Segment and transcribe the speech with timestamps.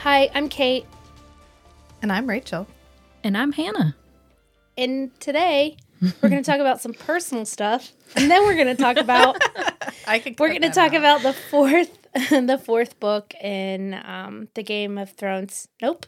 [0.00, 0.86] Hi, I'm Kate,
[2.02, 2.66] And I'm Rachel.
[3.22, 3.94] And I'm Hannah.
[4.78, 8.82] and today we're going to talk about some personal stuff, and then we're going to
[8.82, 9.36] talk about
[10.06, 10.38] I could.
[10.40, 11.98] we're going to talk about the fourth
[12.30, 15.68] the fourth book in um, the Game of Thrones.
[15.82, 16.06] Nope,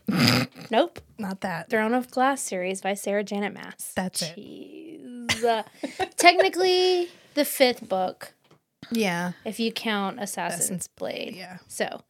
[0.70, 1.68] nope, not that.
[1.68, 3.92] Throne of Glass series by Sarah Janet Maas.
[3.94, 4.36] That's it.
[4.38, 5.44] Jeez.
[5.44, 5.62] Uh,
[6.16, 8.32] technically, the fifth book,
[8.90, 9.32] Yeah.
[9.44, 11.34] if you count Assassin's, Assassin's Blade.
[11.36, 11.58] Yeah.
[11.68, 12.00] So,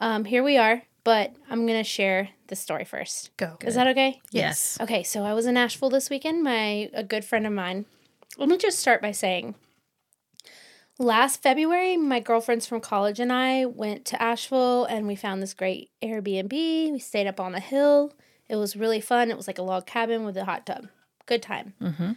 [0.00, 3.30] um, here we are, but I'm going to share the story first.
[3.36, 3.56] Go.
[3.62, 4.20] Is that okay?
[4.30, 4.78] Yes.
[4.80, 6.42] Okay, so I was in Asheville this weekend.
[6.42, 7.86] My a good friend of mine.
[8.38, 9.54] Let me just start by saying
[11.00, 15.54] last February, my girlfriends from college and I went to Asheville and we found this
[15.54, 16.52] great Airbnb.
[16.52, 18.12] We stayed up on the hill.
[18.48, 19.30] It was really fun.
[19.30, 20.88] It was like a log cabin with a hot tub.
[21.26, 21.74] Good time.
[21.80, 22.12] Mm-hmm.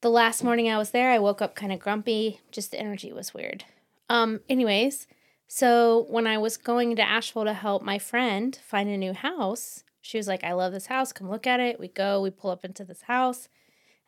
[0.00, 2.40] The last morning I was there, I woke up kind of grumpy.
[2.52, 3.64] Just the energy was weird.
[4.08, 5.06] Um, anyways,
[5.52, 9.82] so when I was going to Asheville to help my friend find a new house,
[10.00, 11.12] she was like, I love this house.
[11.12, 11.80] Come look at it.
[11.80, 13.48] We go, we pull up into this house.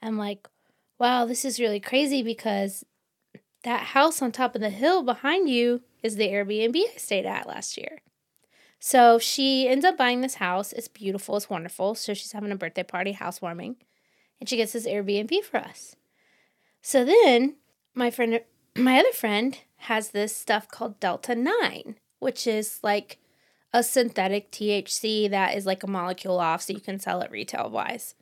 [0.01, 0.47] I'm like,
[1.01, 2.85] wow, this is really crazy because
[3.65, 7.49] that house on top of the hill behind you is the Airbnb I stayed at
[7.49, 8.03] last year.
[8.79, 10.73] So she ends up buying this house.
[10.73, 11.97] It's beautiful, it's wonderful.
[11.97, 13.75] So she's having a birthday party, housewarming,
[14.39, 15.97] and she gets this Airbnb for us.
[16.83, 17.57] So then
[17.97, 18.43] my friend,
[18.77, 23.19] my other friend, has this stuff called Delta 9, which is like
[23.73, 27.69] a synthetic THC that is like a molecule off so you can sell it retail
[27.71, 28.15] wise.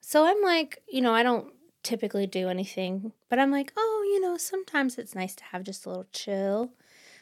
[0.00, 1.52] So I'm like, you know, I don't
[1.82, 5.86] typically do anything, but I'm like, oh, you know, sometimes it's nice to have just
[5.86, 6.72] a little chill.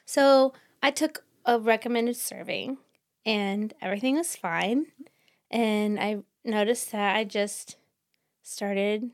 [0.06, 2.78] So I took a recommended serving
[3.26, 4.86] and everything was fine.
[5.50, 7.76] And I noticed that I just
[8.42, 9.10] started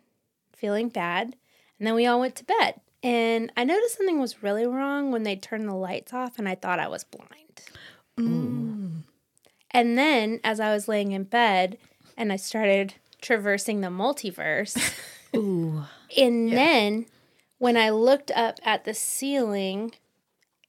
[0.54, 1.37] feeling bad.
[1.78, 2.81] And then we all went to bed.
[3.03, 6.55] And I noticed something was really wrong when they turned the lights off, and I
[6.55, 7.62] thought I was blind.
[8.19, 9.03] Mm.
[9.71, 11.78] And then as I was laying in bed
[12.16, 14.94] and I started traversing the multiverse,
[15.37, 15.84] Ooh.
[16.16, 17.06] and then
[17.59, 19.93] when I looked up at the ceiling,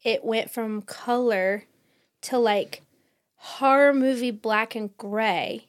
[0.03, 1.65] it went from color
[2.21, 2.83] to like
[3.35, 5.67] horror movie black and gray.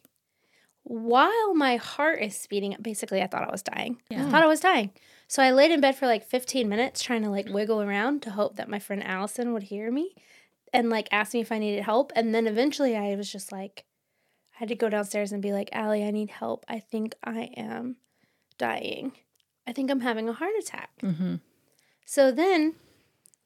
[0.85, 4.03] While my heart is speeding up, basically, I thought I was dying.
[4.11, 4.27] Yeah.
[4.27, 4.91] I thought I was dying.
[5.33, 8.31] So I laid in bed for like 15 minutes trying to like wiggle around to
[8.33, 10.15] hope that my friend Allison would hear me
[10.75, 12.13] and like ask me if I needed help.
[12.15, 13.87] And then eventually I was just like,
[14.55, 16.67] I had to go downstairs and be like, Allie, I need help.
[16.69, 17.97] I think I am
[18.59, 19.13] dying.
[19.67, 20.91] I think I'm having a heart attack.
[21.03, 21.37] Mm-hmm.
[22.05, 22.75] So then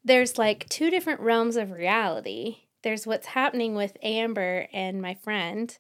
[0.05, 2.63] there's like two different realms of reality.
[2.83, 5.79] There's what's happening with Amber and my friend,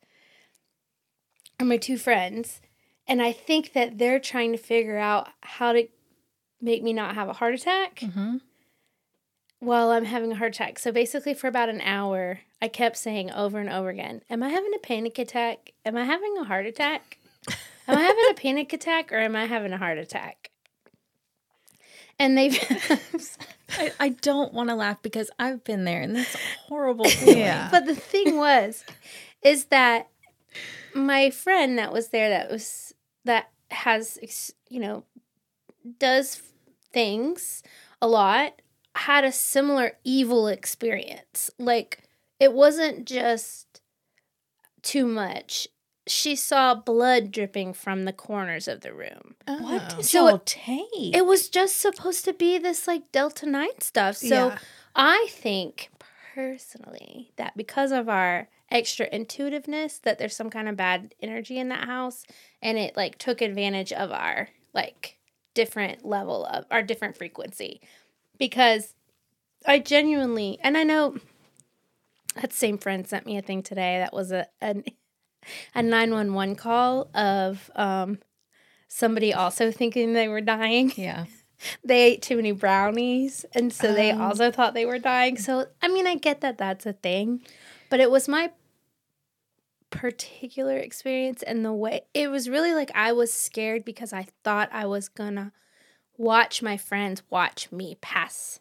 [1.58, 2.60] or my two friends.
[3.08, 5.88] And I think that they're trying to figure out how to
[6.60, 8.36] make me not have a heart attack Mm-hmm.
[9.60, 10.78] while I'm having a heart attack.
[10.78, 14.48] So basically, for about an hour, I kept saying over and over again, Am I
[14.48, 15.72] having a panic attack?
[15.84, 17.18] Am I having a heart attack?
[17.88, 20.50] Am I having a panic attack or am I having a heart attack?
[22.18, 22.58] And they've.
[23.70, 26.36] I, I don't want to laugh because I've been there and that's
[26.66, 27.38] horrible feeling.
[27.38, 27.68] Yeah.
[27.70, 28.84] but the thing was,
[29.42, 30.08] is that
[30.94, 32.94] my friend that was there that was,
[33.24, 35.04] that has, you know,
[35.98, 36.42] does
[36.92, 37.62] things
[38.02, 38.60] a lot,
[38.94, 41.50] had a similar evil experience.
[41.58, 42.02] Like,
[42.40, 43.80] it wasn't just
[44.82, 45.68] too much.
[46.06, 49.34] She saw blood dripping from the corners of the room.
[49.46, 49.96] What Oh.
[49.96, 50.86] did So y'all take?
[51.16, 54.16] It was just supposed to be this like Delta 9 stuff.
[54.16, 54.58] So Yeah.
[54.94, 55.90] I think
[56.34, 61.68] personally that because of our extra intuitiveness that there's some kind of bad energy in
[61.70, 62.24] that house
[62.62, 65.15] and it like took advantage of our like
[65.56, 67.80] different level of our different frequency
[68.38, 68.94] because
[69.66, 71.16] I genuinely and I know
[72.40, 74.74] that same friend sent me a thing today that was a a,
[75.74, 78.18] a 911 call of um
[78.88, 81.24] somebody also thinking they were dying yeah.
[81.84, 84.20] they ate too many brownies and so they Um.
[84.20, 87.40] also thought they were dying so i mean i get that that's a thing
[87.90, 88.50] but it was my
[89.90, 94.68] particular experience and the way it was really like i was scared because i thought
[94.72, 95.52] i was gonna
[96.18, 98.60] watch my friends watch me pass.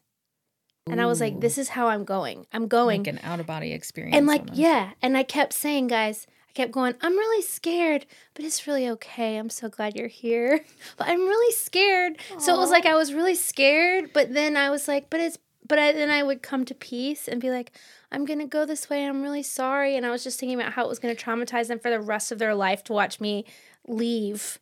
[0.88, 2.46] And i was like this is how i'm going.
[2.54, 3.04] I'm going.
[3.04, 4.16] Like an out of body experience.
[4.16, 4.60] and like almost.
[4.60, 4.92] yeah.
[5.02, 8.06] And i kept saying guys i kept going i'm really scared
[8.36, 9.38] but it's really okay.
[9.38, 10.64] I'm so glad you're here.
[10.98, 12.18] But i'm really scared.
[12.38, 15.40] So it was like i was really scared but then i was like but it's
[15.68, 17.72] but I, then i would come to peace and be like
[18.16, 20.84] i'm gonna go this way i'm really sorry and i was just thinking about how
[20.86, 23.46] it was gonna traumatize them for the rest of their life to watch me
[23.88, 24.60] leave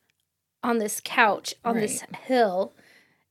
[0.63, 2.73] on this couch on this hill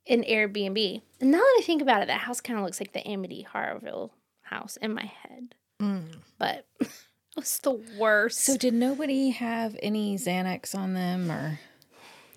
[0.07, 2.93] in airbnb and now that i think about it that house kind of looks like
[2.93, 4.11] the Amityville
[4.43, 6.17] house in my head Mm.
[6.39, 6.67] but
[7.37, 8.39] was the worst.
[8.45, 11.59] So did nobody have any Xanax on them or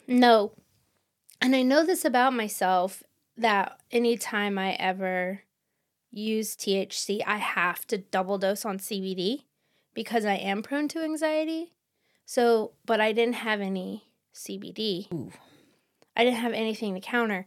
[0.07, 0.53] No.
[1.41, 3.03] And I know this about myself
[3.37, 5.41] that anytime I ever
[6.15, 9.43] use THC, I have to double dose on CBD
[9.93, 11.73] because I am prone to anxiety.
[12.25, 15.11] So, but I didn't have any CBD.
[15.13, 15.31] Ooh.
[16.15, 17.45] I didn't have anything to counter.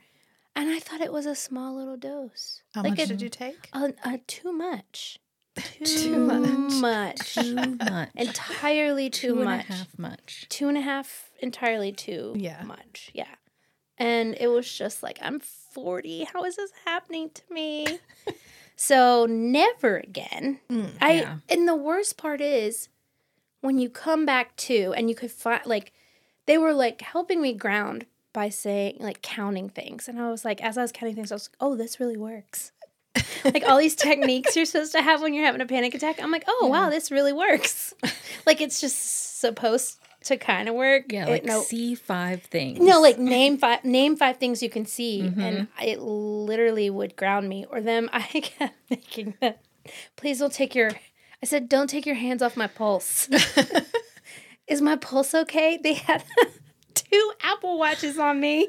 [0.55, 2.63] And I thought it was a small little dose.
[2.75, 3.69] How Like much a- did you take?
[3.73, 5.19] Uh, uh, too much.
[5.83, 6.73] Too, Too much.
[6.75, 7.35] much.
[7.35, 8.11] too much?
[8.15, 9.67] entirely too Two and a much.
[9.67, 10.47] half much.
[10.49, 12.63] two and a half entirely too Yeah.
[12.63, 13.11] much.
[13.13, 13.35] Yeah.
[13.97, 16.29] And it was just like, I'm 40.
[16.33, 17.87] How is this happening to me?
[18.81, 20.61] so never again.
[20.71, 21.37] Mm, I yeah.
[21.49, 22.89] and the worst part is
[23.61, 25.93] when you come back to and you could find like
[26.47, 30.07] they were like helping me ground by saying like counting things.
[30.07, 32.17] And I was like, as I was counting things, I was like, oh, this really
[32.17, 32.71] works.
[33.45, 36.23] like all these techniques you're supposed to have when you're having a panic attack.
[36.23, 37.95] I'm like, oh wow, this really works.
[38.47, 41.05] like it's just supposed to kind of work.
[41.13, 42.81] Yeah, It- like no, see five things.
[42.81, 45.41] no, like name five name five things you can see, Mm-hmm.
[45.41, 47.65] and it literally would ground me.
[47.71, 49.61] Or them, I kept thinking that,
[50.17, 50.91] please don't take your.
[51.43, 53.29] I said, don't take your hands off my pulse.
[54.67, 55.79] Is my pulse okay?
[55.83, 56.25] They had
[56.95, 58.69] two Apple Watches on me.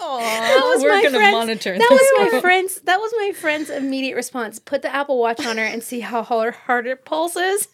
[0.00, 2.80] That was We're my gonna friend's- monitor That was my friend's.
[2.82, 4.58] That was my friend's immediate response.
[4.58, 7.68] Put the Apple Watch on her and see how hard, hard her pulse is.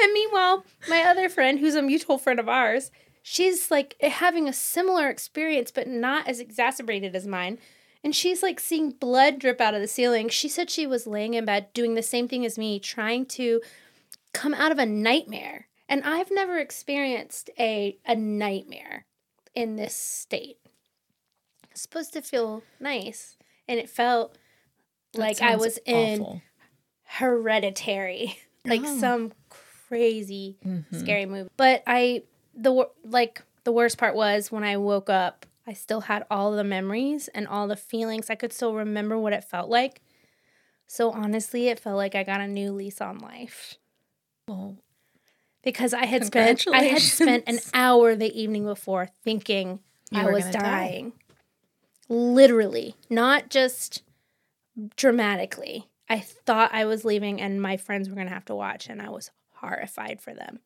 [0.00, 2.90] And meanwhile, my other friend, who's a mutual friend of ours,
[3.22, 7.58] she's like having a similar experience, but not as exacerbated as mine.
[8.04, 10.28] And she's like seeing blood drip out of the ceiling.
[10.28, 13.60] She said she was laying in bed doing the same thing as me, trying to
[14.34, 15.68] come out of a nightmare.
[15.88, 19.04] And I've never experienced a a nightmare
[19.54, 20.56] in this state.
[21.70, 23.36] It's supposed to feel nice,
[23.68, 24.36] and it felt
[25.12, 26.42] That like I was in.
[27.04, 28.98] Hereditary, like Oh.
[28.98, 29.32] some
[29.92, 31.00] crazy Mhm.
[31.00, 31.50] scary movie.
[31.58, 32.22] But I
[32.54, 36.64] the like the worst part was when I woke up, I still had all the
[36.64, 38.30] memories and all the feelings.
[38.30, 40.00] I could still remember what it felt like.
[40.86, 43.74] So honestly, it felt like I got a new lease on life
[44.48, 44.76] Well,
[45.62, 49.80] because I had spent I had spent an hour the evening before thinking
[50.10, 50.60] You I was gonna die.
[50.62, 51.12] dying.
[52.08, 54.02] Literally, not just
[54.96, 55.88] dramatically.
[56.08, 59.00] I thought I was leaving and my friends were going to have to watch and
[59.00, 59.30] I was
[59.62, 60.60] horrified for them.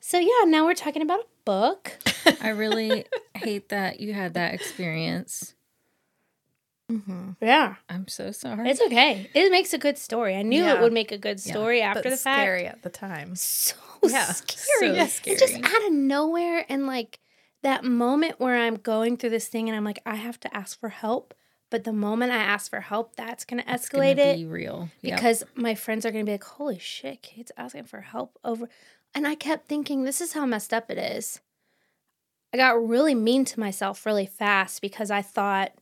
[0.00, 1.92] So yeah, now we're talking about a book.
[2.40, 5.54] I really hate that you had that experience.
[6.90, 7.32] Mm-hmm.
[7.42, 7.74] Yeah.
[7.88, 8.70] I'm so sorry.
[8.70, 9.28] It's okay.
[9.34, 10.34] It makes a good story.
[10.36, 11.52] I knew it would make a good Yeah.
[11.52, 12.36] story after But the fact.
[12.38, 13.34] scary at the time.
[13.36, 13.74] So
[14.08, 14.24] Yeah.
[14.24, 15.06] scary.
[15.06, 17.18] So And just out of nowhere and like
[17.62, 20.78] that moment where I'm going through this thing and I'm like, I have to ask
[20.80, 21.34] for help.
[21.70, 24.36] But the moment I ask for help, that's gonna It's escalate gonna it.
[24.36, 24.88] be real.
[25.02, 25.16] Yep.
[25.16, 28.68] because my friends are going to be like, "Holy shit, Kate's asking for help over."
[29.14, 31.40] And I kept thinking, this is how messed up it is.
[32.52, 35.72] I got really mean to myself really fast because I thought,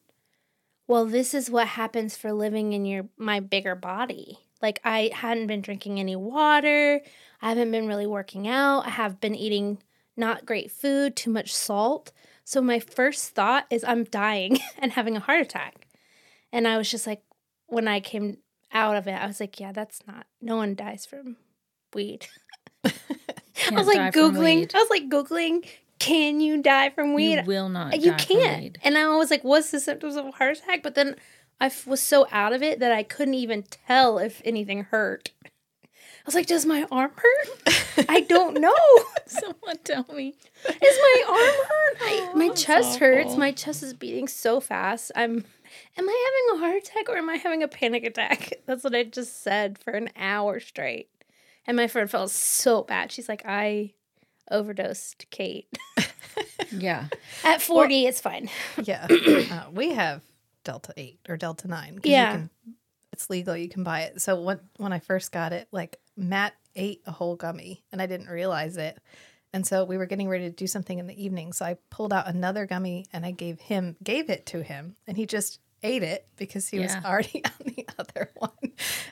[0.88, 4.38] well, this is what happens for living in your my bigger body.
[4.62, 7.00] Like I hadn't been drinking any water,
[7.42, 9.78] I haven't been really working out, I have been eating
[10.16, 12.10] not great food, too much salt.
[12.46, 15.88] So my first thought is I'm dying and having a heart attack.
[16.52, 17.22] And I was just like
[17.66, 18.38] when I came
[18.72, 21.36] out of it, I was like, yeah, that's not, no one dies from
[21.92, 22.28] weed.
[22.84, 22.90] I
[23.72, 24.72] was like Googling.
[24.72, 25.66] I was like Googling,
[25.98, 27.38] can you die from weed?
[27.40, 28.00] You will not.
[28.00, 28.78] you can't.
[28.84, 30.84] And I was like, what's the symptoms of a heart attack?
[30.84, 31.16] But then
[31.60, 35.32] I was so out of it that I couldn't even tell if anything hurt.
[36.26, 38.06] I was like, does my arm hurt?
[38.08, 38.74] I don't know.
[39.26, 40.34] Someone tell me.
[40.68, 41.96] Is my arm hurt?
[42.00, 43.36] I, my that's chest hurts.
[43.36, 45.12] My chest is beating so fast.
[45.14, 45.44] I'm.
[45.98, 48.54] Am I having a heart attack or am I having a panic attack?
[48.66, 51.08] That's what I just said for an hour straight.
[51.66, 53.12] And my friend felt so bad.
[53.12, 53.92] She's like, I
[54.50, 55.68] overdosed Kate.
[56.72, 57.06] Yeah.
[57.44, 58.48] At 40, it's fine.
[58.82, 59.06] Yeah.
[59.50, 60.22] uh, we have
[60.64, 61.94] Delta 8 or Delta 9.
[61.98, 62.32] 'cause you Yeah.
[62.32, 62.50] can-
[63.16, 63.56] it's legal.
[63.56, 64.20] You can buy it.
[64.20, 68.06] So when, when I first got it, like Matt ate a whole gummy and I
[68.06, 68.98] didn't realize it.
[69.54, 71.54] And so we were getting ready to do something in the evening.
[71.54, 74.96] So I pulled out another gummy and I gave him, gave it to him.
[75.06, 78.50] And he just ate it because he was already on the other one.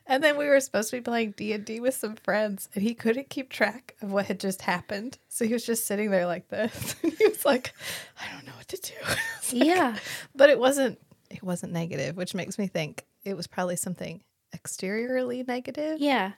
[0.07, 3.31] And then we were supposed to be playing D&D with some friends and he couldn't
[3.31, 5.17] keep track of what had just happened.
[5.29, 6.95] So he was just sitting there like this.
[7.03, 7.73] And he was like,
[8.21, 8.93] I don't know what to do.
[9.59, 9.97] Like, Yeah.
[10.35, 10.99] but it wasn't
[11.31, 14.23] it wasn't negative which makes me think it was probably something
[14.55, 16.33] exteriorly negative Yeah.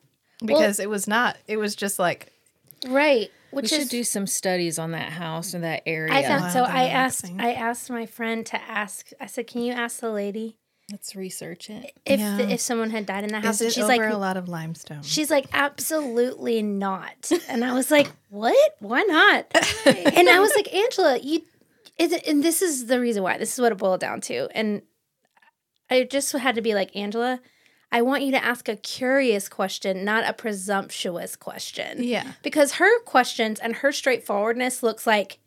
[0.45, 2.33] because it was not it was just like
[2.87, 3.31] Right.
[3.53, 6.13] We Which should is do some studies on that house or that area.
[6.13, 7.25] I found Wow, so that I asked.
[7.39, 10.57] I asked my friend to ask I said, Can you ask the lady
[10.91, 11.93] Let's research it.
[12.05, 12.39] if Yeah.
[12.39, 14.37] if someone had died in the house, Is and it she's over like, a lot
[14.37, 15.03] of limestone?
[15.03, 17.33] she's like, absolutely not.
[17.49, 18.77] And I was like, what?
[18.79, 19.47] Why not?
[19.87, 21.43] and I was like, Angela, you,
[21.99, 23.37] is it, and this is the reason why.
[23.39, 24.49] This is what it boiled down to.
[24.57, 24.83] And
[25.91, 27.41] I just had to be like, Angela,
[27.93, 32.03] I want you to ask a curious question, not a presumptuous question.
[32.03, 32.33] yeah.
[32.43, 35.39] Because her questions and her straightforwardness looks like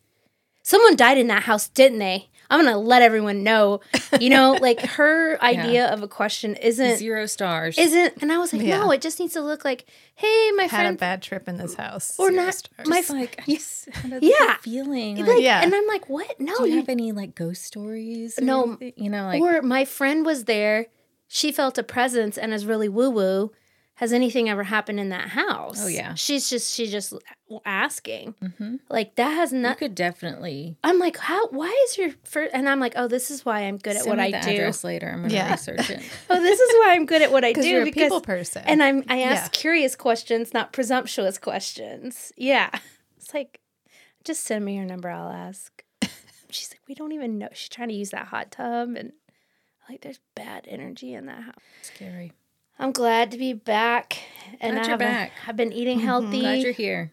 [0.64, 2.29] someone died in that house, didn't they?
[2.50, 3.82] I'm gonna let everyone know.
[4.20, 7.78] You know, like her idea of a question isn't Zero stars.
[7.78, 8.80] isn't and I was like, Yeah.
[8.80, 10.86] no, it just needs to look like, hey, my friend.
[10.86, 12.16] Had a bad trip in this house.
[12.20, 12.88] Or Zero not- stars.
[12.88, 14.58] my Just like, I just had a Yeah.
[14.62, 15.18] feeling.
[15.18, 15.62] like, Like, Yeah.
[15.62, 16.40] and I'm like, what?
[16.40, 18.40] No, do you you, have any like ghost stories?
[18.42, 18.64] No.
[18.64, 18.94] anything?
[18.98, 20.88] You know, like or my friend was there,
[21.28, 23.52] she felt a presence and is really woo woo.
[24.00, 25.84] Has anything ever happened in that house?
[25.84, 26.14] Oh, yeah.
[26.14, 27.14] She's just she's just
[27.66, 28.34] asking.
[28.58, 31.50] hmm Like that has you not could definitely I'm like, how?
[31.50, 32.52] Why is your first?
[32.54, 34.52] And I'm like, oh, this is why I'm good at what me I the do.
[34.52, 35.10] address later.
[35.10, 35.52] I'm gonna Yeah.
[35.52, 36.02] research it.
[36.30, 38.22] Oh, this is why I'm good at what I do because you're a because people
[38.22, 38.64] person.
[38.66, 39.60] and I'm I ask Yeah.
[39.60, 42.32] curious questions, not presumptuous questions.
[42.38, 42.70] Yeah,
[43.18, 43.60] it's like,
[44.24, 45.10] just send me your number.
[45.10, 45.84] I'll ask.
[46.52, 47.50] She's like, we don't even know.
[47.54, 49.12] She's trying to use that hot tub, and
[49.90, 51.56] like, there's bad energy in that house.
[51.82, 52.32] Scary.
[52.80, 54.20] I'm glad to be back,
[54.62, 55.32] and Glad I have back.
[55.46, 56.08] I've been eating mm-hmm.
[56.08, 56.40] healthy.
[56.40, 57.12] Glad you're here.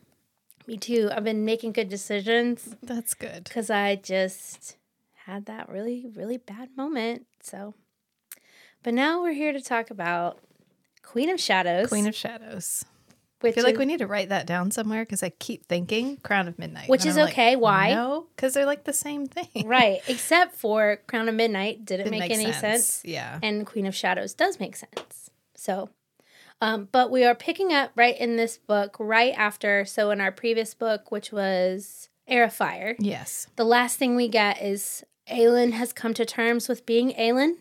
[0.68, 1.11] Me too.
[1.12, 2.76] I've been making good decisions.
[2.82, 3.44] That's good.
[3.44, 4.76] because I just
[5.26, 7.26] had that really, really bad moment.
[7.40, 7.75] So,
[8.85, 10.38] but now we're here to talk about
[11.02, 11.88] Queen of Shadows.
[11.88, 12.85] Queen of Shadows.
[13.40, 16.16] which I feel like we need to write that down somewhere because I keep thinking
[16.18, 16.88] Crown of Midnight.
[16.88, 17.56] Which is I'm like, okay.
[17.56, 17.92] Why?
[17.92, 19.66] No, because they're like the same thing.
[19.66, 23.02] right, except for Crown of Midnight didn't It make makes any sense.
[23.04, 23.40] Yeah.
[23.42, 25.30] and Queen of Shadows does make sense.
[25.66, 25.90] So,
[26.61, 29.85] um, but we are picking up right in this book right after.
[29.85, 33.49] So, in our previous book, which was Heir of Fire, Yes.
[33.56, 37.54] the last thing we get is Aelin has come to terms with being Aelin.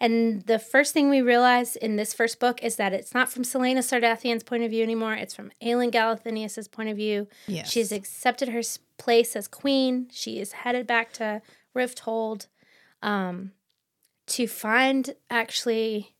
[0.00, 3.44] And the first thing we realize in this first book is that it's not from
[3.44, 5.14] Celaena Sardothien's point of view anymore.
[5.14, 7.28] It's from Aelin Galathynius' point of view.
[7.46, 7.70] Yes.
[7.70, 8.60] She's accepted her
[8.98, 10.08] place as queen.
[10.12, 11.40] She is headed back to
[11.74, 12.48] Rifthold
[13.02, 13.52] um,
[14.26, 16.15] to find actually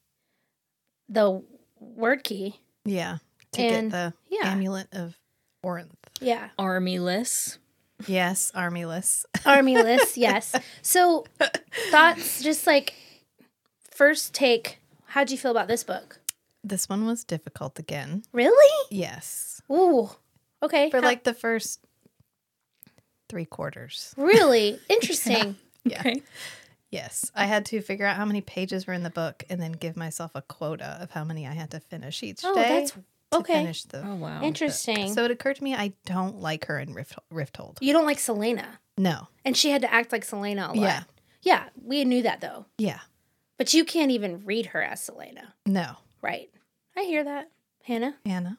[1.09, 1.43] the
[1.81, 2.61] word key.
[2.85, 3.19] yeah.
[3.53, 3.97] To and- get
[4.29, 4.51] the yeah.
[4.53, 5.17] amulet of
[5.65, 5.89] Orynth.
[6.21, 6.49] Yeah.
[6.59, 7.59] Armyless.
[8.07, 9.25] Yes, armyless.
[9.47, 10.55] Army list, yes.
[10.83, 11.25] So
[11.91, 12.93] thoughts just like
[13.91, 16.21] first take, how'd you feel about this book?
[16.63, 18.23] This one was difficult again.
[18.33, 18.87] Really?
[18.91, 19.63] Yes.
[19.73, 20.11] Ooh.
[20.63, 20.91] Okay.
[20.91, 21.81] For How- like the first
[23.29, 24.15] three quarters.
[24.17, 25.57] really interesting.
[25.85, 26.01] Yeah.
[26.01, 26.23] Okay.
[26.91, 27.31] Yes.
[27.35, 29.97] I had to figure out how many pages were in the book and then give
[29.97, 32.49] myself a quota of how many I had to finish each day.
[32.49, 32.69] Oh, day.
[32.69, 33.03] that's to
[33.35, 33.55] okay.
[33.55, 34.41] finish the Oh wow.
[34.43, 35.13] Interesting.
[35.13, 37.79] So it occurred to me I don't like her in Rift Rifthold.
[37.81, 38.67] you don't like Celaena.
[38.97, 39.29] No.
[39.45, 40.77] And she had to act like Celaena a lot.
[40.77, 41.03] Yeah.
[41.43, 42.67] Yeah, we knew that though.
[42.79, 43.01] Yeah.
[43.59, 45.53] But you can't even read her as Celaena.
[45.65, 45.97] No.
[46.23, 46.51] Right.
[46.97, 47.51] I hear that.
[47.85, 48.17] Hannah.
[48.25, 48.59] Hannah,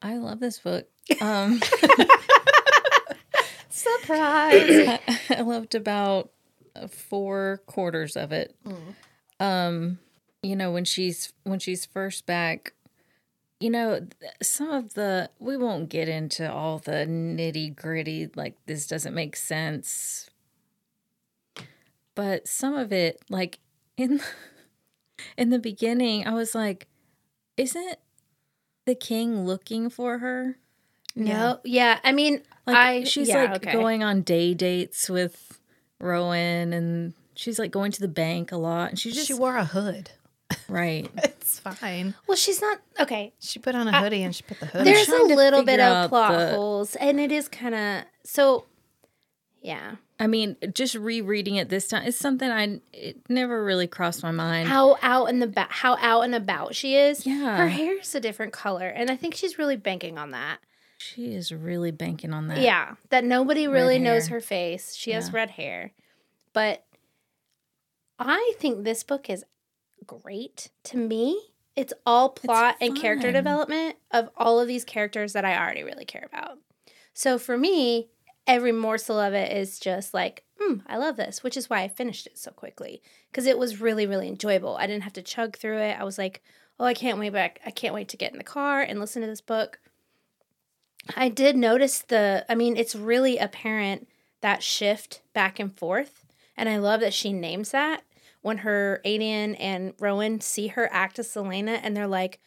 [0.00, 0.86] I love this book.
[1.22, 1.60] Um,
[3.70, 4.88] Surprise.
[4.88, 5.00] I,
[5.30, 6.30] I loved about
[6.86, 8.54] four quarters of it.
[9.40, 9.98] Um,
[10.42, 12.74] you know, when she's when she's first back,
[13.58, 14.06] you know,
[14.40, 18.28] some of the we won't get into all the nitty gritty.
[18.36, 20.30] Like this doesn't make sense,
[22.14, 23.58] but some of it, like
[23.96, 24.20] in
[25.36, 26.86] in the beginning, I was like,
[27.56, 27.96] isn't
[28.86, 30.56] the king looking for her?
[31.16, 31.58] no.
[31.64, 31.98] Yeah.
[32.04, 33.72] I mean, Like I she's yeah, like okay.
[33.72, 35.58] going on day dates with
[36.00, 39.56] Rowan and she's like going to the bank a lot and she just she wore
[39.56, 40.10] a hood.
[40.68, 41.10] right.
[41.48, 42.14] It's fine.
[42.26, 43.32] Well, she's not okay.
[43.38, 44.86] She put on a hoodie and she put the hood.
[44.86, 48.66] There's a little bit of out plot the- holes, and it is kind of so.
[49.62, 54.22] Yeah, I mean, just rereading it this time, it's something I it never really crossed
[54.22, 54.68] my mind.
[54.68, 57.26] how out and about, how out and about she is.
[57.26, 57.56] Yeah.
[57.56, 60.58] her hair's a different color, and I think she's really banking on that.
[60.98, 62.58] She is really banking on that.
[62.58, 64.94] Yeah, that nobody really knows her face.
[64.94, 65.36] She has Yeah.
[65.36, 65.92] red hair,
[66.52, 66.84] but
[68.18, 69.44] I think this book is
[70.06, 71.52] great to me.
[71.76, 76.04] It's all plot and character development of all of these characters that I already really
[76.04, 76.58] care about.
[77.14, 78.08] So for me,
[78.46, 81.88] every morsel of it is just like, mm, I love this, which is why I
[81.88, 83.00] finished it so quickly
[83.30, 84.76] because it was really, really enjoyable.
[84.76, 86.00] I didn't have to chug through it.
[86.00, 86.42] I was like,
[86.80, 87.60] oh, I can't wait back.
[87.64, 89.78] I can't wait to get in the car and listen to this book.
[91.16, 94.08] I did notice the, I mean, it's really apparent
[94.40, 96.24] that shift back and forth.
[96.56, 98.02] And I love that she names that
[98.42, 102.40] when her Aedion and Rowan see her act as Celaena and they're like,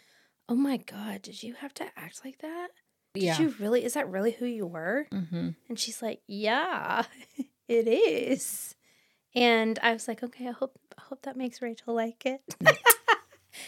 [0.49, 2.69] oh my God, did you have to act like that?
[3.13, 3.39] Did Yeah.
[3.39, 5.07] you really, is that really who you were?
[5.11, 7.03] hmm And she's like, yeah,
[7.67, 8.75] it is.
[9.33, 12.41] And I was like, okay, I hope I hope that makes Rachel like it.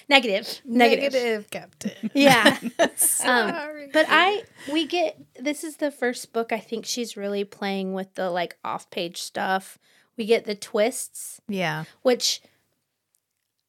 [0.10, 0.62] Negative.
[0.66, 1.14] Negative.
[1.14, 2.12] Negative, Captain.
[2.14, 2.58] Yeah.
[2.80, 3.90] Um, Sorry.
[3.94, 8.14] but I we get this is the first book I think she's really playing with
[8.16, 9.78] the like off-page stuff.
[10.18, 11.86] We get the twists, yeah.
[12.02, 12.42] which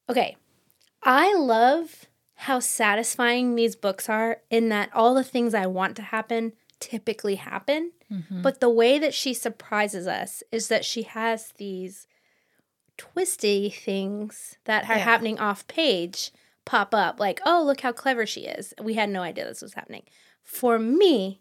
[0.08, 0.36] okay.
[1.02, 6.02] I love how satisfying these books are in that all the things I want to
[6.02, 7.92] happen typically happen.
[8.30, 12.06] But the way that she surprises us is that she has these
[12.96, 15.04] twisty things that are Yeah.
[15.04, 16.30] happening off page
[16.64, 18.72] pop up like, oh, look how clever she is.
[18.80, 20.04] We had no idea this was happening.
[20.42, 21.40] For me,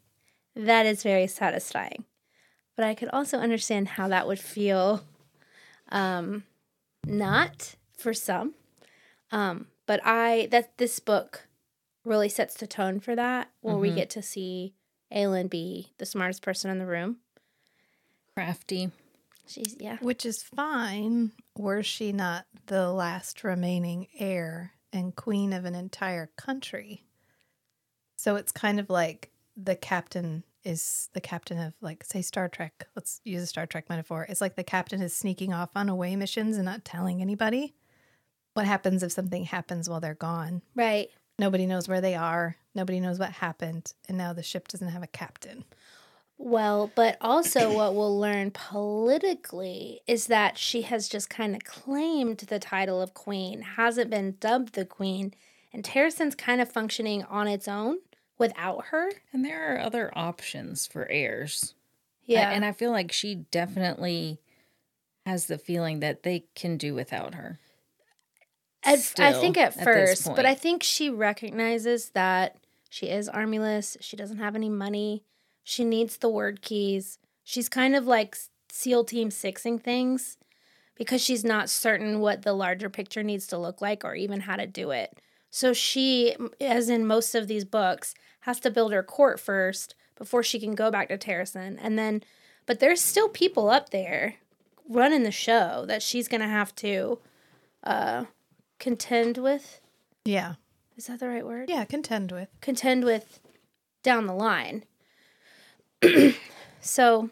[0.55, 2.05] that is very satisfying.
[2.75, 5.03] But I could also understand how that would feel
[5.89, 6.43] um,
[7.05, 8.55] not for some.
[9.31, 11.48] Um, but I that this book
[12.03, 13.95] really sets the tone for that where we Mhm.
[13.95, 14.74] get to see
[15.12, 17.19] Aelin be the smartest person in the room.
[18.33, 18.91] Crafty.
[19.45, 19.97] She's yeah.
[20.01, 26.29] Which is fine, were she not the last remaining heir and queen of an entire
[26.38, 27.05] country.
[28.15, 32.88] So it's kind of like the captain is the captain of, like, say, Star Trek.
[32.95, 34.25] Let's use a Star Trek metaphor.
[34.29, 37.75] It's like the captain is sneaking off on away missions and not telling anybody.
[38.53, 40.62] What happens if something happens while they're gone?
[40.73, 41.09] Right.
[41.38, 42.55] Nobody knows where they are.
[42.75, 43.93] Nobody knows what happened.
[44.07, 45.65] And now the ship doesn't have a captain.
[46.38, 52.39] Well, but also what we'll learn politically is that she has just kind of claimed
[52.39, 55.34] the title of queen, hasn't been dubbed the queen,
[55.72, 57.98] and Terrasen's kind of functioning on its own
[58.38, 59.12] without her.
[59.32, 61.76] And there are other options for heirs.
[61.76, 62.52] I- Yeah.
[62.52, 64.39] and I feel like she definitely
[65.26, 67.60] has the feeling that they can do without her.
[68.84, 70.46] At, I think at at first, but.
[70.46, 72.58] I think she recognizes that
[72.89, 73.96] she is armyless.
[74.02, 75.24] She doesn't have any money.
[75.63, 77.17] She needs the word keys.
[77.43, 78.38] She's kind of like
[78.69, 80.38] SEAL Team Sixing things
[80.95, 84.56] because she's not certain what the larger picture needs to look like or even how
[84.56, 85.19] to do it.
[85.49, 90.43] So she, as in most of these books, has to build her court first before
[90.43, 91.78] she can go back to Terrasen.
[91.82, 92.23] And then,
[92.65, 94.36] but there's still people up there
[94.88, 97.19] running the show that she's going to have to
[97.84, 98.26] uh,
[98.80, 99.80] contend with.
[100.26, 100.56] Yeah.
[100.97, 101.69] Is that the right word?
[101.69, 102.49] Yeah, contend with.
[102.62, 103.39] Contend with
[104.04, 104.84] down the line.
[106.82, 107.30] So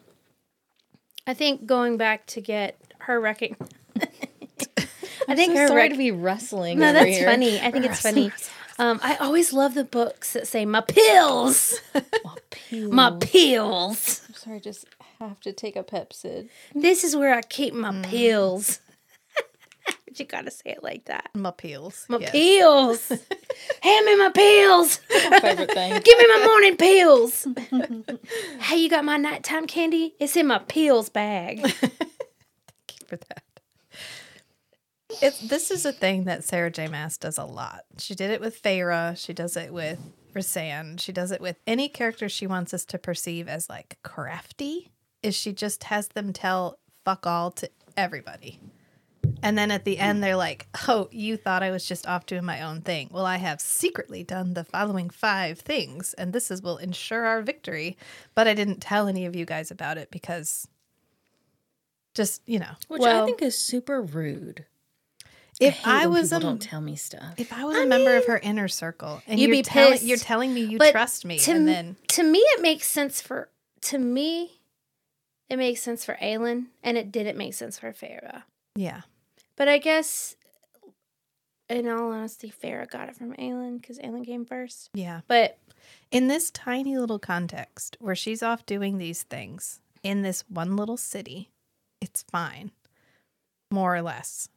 [1.27, 3.67] I think going back to get her recognition.
[5.27, 6.79] I think so her sorry rec- to be rustling.
[6.79, 7.25] No, that's here.
[7.25, 7.59] funny.
[7.61, 8.31] I think it's funny.
[8.79, 11.79] Um, I always love the books that say my pills,
[12.71, 14.21] my pills.
[14.27, 14.85] I'm sorry, just
[15.19, 16.49] have to take a Pepcid.
[16.73, 18.03] This is where I keep my Mm.
[18.03, 18.79] pills.
[20.11, 21.29] But you gotta say it like that.
[21.33, 22.05] My pills.
[22.09, 22.31] My yes.
[22.31, 23.07] pills.
[23.81, 24.99] Hand me my pills.
[25.29, 26.01] My favorite thing.
[26.03, 27.47] Give me my morning pills.
[28.59, 30.13] hey, you got my nighttime candy?
[30.19, 31.61] It's in my pills bag.
[31.65, 31.93] Thank
[32.99, 33.43] you for that.
[35.21, 36.89] It's this is a thing that Sarah J.
[36.89, 37.85] Maas does a lot.
[37.97, 39.15] She did it with Feyre.
[39.15, 39.97] She does it with
[40.33, 40.99] Rhysand.
[40.99, 44.91] She does it with any character she wants us to perceive as like crafty.
[45.23, 48.59] Is she just has them tell fuck all to everybody.
[49.43, 50.21] And then at the end, mm.
[50.21, 53.09] they're like, Oh, you thought I was just off doing my own thing.
[53.11, 57.41] Well, I have secretly done the following five things, and this is will ensure our
[57.41, 57.97] victory.
[58.35, 60.67] But I didn't tell any of you guys about it because
[62.13, 64.65] just, you know, Which Well- I think is super rude.
[65.59, 67.33] if hate I, when was people a don't tell me stuff.
[67.37, 70.03] if I was a member of her inner circle and You'd you're be telling pissed.
[70.05, 72.87] you're telling me you But trust me, to, and m- then to me, it makes
[72.87, 73.49] sense for
[73.81, 74.59] to me.
[75.49, 78.43] It makes sense for Aelin, and it didn't make sense for Feyre.
[78.75, 79.01] yeah,
[79.57, 80.35] But I guess,
[81.69, 84.89] in all honesty, Feyre got it from Aelin because Aelin came first.
[84.93, 85.21] yeah.
[85.27, 85.57] But
[86.11, 90.97] In this tiny little context where she's off doing these things in this one little
[90.97, 91.49] city,
[92.01, 92.71] it's fine,
[93.71, 94.49] more or less.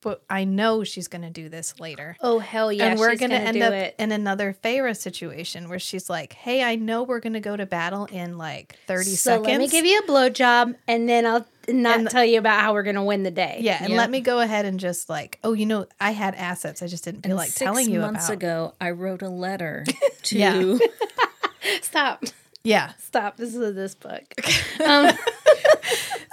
[0.00, 2.16] But I know she's going to do this later.
[2.20, 3.96] oh hell yeah, and we're she's going to end do up it.
[3.98, 7.66] in another Feyre situation where she's like, "Hey, I know we're going to go to
[7.66, 9.48] battle in like thirty so seconds.
[9.48, 12.72] let me give you a blowjob, and then I'll not And- tell you about how
[12.72, 13.58] we're gonna win the day.
[13.60, 13.98] yeah, and Yeah.
[13.98, 16.80] let me go ahead and just like, oh, you know, I had assets.
[16.80, 18.32] I just didn't feel And like six telling you months about.
[18.34, 19.84] ago, I wrote a letter
[20.22, 20.78] to Yeah.
[21.82, 22.24] stop,
[22.64, 23.36] Yeah, stop.
[23.36, 24.22] This is this book.
[24.84, 25.10] Um,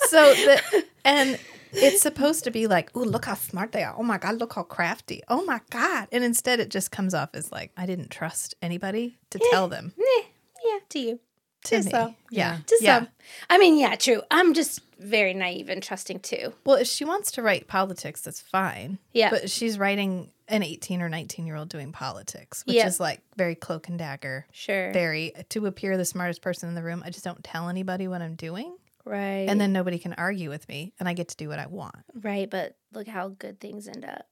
[0.09, 1.39] So the and
[1.77, 3.95] it's supposed to be like, oh, look how smart they are.
[3.97, 5.21] Oh my god, look how crafty.
[5.27, 6.07] Oh my god.
[6.11, 9.93] And instead it just comes off as like, I didn't trust anybody to tell them.
[9.99, 10.23] eh,
[10.65, 11.19] yeah, to you.
[11.65, 11.91] To to me.
[11.91, 12.15] some.
[12.29, 12.57] Yeah.
[12.67, 12.99] To yeah.
[12.99, 13.07] some.
[13.49, 14.21] I mean, yeah, true.
[14.29, 16.53] I'm just very naive and trusting too.
[16.63, 18.99] Well, if she wants to write politics, that's fine.
[19.13, 19.31] Yeah.
[19.31, 22.85] But she's writing an 18 or 19 year old doing politics, which Yeah.
[22.85, 24.45] is like very cloak and dagger.
[24.51, 24.93] Sure.
[24.93, 27.01] Very to appear the smartest person in the room.
[27.03, 28.77] I just don't tell anybody what I'm doing.
[29.05, 29.45] Right.
[29.47, 31.95] and then nobody can argue with me, and I get to do what I want.
[32.21, 34.27] right, but look how good things end up.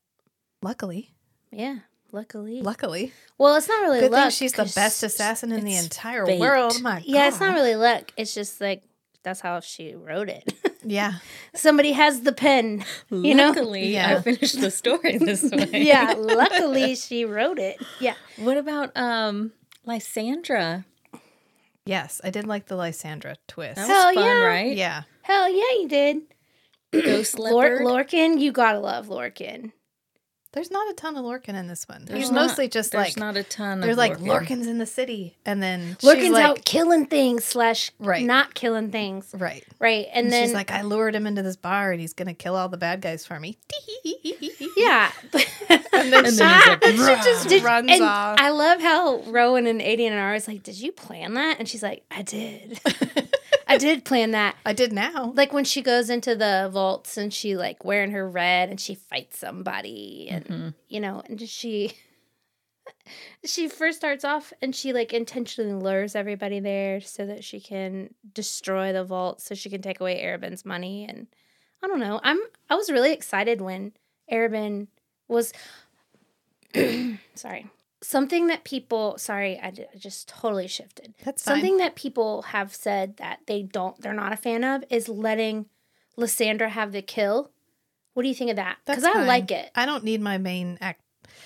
[0.62, 1.13] Luckily,
[1.51, 1.79] Yeah,
[2.12, 2.62] luckily.
[2.62, 4.23] luckily, well, it's not really good luck.
[4.23, 6.39] thing she's the 'cause- best assassin in the it's entire fate.
[6.39, 6.81] world.
[6.81, 8.12] My Yeah, it's not really luck.
[8.17, 8.83] It's just like
[9.23, 10.53] that's how she wrote it.
[10.86, 11.13] Yeah,
[11.55, 12.83] Somebody has the pen.
[13.09, 13.47] You know?
[13.51, 14.17] Luckily, Yeah.
[14.17, 15.69] I finished the story this way.
[15.71, 17.77] Yeah, luckily she wrote it.
[18.01, 18.15] Yeah.
[18.36, 19.53] What about um
[19.86, 20.83] Lysandra?
[21.86, 23.76] Yes, I did like the Lysandra twist.
[23.76, 24.43] That was Hell fun, yeah.
[24.46, 24.76] right?
[24.78, 26.22] yeah, Hell yeah, you did.
[26.91, 27.82] Ghost Lor- leopard.
[27.82, 29.72] Lorcan, you gotta love Lorcan.
[30.54, 32.06] There's not a ton of Lorcan in this one.
[32.06, 33.08] There's, There's not- mostly just like.
[33.08, 33.80] There's like not a ton.
[33.82, 34.48] there's of like Lorcan.
[34.48, 38.24] Lorcans in the city, and then she's Lorcan's like, out killing things slash Right.
[38.26, 39.34] not killing things.
[39.38, 39.63] right.
[39.80, 40.06] Right.
[40.13, 42.56] And, And then she's like, I lured him into this bar, and he's gonna kill
[42.56, 43.58] all the bad guys for me.
[44.78, 45.12] Yeah.
[45.94, 48.39] and then, And she, then he's like, she just Did- runs and off.
[48.39, 51.58] I love how Rowan and Aedion are always like, Did you plan that?
[51.60, 52.80] And she's like, I did.
[53.67, 54.56] I did plan that.
[54.65, 55.32] I did now.
[55.36, 58.95] Like when she goes into the vaults and she like wearing her red and she
[58.95, 60.69] fights somebody and Mm-hmm.
[60.89, 61.93] you know, and she
[63.45, 68.13] she first starts off and she like intentionally lures everybody there so that she can
[68.34, 71.28] destroy the vault so she can take away Arobynn's money and
[71.84, 72.19] I don't know.
[72.23, 73.93] I'm I was really excited when
[74.32, 74.88] Arobynn
[75.28, 75.54] was
[77.36, 77.67] sorry.
[78.04, 81.13] Something that people sorry, I just totally shifted.
[81.24, 81.56] That's fine.
[81.56, 85.68] Something that people have said that they don't they're not a fan of is letting
[86.18, 87.52] Lysandra have the kill.
[88.13, 88.78] What do you think of that?
[88.86, 89.72] Because I like it.
[89.74, 91.00] I don't need my main act.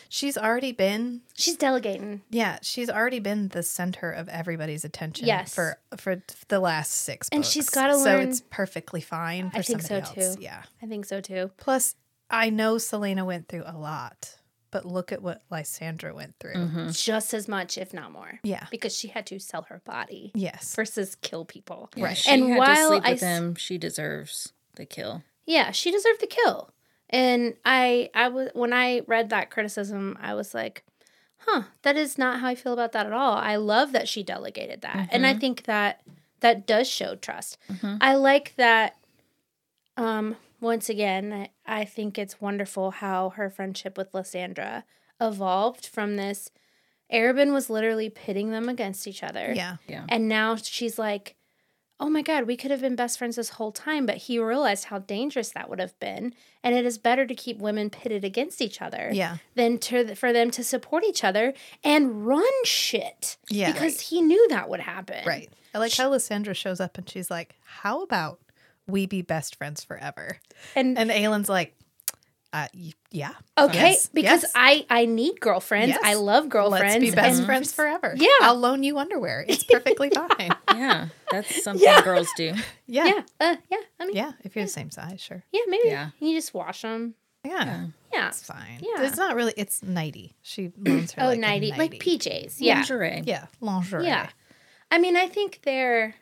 [0.10, 2.22] She's already been, She's delegating.
[2.30, 5.28] yeah, she's already been the center of everybody's attention.
[5.28, 5.54] Yes.
[5.54, 7.30] for for the last six.
[7.32, 7.52] And books.
[7.52, 9.52] she's gotta learn so it's perfectly fine.
[9.52, 10.36] For I think so, somebody else.
[10.36, 10.42] too.
[10.42, 10.64] Yeah.
[10.82, 11.52] I think so too.
[11.58, 11.96] Plus,
[12.30, 14.36] I know Celaena went through a lot,
[14.78, 16.54] but look at what Lysandra went through.
[16.54, 16.90] Mm-hmm.
[16.92, 18.40] Just as much, if not more.
[18.44, 18.68] Yeah.
[18.70, 20.76] Because she had to sell her body Yes.
[20.76, 21.90] versus kill people.
[21.96, 22.18] Yeah, Right.
[22.18, 23.56] She And had while to sleep I with s- him.
[23.56, 25.24] She deserves the kill.
[25.46, 26.70] Yeah, she deserved the kill.
[27.10, 30.84] And I I was when I read that criticism, I was like,
[31.38, 34.24] "Huh, that is not how I feel about that at all." I love that she
[34.24, 35.08] delegated that.
[35.12, 36.02] And I think that
[36.42, 37.58] that does show trust.
[38.02, 38.98] I like that
[39.96, 44.86] um once again, I, I think it's wonderful how her friendship with Lysandra
[45.20, 46.52] evolved from this
[47.12, 49.54] Arobynn was literally pitting them against each other.
[49.56, 49.78] Yeah.
[49.88, 50.06] Yeah.
[50.10, 51.36] And now she's like,
[52.02, 54.06] oh my God, we could have been best friends this whole time.
[54.06, 56.34] But he realized how dangerous that would have been.
[56.64, 59.38] And it is better to keep women pitted against each other Yeah.
[59.56, 61.54] than to, for them to support each other
[61.84, 63.38] and run shit.
[63.50, 63.72] Yeah.
[63.72, 65.26] Because he knew that would happen.
[65.26, 65.50] Right.
[65.74, 68.40] I like how Lysandra shows up and she's like, "How about
[68.88, 70.38] we be best friends forever?"
[70.76, 71.76] And, And Aelin's like,
[72.54, 72.68] uh,
[73.12, 74.52] "Yeah, okay, yes, because yes.
[74.56, 75.90] I, I need girlfriends.
[75.90, 76.00] Yes.
[76.04, 76.96] I love girlfriends.
[76.96, 78.28] let's be best and- friends forever." Yeah.
[78.42, 79.46] I'll loan you underwear.
[79.48, 80.52] It's perfectly fine.
[80.74, 82.02] Yeah, that's something Yeah.
[82.02, 82.54] girls do.
[82.88, 83.06] Yeah.
[83.06, 83.22] Yeah.
[83.40, 83.78] Uh, yeah.
[84.00, 85.44] I mean, yeah, Yeah, if you're the same size, sure.
[85.52, 85.90] Yeah, maybe.
[85.90, 86.10] Yeah.
[86.20, 87.16] You just wash them.
[87.46, 88.28] Yeah, Yeah.
[88.30, 88.80] it's fine.
[88.82, 89.04] Yeah.
[89.04, 89.54] it's not really.
[89.56, 90.36] It's nighty.
[90.42, 91.72] She loans her Oh, like a nighty.
[91.78, 92.56] Like PJs.
[92.60, 92.76] Yeah.
[92.80, 93.24] Lingerie.
[93.26, 94.06] Yeah, lingerie.
[94.06, 94.28] Yeah.
[94.92, 96.16] I mean, I think they're.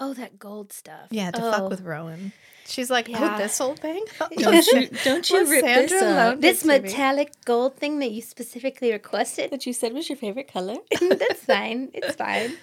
[0.00, 1.08] Oh, that gold stuff.
[1.10, 1.30] yeah.
[1.30, 1.50] To oh.
[1.52, 2.32] fuck with Rowan.
[2.66, 3.34] She's like, Yeah.
[3.34, 4.04] oh, this whole thing.
[4.38, 6.40] Don't you don't you rip this up?
[6.40, 6.88] this it to me.
[6.88, 9.50] metallic gold thing that you specifically requested.
[9.50, 10.76] That you said was your favorite color.
[11.00, 11.90] That's fine.
[11.92, 12.56] It's fine.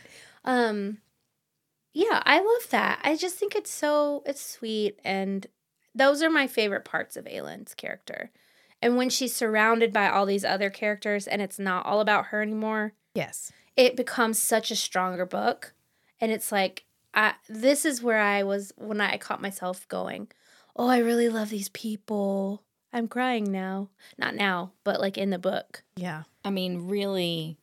[0.46, 1.00] Um,
[1.94, 3.00] yeah, I love that.
[3.04, 5.46] I just think it's so it's sweet, and
[5.94, 8.32] those are my favorite parts of Aelin's character.
[8.82, 12.42] And when she's surrounded by all these other characters, and it's not all about her
[12.42, 13.52] anymore, Yes.
[13.76, 15.74] it becomes such a stronger book.
[16.22, 16.86] And it's like,
[17.18, 20.28] I, this is where I was when I caught myself going,
[20.76, 22.64] Oh, I really love these people.
[22.94, 23.90] I'm crying now.
[24.20, 25.84] Not now, but like in the book.
[25.96, 26.24] Yeah.
[26.46, 27.58] I mean, really,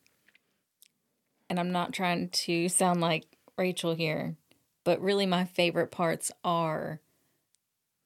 [1.48, 3.24] and I'm not trying to sound like
[3.56, 4.36] Rachel here,
[4.82, 7.00] but really my favorite parts are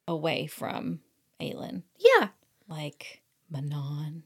[0.06, 1.00] away from
[1.40, 1.82] Aelin.
[1.98, 2.28] Yeah.
[2.68, 4.24] Like Manon.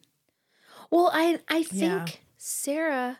[0.90, 2.06] Well, I I think Yeah.
[2.36, 3.18] Sarah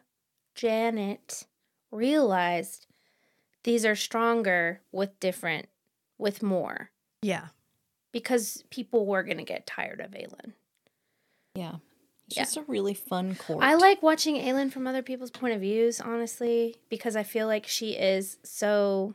[0.57, 1.47] Janet
[1.93, 2.87] realized
[3.65, 5.69] these are stronger with different
[6.19, 6.91] with more
[7.23, 7.49] Yeah.
[8.13, 10.53] because people were going to get tired of Aelin.
[11.55, 11.77] Yeah.
[12.27, 12.43] It's Yeah.
[12.45, 13.63] just a really fun court.
[13.63, 17.67] I like watching Aelin from other people's point of views, honestly, because I feel like
[17.67, 19.15] she is so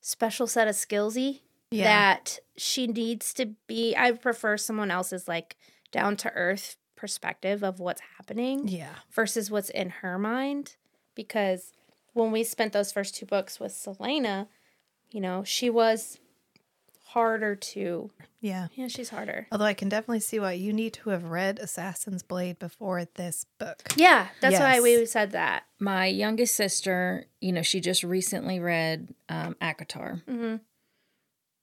[0.00, 1.40] special set of skillsy
[1.70, 1.84] Yeah.
[1.84, 3.94] that she needs to be.
[3.96, 5.56] I prefer someone else's like
[5.92, 8.94] down to earth perspective of what's happening yeah.
[9.10, 10.76] versus what's in her mind.
[11.14, 11.72] Because
[12.16, 14.48] when we spent those first two books with Celaena,
[15.10, 16.18] you know, she was
[17.08, 18.10] harder to.
[18.40, 18.68] Yeah.
[18.74, 19.46] Yeah, she's harder.
[19.52, 23.44] Although I can definitely see why you need to have read Assassin's Blade before this
[23.58, 23.82] book.
[23.96, 25.64] Yeah, that's why we said that.
[25.78, 30.22] My youngest sister, you know, she just recently read um, ACOTAR.
[30.24, 30.60] Mhm.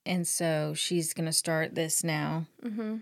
[0.06, 2.46] And so she's going to start this now.
[2.63, 2.98] Mm-hmm.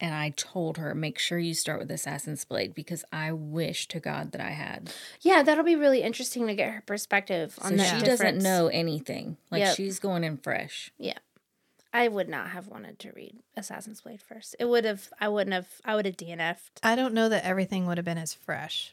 [0.00, 3.98] And I told her, make sure you start with Assassin's Blade because I wish to
[3.98, 4.92] God that I had.
[5.20, 8.20] Yeah, that'll be really interesting to get her perspective on So that she difference.
[8.20, 9.38] doesn't know anything.
[9.50, 9.76] Like Yep.
[9.76, 10.92] she's going in fresh.
[10.98, 11.18] Yeah.
[11.92, 14.54] I would not have wanted to read Assassin's Blade first.
[14.60, 15.08] It would have.
[15.20, 15.66] I wouldn't have.
[15.84, 16.80] I would have DNF'd.
[16.82, 18.92] I don't know that everything would have been as fresh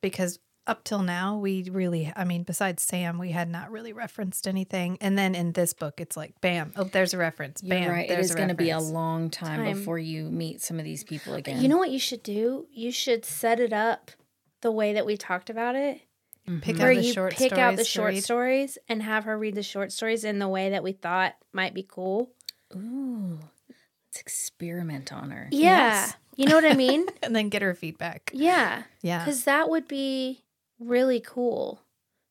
[0.00, 4.48] because up till now, we really, I mean, besides Sam, we had not really referenced
[4.48, 4.98] anything.
[5.00, 7.62] And then in this book, it's like, bam, oh, there's a reference.
[7.62, 8.04] You're Bam, right.
[8.04, 9.74] It there's going to be a long time, Time.
[9.74, 11.60] before you meet some of these people again.
[11.60, 12.66] You know what you should do?
[12.72, 14.10] You should set it up
[14.62, 16.00] the way that we talked about it.
[16.46, 16.78] Pick mm-hmm.
[16.78, 18.22] Where out the you short pick out the stories short read.
[18.22, 21.74] stories and have her read the short stories in the way that we thought might
[21.74, 22.30] be cool.
[22.74, 25.48] Ooh, let's experiment on her.
[25.50, 25.68] Yeah.
[25.68, 26.14] Yes.
[26.36, 27.06] You know what I mean?
[27.22, 28.30] and then get her feedback.
[28.32, 28.84] yeah.
[29.02, 29.24] Yeah.
[29.24, 30.44] Because that would be
[30.78, 31.80] really cool.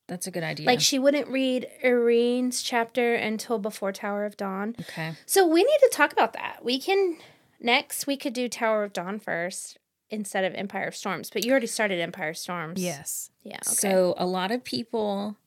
[0.07, 0.67] That's a good idea.
[0.67, 4.75] Like she wouldn't read Irene's chapter until before Tower of Dawn.
[4.81, 5.13] okay.
[5.25, 6.59] So we need to talk about that.
[6.63, 7.17] We can
[7.59, 9.79] next we could do Tower of Dawn first
[10.11, 11.31] instead of Empire of Storms.
[11.31, 12.81] But you already started Empire of Storms.
[12.81, 13.31] Yes.
[13.43, 13.55] Yeah.
[13.55, 13.63] Okay.
[13.71, 15.37] So a lot of people,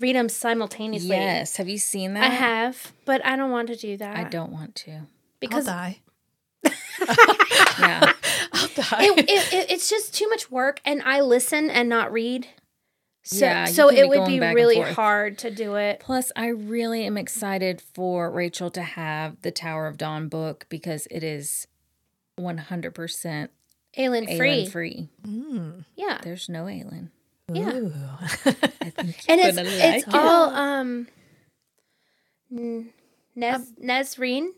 [0.00, 1.10] read them simultaneously.
[1.10, 1.56] yes.
[1.56, 2.24] Have you seen that?
[2.24, 4.16] I have, but I don't want to do that.
[4.16, 5.02] I don't want to.
[5.38, 5.98] because I'll die.
[7.78, 8.12] Yeah.
[8.52, 9.04] I'll die.
[9.04, 12.46] it, it, it, it's just too much work, and I listen and not read.
[13.22, 16.00] So, Yeah, so it would be really hard to do it.
[16.00, 21.06] Plus, I really am excited for Rachel to have the Tower of Dawn book because
[21.10, 21.66] it is
[22.38, 23.48] 100%
[23.96, 24.64] alien free.
[24.66, 25.08] Aelin free.
[25.26, 25.84] Mm.
[25.96, 26.18] Yeah.
[26.22, 27.10] There's no alien.
[27.52, 27.72] Yeah.
[27.72, 27.92] Ooh.
[29.28, 30.14] And it's gonna it's it.
[30.14, 31.08] all um
[32.52, 32.90] N-
[33.34, 34.48] Nez Nezreen?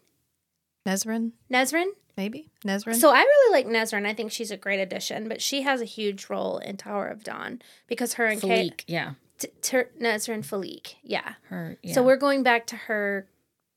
[0.86, 1.86] Nezrin, Nezrin?
[2.16, 2.50] Maybe?
[2.64, 2.94] Nesryn?
[2.96, 4.06] So I really like Nesryn.
[4.06, 7.24] I think she's a great addition, but she has a huge role in Tower of
[7.24, 9.12] Dawn because her and Kate yeah.
[9.38, 10.94] T- Ter- Nesryn Faliq.
[11.02, 11.34] Yeah.
[11.48, 11.94] Her, yeah.
[11.94, 13.26] So we're going back to her,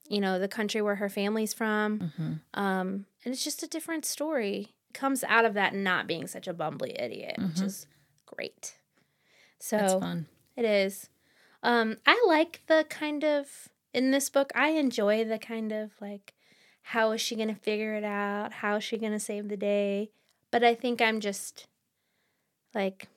[0.10, 2.12] you know, the country where her family's from.
[2.17, 2.39] Mhm.
[2.54, 4.74] Um, and it's just a different story.
[4.93, 7.63] Comes out of that not being such a bumbly idiot, which Mhm.
[7.65, 7.88] is
[8.26, 8.76] great.
[9.60, 10.28] So That's fun.
[10.56, 11.10] it is.
[11.63, 14.52] Um, I like the kind of in this book.
[14.54, 16.34] I enjoy the kind of like,
[16.89, 18.54] how is she gonna figure it out?
[18.54, 20.12] How is she gonna save the day?
[20.52, 21.67] But I think I'm just
[22.74, 23.08] like,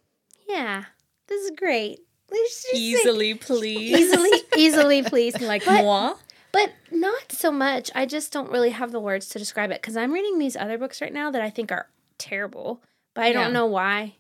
[0.49, 0.85] yeah,
[1.27, 2.01] this is great.
[2.31, 3.99] Let's just say- Easily, please.
[3.99, 5.41] easily, easily, please.
[5.41, 6.15] like but, moi.
[6.53, 7.91] but not so much.
[7.95, 10.79] I just don't really have the words to describe it because I'm reading these other
[10.79, 12.83] books right now that I think are terrible,
[13.15, 13.53] but I don't Yeah.
[13.53, 14.15] know why.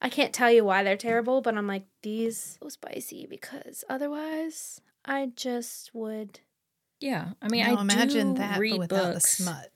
[0.00, 4.80] I can't tell you why they're terrible, but I'm like, these so spicy because otherwise
[5.04, 6.40] I just would.
[7.04, 7.28] Yeah.
[7.42, 9.36] I mean, Now I imagine do that, read but without books.
[9.36, 9.70] the smut.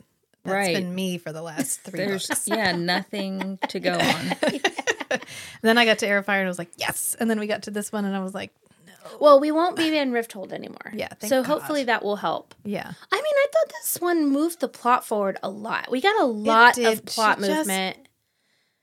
[0.45, 0.75] That's Right.
[0.77, 2.49] been me for the last three There's, books.
[2.49, 4.33] yeah, nothing to go on.
[5.63, 7.17] then I got to Airfire and I was like, yes.
[7.21, 8.53] And then we got to this one and I was like,
[8.87, 8.93] no.
[9.21, 10.93] Well, we won't be in Rifthold anymore.
[10.95, 11.49] Yeah, thank so God.
[11.53, 12.55] hopefully that will help.
[12.65, 12.93] yeah.
[13.13, 15.91] I mean, I thought this one moved the plot forward a lot.
[15.91, 17.99] We got a lot of plot just- movement.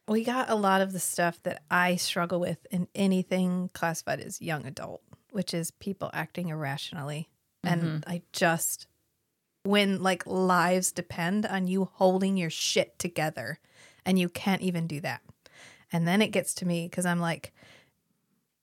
[0.08, 4.40] We got a lot of the stuff that I struggle with in anything classified as
[4.40, 7.28] young adult, which is people acting irrationally.
[7.68, 8.88] And I just,
[9.64, 13.60] when like lives depend on you holding your shit together
[14.06, 15.22] and you can't even do that.
[15.92, 17.54] And then it gets to me because I'm like,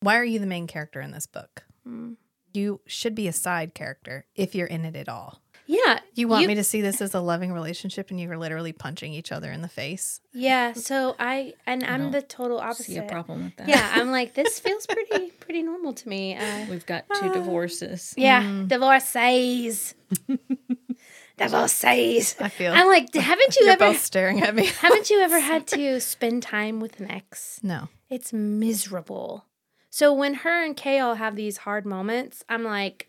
[0.01, 1.65] why are you the main character in this book?
[1.89, 2.17] Mm.
[2.53, 5.41] You should be a side character if you're in it at all.
[5.73, 6.01] Yeah.
[6.15, 9.33] You want me to see this as a loving relationship and you're literally punching each
[9.33, 10.21] other in the face?
[10.35, 12.87] Yeah, so I and I'm the total opposite.
[12.87, 13.69] See a problem with that.
[13.69, 16.37] Yeah, I'm like this feels pretty pretty normal to me.
[16.37, 18.13] Uh, We've got two divorces.
[18.19, 18.69] yeah, Mm.
[18.69, 19.95] divorcees,
[21.39, 22.37] divorcees.
[22.41, 24.67] I feel I'm like, haven't you you're ever both staring at me.
[24.67, 27.61] haven't you ever had to spend time with an ex?
[27.63, 27.89] No.
[28.11, 29.47] It's miserable.
[29.91, 33.09] So when her and Chaol have these hard moments, I'm like,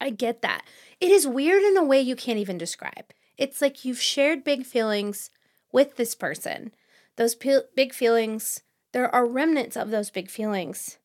[0.00, 0.62] I get that.
[1.00, 3.12] It is weird in a way you can't even describe.
[3.36, 5.30] It's like you've shared big feelings
[5.72, 6.72] with this person.
[7.16, 10.98] Those pe- big feelings, there are remnants of those big feelings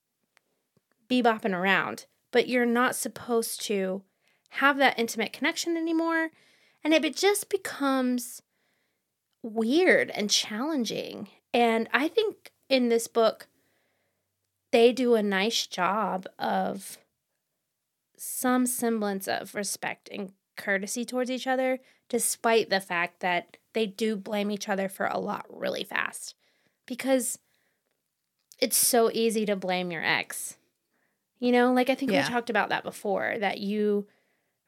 [1.10, 4.01] bebopping around, but you're not supposed to
[4.56, 6.30] have that intimate connection anymore.
[6.84, 8.41] And it just becomes
[9.43, 11.27] weird and challenging.
[11.54, 13.47] And I think in this book,
[14.71, 16.97] they do a nice job of
[18.24, 24.16] some semblance of respect and courtesy towards each other, despite the fact that they do
[24.16, 26.36] blame each other for a lot really fast.
[26.86, 27.40] Because
[28.60, 30.58] it's so easy to blame your ex.
[31.40, 32.28] You know, like I think Yeah.
[32.28, 34.08] we talked about that before, that you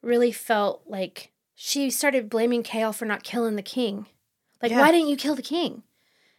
[0.02, 4.08] really felt like she started blaming Chaol for not killing the king.
[4.64, 4.80] Like, Yeah.
[4.80, 5.84] why didn't you kill the king?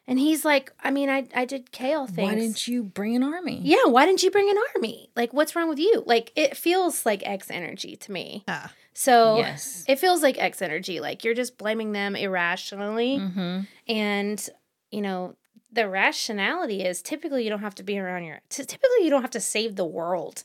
[0.06, 2.28] And he's like, I mean, I, I did Chaol things.
[2.28, 3.60] Why didn't you bring an army?
[3.62, 5.10] Yeah, why didn't you bring an army?
[5.16, 6.02] Like, what's wrong with you?
[6.06, 8.44] Like, it feels like X energy to me.
[8.46, 8.70] Ah.
[8.92, 9.84] So Yes.
[9.88, 11.00] it feels like X energy.
[11.00, 13.18] Like you're just blaming them irrationally.
[13.18, 13.60] Mm-hmm.
[13.88, 14.48] And,
[14.90, 15.36] you know,
[15.72, 19.30] the rationality is typically you don't have to be around your, typically you don't have
[19.32, 20.44] to save the world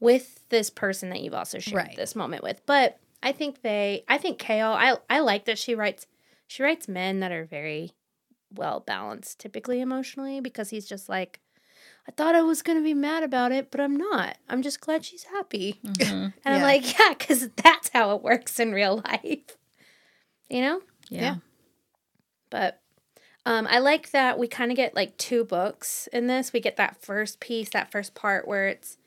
[0.00, 1.96] with this person that you've also shared Right.
[1.96, 2.60] this moment with.
[2.66, 6.06] But I think they, I think Chaol, I, I like that she writes,
[6.48, 7.92] she writes men that are very
[8.54, 11.40] well balanced, typically emotionally, because he's just like,
[12.08, 14.38] I thought I was going to be mad about it, but I'm not.
[14.48, 15.80] I'm just glad she's happy.
[15.84, 16.28] Mm-hmm.
[16.44, 19.56] And I'm like, yeah, because that's how it works in real life.
[20.48, 20.80] You know?
[21.10, 21.20] Yeah.
[21.20, 21.36] Yeah.
[22.50, 22.80] But
[23.44, 26.52] um, I like that we kind of get like two books in this.
[26.52, 28.98] We get that first piece, that first part where it's,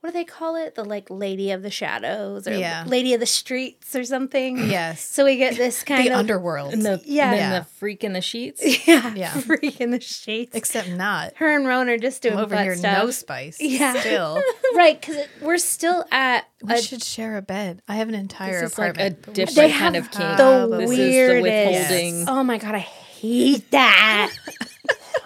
[0.00, 0.74] what do they call it?
[0.76, 2.84] The like Lady of the Shadows or Yeah.
[2.86, 4.70] Lady of the Streets or something.
[4.70, 5.04] Yes.
[5.04, 6.18] So we get this kind the of.
[6.20, 6.72] underworld.
[6.72, 7.32] And the Yeah.
[7.32, 7.58] yeah, Yeah.
[7.60, 8.62] the freak in the sheets.
[8.86, 9.32] yeah, Yeah.
[9.40, 10.54] freak in the sheets.
[10.54, 11.32] Except not.
[11.36, 12.98] Her and Rowan are just doing I'm over butt here, stuff.
[13.04, 13.58] no spice.
[13.60, 13.98] Yeah.
[14.00, 14.40] Still.
[14.76, 17.82] right, because we're still at We a should share a bed.
[17.88, 19.34] I have an entire This is like a apartment.
[19.34, 20.36] different They kind have of king.
[20.36, 21.08] the this weirdest.
[21.10, 22.28] is the withholding.
[22.28, 24.32] Oh my god, I hate that.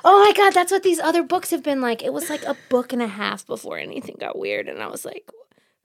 [0.05, 2.03] Oh my god, that's what these other books have been like.
[2.03, 5.05] It was like a book and a half before anything got weird, and I was
[5.05, 5.31] like,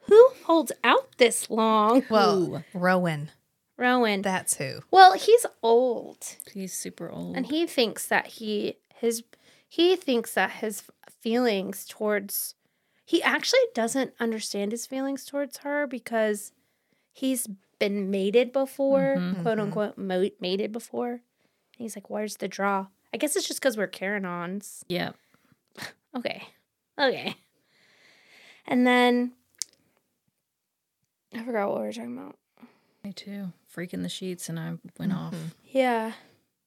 [0.08, 2.03] who holds out this long?
[2.10, 3.32] Well, Rowan.
[3.77, 4.21] Rowan.
[4.23, 4.80] That's who.
[4.89, 7.36] well, he's old, He's super old.
[7.36, 9.23] and he thinks that he his
[9.69, 10.84] he thinks that his
[11.21, 12.56] feelings towards
[13.06, 16.51] he actually doesn't understand his feelings towards her because
[17.13, 17.47] he's
[17.80, 19.41] been mated before, Mhm.
[19.43, 21.12] quote unquote, mated before.
[21.12, 21.21] And
[21.77, 24.84] he's like, "Where's the draw?" I guess it's just because we're Karenons.
[24.88, 25.12] yeah.
[26.15, 26.48] Okay,
[27.00, 27.36] okay.
[28.65, 29.34] And then
[31.36, 32.36] I forgot what we were talking about.
[33.04, 33.52] Me too.
[33.74, 35.36] Freaking the sheets, and I went off.
[35.65, 36.13] Yeah,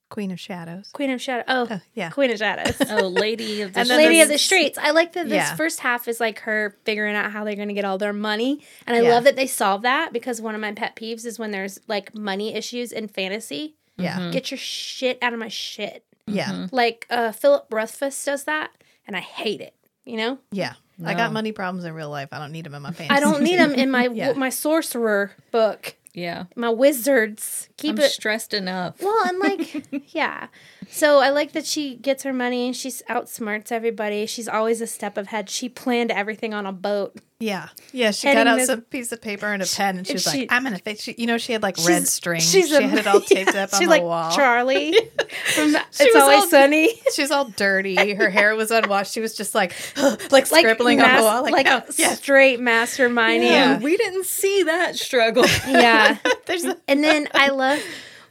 [0.09, 0.91] Queen of Shadows.
[0.93, 1.43] Queen of Shadow.
[1.49, 2.11] Oh, Oh, yeah.
[2.11, 2.77] Queen of Shadows.
[2.91, 4.79] Oh, Lady of the And then Lady of the Streets.
[4.79, 5.57] I like that this Yeah.
[5.57, 8.61] first half is like her figuring out how they're going to get all their money.
[8.87, 9.11] And I Yeah.
[9.11, 12.15] love that they solve that because one of my pet peeves is when there's like
[12.15, 13.75] money issues in fantasy.
[13.97, 14.19] Yeah.
[14.19, 14.33] Mhm.
[14.33, 16.05] Get your shit out of my shit.
[16.35, 16.67] Yeah.
[16.73, 18.71] Like uh, Philip Rothfuss does that,
[19.07, 19.75] and I hate it.
[20.05, 20.75] You know, Yeah.
[21.05, 22.29] I got money problems in real life.
[22.33, 23.17] I don't need them in my fantasy.
[23.17, 24.33] I don't need them in my Yeah.
[24.35, 26.45] my sorcerer book, Yeah.
[26.57, 27.69] my wizards.
[27.79, 29.01] Keep I'm it stressed enough.
[29.01, 30.49] Well, and like, yeah.
[30.93, 34.27] So I like that she gets her money and she outsmarts everybody.
[34.27, 35.49] She's always a step ahead.
[35.49, 37.17] She planned everything on a boat.
[37.39, 37.69] Yeah.
[37.93, 38.11] Yeah.
[38.11, 40.25] She Heading got out this- some piece of paper and a pen and she was
[40.25, 41.15] she- like, I'm going to fix you.
[41.17, 42.41] You know, she had like red She's- string.
[42.41, 44.31] she's she a- had it all taped up on She's the like wall.
[44.33, 44.93] Charlie
[45.55, 47.01] from the, She It's was Always all- Sunny.
[47.15, 48.15] She's all dirty.
[48.15, 49.15] Her hair was unwashed.
[49.15, 51.43] She was just like, like Like, scribbling on the wall.
[51.45, 52.15] Like, like "Oh, yeah.
[52.15, 53.43] straight masterminding.
[53.49, 53.79] Yeah.
[53.79, 55.47] we didn't see that struggle.
[55.67, 56.19] Yeah.
[56.47, 57.83] There's a, And then I love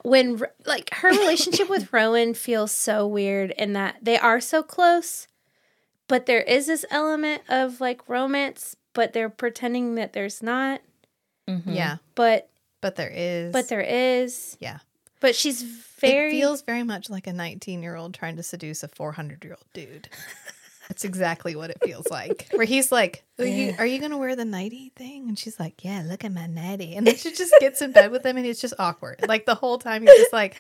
[0.04, 5.28] when like her relationship with Rowan feels so weird in that they are so close,
[6.08, 10.82] but there is this element of like romance, but they're pretending that there's not.
[11.48, 11.76] Mhm.
[11.76, 11.98] yeah.
[12.16, 12.50] But
[12.82, 13.52] But there is.
[13.54, 14.58] but there is.
[14.60, 14.80] Yeah.
[15.22, 18.84] But she's very It feels very much like a 19 year old trying to seduce
[18.84, 20.08] a 400 year old dude.
[20.90, 22.48] That's exactly what it feels like.
[22.52, 25.30] Where he's like, Are you, are you going to wear the nighty thing?
[25.30, 26.96] And she's like, Yeah, look at my nighty.
[26.96, 29.24] And then she just gets in bed with him and it's just awkward.
[29.28, 30.60] Like the whole time he's just like,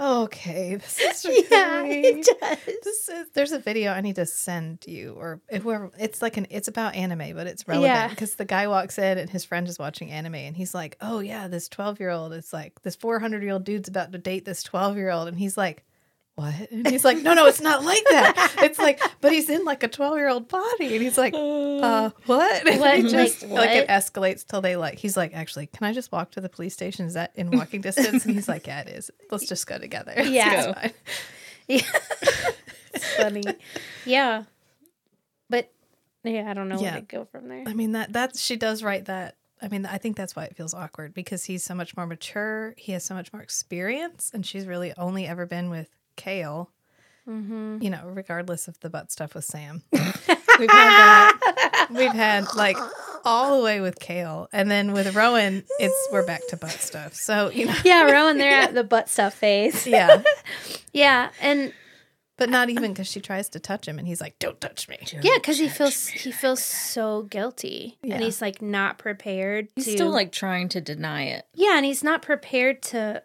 [0.00, 1.44] Okay, this is really.
[1.50, 3.08] yeah, it does.
[3.10, 5.90] Is, there's a video I need to send you, or whoever.
[5.98, 6.46] It's like an.
[6.48, 8.08] It's about anime, but it's relevant Yeah.
[8.08, 11.18] because the guy walks in and his friend is watching anime, and he's like, "Oh
[11.18, 14.46] yeah, this 12 year old is like this 400 year old dude's about to date
[14.46, 15.84] this 12 year old," and he's like,
[16.40, 18.54] "What?" And he's like, "No, no, it's not like that.
[18.62, 22.10] It's like, but he's in like a 12 year old body," and he's like, "Uh,
[22.26, 23.02] what?" And What?
[23.10, 24.98] just Like, like, it escalates till they like.
[24.98, 27.06] He's like, "Actually, can I just walk to the police station?
[27.06, 29.10] Is that in walking distance?" And he's like, "Yeah, it is.
[29.30, 30.72] Let's just go together." It's Yeah.
[30.72, 30.92] fine."
[31.68, 31.82] Yeah.
[32.94, 33.44] it's funny.
[34.04, 34.44] Yeah.
[35.48, 35.70] But
[36.24, 36.92] yeah, I don't know Yeah.
[36.92, 37.64] where to go from there.
[37.66, 39.36] I mean that that she does write that.
[39.62, 42.74] I mean, I think that's why it feels awkward because he's so much more mature.
[42.78, 45.88] He has so much more experience, and she's really only ever been with
[46.20, 46.68] Chaol.
[47.28, 47.78] Mm-hmm.
[47.80, 51.86] You know, regardless of the butt stuff with Sam, we've had that.
[51.90, 52.76] We've had like
[53.24, 57.14] all the way with Chaol, and then with Rowan, it's we're back to butt stuff.
[57.14, 59.86] So you know, Yeah, Rowan, they're at the butt stuff phase.
[59.86, 60.22] yeah,
[60.92, 61.72] Yeah, and
[62.36, 64.96] but not even because she tries to touch him, and he's like, "Don't touch me."
[65.22, 68.14] yeah, because he feels he feels so guilty, Yeah.
[68.14, 69.90] and he's like not prepared He's to.
[69.92, 71.46] still like trying to deny it.
[71.54, 73.22] yeah, and he's not prepared to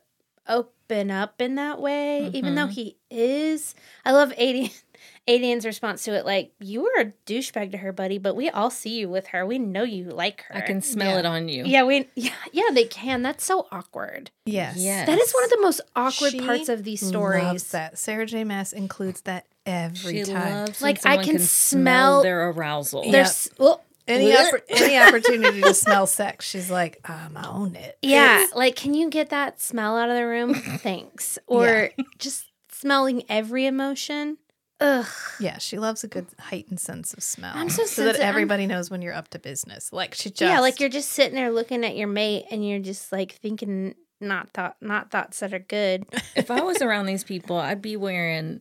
[0.89, 2.71] open up in that way, even though mm-hmm.
[2.71, 3.75] he is.
[4.03, 4.71] I love Aedion.
[5.27, 8.69] Aedion's response to it, like, you were a douchebag to her, buddy, but we all
[8.69, 9.43] see you with her.
[9.43, 10.57] We know you like her.
[10.57, 11.19] I can smell Yeah.
[11.19, 11.63] it on you.
[11.65, 13.23] Yeah, we yeah, yeah, they can.
[13.23, 14.29] That's so awkward.
[14.45, 14.77] Yes.
[14.77, 15.07] Yes.
[15.07, 17.71] That is one of the most awkward She parts of these Loves stories.
[17.71, 17.97] that.
[17.97, 18.43] Sarah J.
[18.43, 20.53] Maas includes that every She time.
[20.59, 23.03] loves Like, like I I can can smell- smell their arousal.
[23.05, 23.11] Yeah.
[23.11, 27.97] There's well, Any oppor- any opportunity to smell sex, she's like, um, I own it.
[28.01, 30.53] Yeah, It's- like can you get that smell out of the room?
[30.79, 31.39] Thanks.
[31.47, 31.89] Or
[32.19, 34.37] just smelling every emotion.
[34.81, 35.05] Ugh.
[35.39, 37.53] yeah, she loves a good heightened sense of smell.
[37.55, 39.93] I'm so so that sensi- I'm- everybody knows when you're up to business.
[39.93, 42.79] Like she just Yeah, like you're just sitting there looking at your mate and you're
[42.79, 46.05] just like thinking not thought not thoughts that are good.
[46.35, 48.59] If I was around these people, I'd be wearing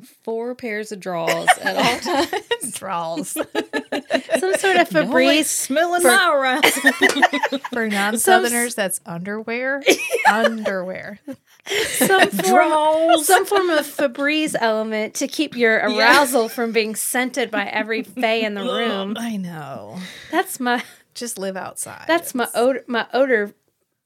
[0.00, 2.72] four pairs of drawers at all times.
[2.74, 3.28] drawers.
[4.38, 5.44] Some sort of Febreze Febreze.
[5.46, 7.60] smelling my arousal.
[7.72, 8.74] for non-southerners.
[8.74, 9.82] That's underwear.
[10.28, 11.18] underwear.
[11.66, 17.66] Some form, some form of Febreze element to keep your arousal from being scented by
[17.66, 19.16] every fae in the room.
[19.18, 19.98] I know.
[20.30, 20.82] That's my
[21.14, 22.04] Just live outside.
[22.06, 23.52] that's my odor my odor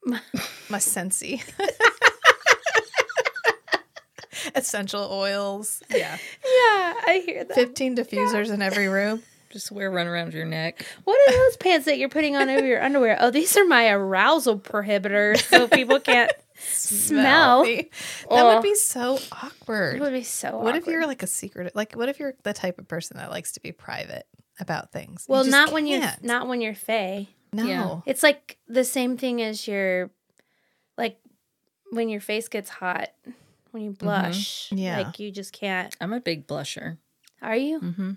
[0.04, 1.42] my sensey.
[4.54, 5.82] Essential oils.
[5.90, 6.16] Yeah.
[6.16, 7.54] Yeah, I hear that.
[7.54, 9.22] 15 diffusers in every room.
[9.50, 10.86] Just wear run around your neck.
[11.04, 13.18] What are those pants that you're putting on over your underwear?
[13.20, 17.62] Oh, these are my arousal prohibitors, so people can't smell.
[17.64, 17.90] me.
[18.30, 18.62] That would oh.
[18.62, 19.96] be so awkward.
[19.96, 20.48] It would be so.
[20.48, 20.64] Awkward.
[20.64, 21.76] What if you're like a secret?
[21.76, 24.26] Like, what if you're the type of person that likes to be private
[24.58, 25.26] about things?
[25.28, 26.24] You Well, just not when you're can't.
[26.24, 27.28] not when you're Fae.
[27.52, 27.66] No.
[27.66, 28.00] Yeah.
[28.06, 30.10] It's like the same thing as your,
[30.96, 31.18] like,
[31.90, 33.10] when your face gets hot,
[33.72, 34.66] when you blush.
[34.68, 34.78] Mm-hmm.
[34.78, 35.00] Yeah.
[35.00, 35.94] Like you just can't.
[36.00, 36.98] I'm a big blusher.
[37.42, 37.80] Are you?
[37.80, 38.12] Mm-hmm.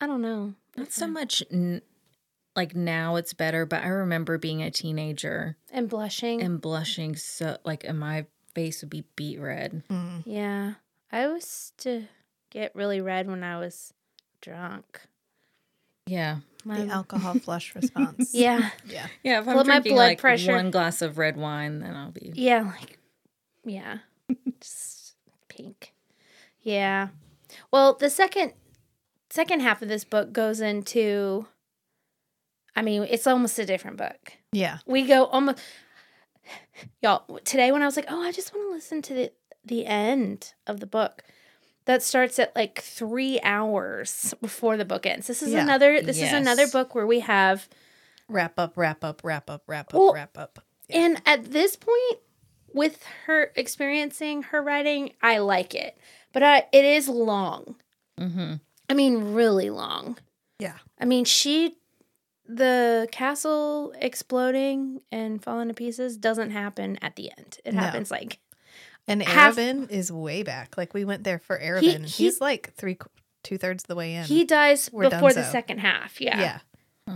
[0.00, 0.54] I don't know.
[0.76, 1.82] Not so much n-
[2.56, 6.40] like now it's better, but I remember being a teenager And blushing.
[6.42, 9.82] and blushing so like and my face would be beet red.
[9.90, 10.22] Mm.
[10.24, 10.74] yeah.
[11.12, 12.04] I used to
[12.50, 13.92] get really red when I was
[14.40, 15.00] drunk.
[16.06, 16.38] Yeah.
[16.64, 18.34] My, The alcohol flush response.
[18.34, 18.70] yeah.
[18.86, 19.06] Yeah.
[19.22, 21.94] Yeah, if I'm Well, my drinking blood like pressure- one glass of red wine, then
[21.96, 22.98] I'll be Yeah, like
[23.64, 23.98] yeah.
[24.60, 24.99] Just
[25.62, 25.94] pink.
[26.62, 27.08] Yeah.
[27.70, 28.52] Well, the second
[29.30, 31.46] second half of this book goes into
[32.76, 34.32] I mean, it's almost a different book.
[34.52, 34.78] Yeah.
[34.86, 35.58] We go almost
[37.02, 39.32] Y'all, today when I was like, "Oh, I just want to listen to the
[39.64, 41.22] the end of the book."
[41.86, 45.26] That starts at like 3 hours before the book ends.
[45.26, 45.62] This is Yeah.
[45.62, 47.68] another this is another book where we have
[48.28, 50.60] Wrap up, wrap up, wrap up, wrap up, Well, wrap up.
[50.88, 52.18] And at this point,
[52.72, 55.96] with her experiencing her writing, I like it,
[56.32, 57.76] but I, it is long.
[58.18, 58.54] mm-hmm.
[58.88, 60.18] I mean, really long.
[60.58, 60.76] Yeah.
[60.98, 61.76] I mean, she,
[62.46, 67.58] the castle exploding and falling to pieces doesn't happen at the end.
[67.64, 67.80] It No.
[67.80, 68.38] happens like
[69.06, 70.76] And Half- is way back.
[70.76, 71.80] Like we went there for Arobynn.
[71.82, 72.98] He- and he- he's like three,
[73.44, 74.24] two thirds of the way in.
[74.24, 76.20] he dies We're before the second half.
[76.20, 76.40] Yeah.
[76.40, 76.58] yeah.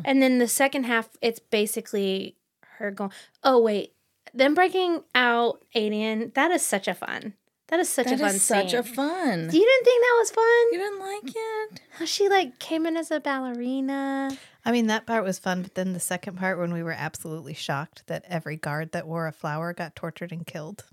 [0.05, 2.37] And then the second half, it's basically
[2.79, 3.11] her going,
[3.45, 3.93] oh, wait.
[4.35, 7.35] Them breaking out Aelin, that is such a fun.
[7.68, 8.80] That is such That a fun is such scene.
[8.80, 9.39] a fun.
[9.45, 10.72] You didn't think that was fun?
[10.72, 11.80] You didn't like it?
[11.93, 14.37] How she like came in as a ballerina.
[14.66, 17.55] I mean, that part was fun, but then the second part when we were absolutely
[17.55, 20.85] shocked that every guard that wore a flower got tortured and killed.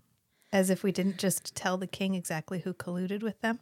[0.54, 3.60] As if we didn't just tell the king exactly who colluded with them.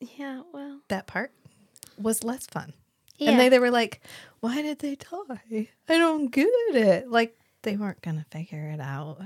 [0.00, 1.32] Yeah, well, That part
[1.98, 2.72] was less fun.
[3.18, 3.30] yeah.
[3.30, 4.00] And they, they were like,
[4.40, 5.68] why did they die?
[5.88, 7.08] I don't get it.
[7.10, 9.18] Like, they weren't going to figure it out.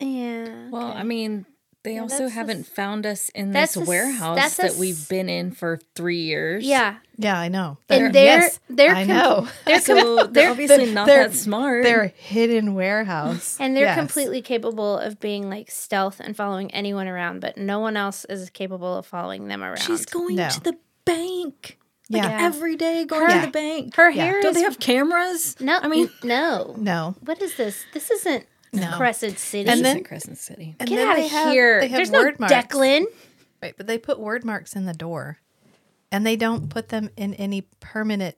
[0.00, 0.68] yeah.
[0.70, 0.98] Well, okay.
[0.98, 1.46] I mean,
[1.84, 4.78] they Yeah, also haven't s- found us in this the warehouse that's the that s-
[4.78, 6.64] we've been in for three years.
[6.64, 7.78] yeah, Yeah, I know.
[7.88, 9.48] And they're- yes, they're I com- know.
[9.64, 11.84] they're com- So they're they're obviously not they're- that smart.
[11.84, 13.56] Their hidden warehouse.
[13.60, 13.96] and they're Yes.
[13.98, 18.50] completely capable of being like stealth and following anyone around, but no one else is
[18.50, 19.78] capable of following them around.
[19.78, 20.48] She's going No.
[20.48, 21.78] to the bank.
[22.08, 22.38] Like Yeah.
[22.46, 23.94] every day going Her- to the bank.
[23.96, 24.24] her Yeah.
[24.26, 25.56] hair Don't they have cameras?
[25.60, 25.78] no.
[25.82, 26.74] I mean, no.
[26.78, 27.16] No.
[27.20, 27.84] What is this?
[27.92, 28.92] This isn't No.
[28.96, 29.68] Crescent City.
[29.68, 30.76] And this then- isn't Crescent City.
[30.78, 31.80] And Get then out they of have- here.
[31.80, 32.52] They have There's no marks.
[32.52, 33.06] Declan.
[33.62, 35.38] Right, but they put Wyrdmarks in the door
[36.12, 38.36] and they don't put them in any permanent.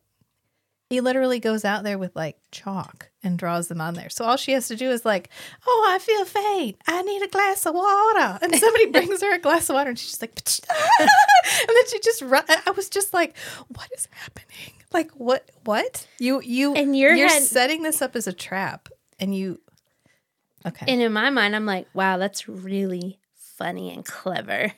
[0.89, 4.09] He literally goes out there with like chalk and draws them on there.
[4.09, 5.28] So all she has to do is like,
[5.66, 6.76] "Oh, I feel faint.
[6.86, 9.99] I need a glass of water." And somebody brings her a glass of water and
[9.99, 10.32] she's just like,
[11.01, 11.09] and
[11.68, 12.45] then she just run.
[12.49, 13.36] I was just like,
[13.68, 14.72] "What is happening?
[14.93, 15.51] Like what?
[15.64, 16.07] What?
[16.18, 18.89] You you your you're head- setting this up as a trap
[19.20, 19.61] and you
[20.66, 20.86] Okay.
[20.93, 23.18] And in my mind, I'm like, wow, that's really
[23.57, 24.72] funny and clever.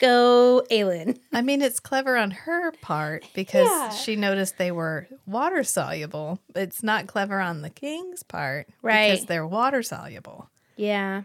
[0.00, 1.18] Go, Aelin.
[1.32, 3.90] I mean, it's clever on her part because Yeah.
[3.90, 6.38] she noticed they were water soluble.
[6.54, 9.12] It's not clever on the king's part, Right.
[9.12, 10.50] Because they're water soluble.
[10.76, 11.22] Yeah,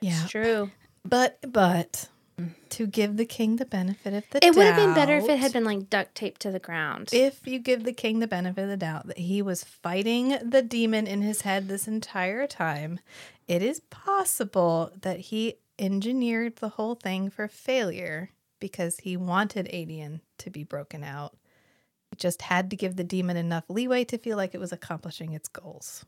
[0.00, 0.70] Yeah, true.
[1.04, 2.08] but but
[2.68, 4.48] to give the king the benefit of the doubt.
[4.48, 7.08] It would have been better if it had been like duct taped to the ground.
[7.12, 10.62] if you give the king the benefit of the doubt that he was fighting the
[10.62, 13.00] demon in his head this entire time,
[13.48, 20.20] it is possible that he engineered the whole thing for failure because he wanted Aedion
[20.38, 21.36] to be broken out.
[22.10, 25.32] He just had to give the demon enough leeway to feel like it was accomplishing
[25.32, 26.04] its goals.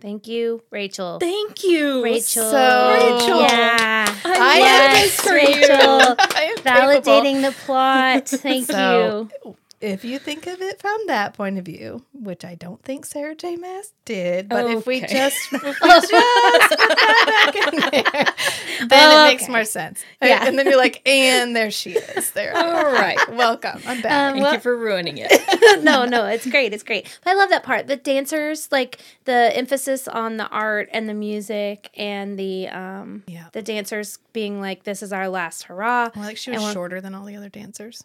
[0.00, 1.18] Thank you, Rachel.
[1.18, 2.50] Thank you, Rachel.
[2.50, 3.40] So- Rachel.
[3.40, 4.14] Yeah.
[4.24, 5.60] I yes, love this for you.
[5.62, 6.16] Rachel.
[6.36, 6.70] I am capable.
[6.70, 8.28] Validating the plot.
[8.28, 9.56] Thank So, you.
[9.80, 13.34] If you think of it from that point of view, which I don't think Sarah
[13.34, 13.56] J.
[13.56, 19.12] Maas did, but if we just if we just put that back in there, then
[19.26, 19.52] it makes Okay.
[19.52, 20.02] more sense.
[20.22, 20.46] Yeah.
[20.46, 22.30] And then you're like, and there she is.
[22.30, 22.56] There.
[22.56, 23.18] All right.
[23.34, 23.82] Welcome.
[23.86, 24.12] I'm back.
[24.12, 25.82] Um, Thank well- you for ruining it.
[25.84, 26.72] no, no, it's great.
[26.72, 27.06] It's great.
[27.22, 27.86] But I love that part.
[27.86, 33.48] The dancers, like the emphasis on the art and the music and the um Yeah.
[33.52, 36.10] the dancers being like, This is our last hurrah.
[36.16, 38.02] Well, like she was want- shorter than all the other dancers.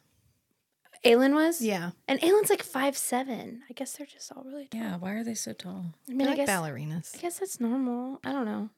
[1.04, 1.62] Aelin was?
[1.62, 1.91] Yeah.
[2.08, 3.64] And Aelin's like five seven.
[3.70, 4.82] I guess they're just all really tall.
[4.82, 5.86] yeah, why are they so tall?
[6.08, 7.16] I mean, They're I like guess ballerinas.
[7.16, 8.20] I guess that's normal.
[8.24, 8.70] I don't know.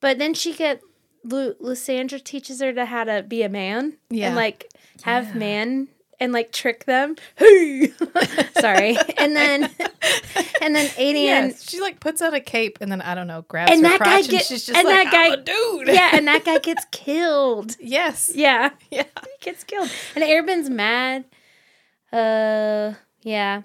[0.00, 0.82] But then she get
[1.24, 4.26] Lu- Lysandra teaches her to how to be a man Yeah.
[4.28, 4.68] and like
[5.02, 5.34] have Yeah.
[5.34, 5.88] man
[6.20, 7.16] and like trick them.
[7.36, 7.88] Hey,
[8.60, 8.96] sorry.
[9.16, 9.62] And then
[10.60, 11.14] and then Aedion.
[11.24, 11.68] Yes.
[11.70, 13.98] She like puts on a cape and then I don't know, grabs And her that
[14.00, 15.88] guy crotch and she's just and like, that guy- I'm a dude.
[15.88, 17.76] Yeah, and that guy gets killed.
[17.80, 18.30] yes.
[18.34, 19.04] Yeah, Yeah.
[19.22, 19.90] he gets killed.
[20.14, 21.24] And Arobynn's mad.
[22.12, 23.62] Uh, yeah.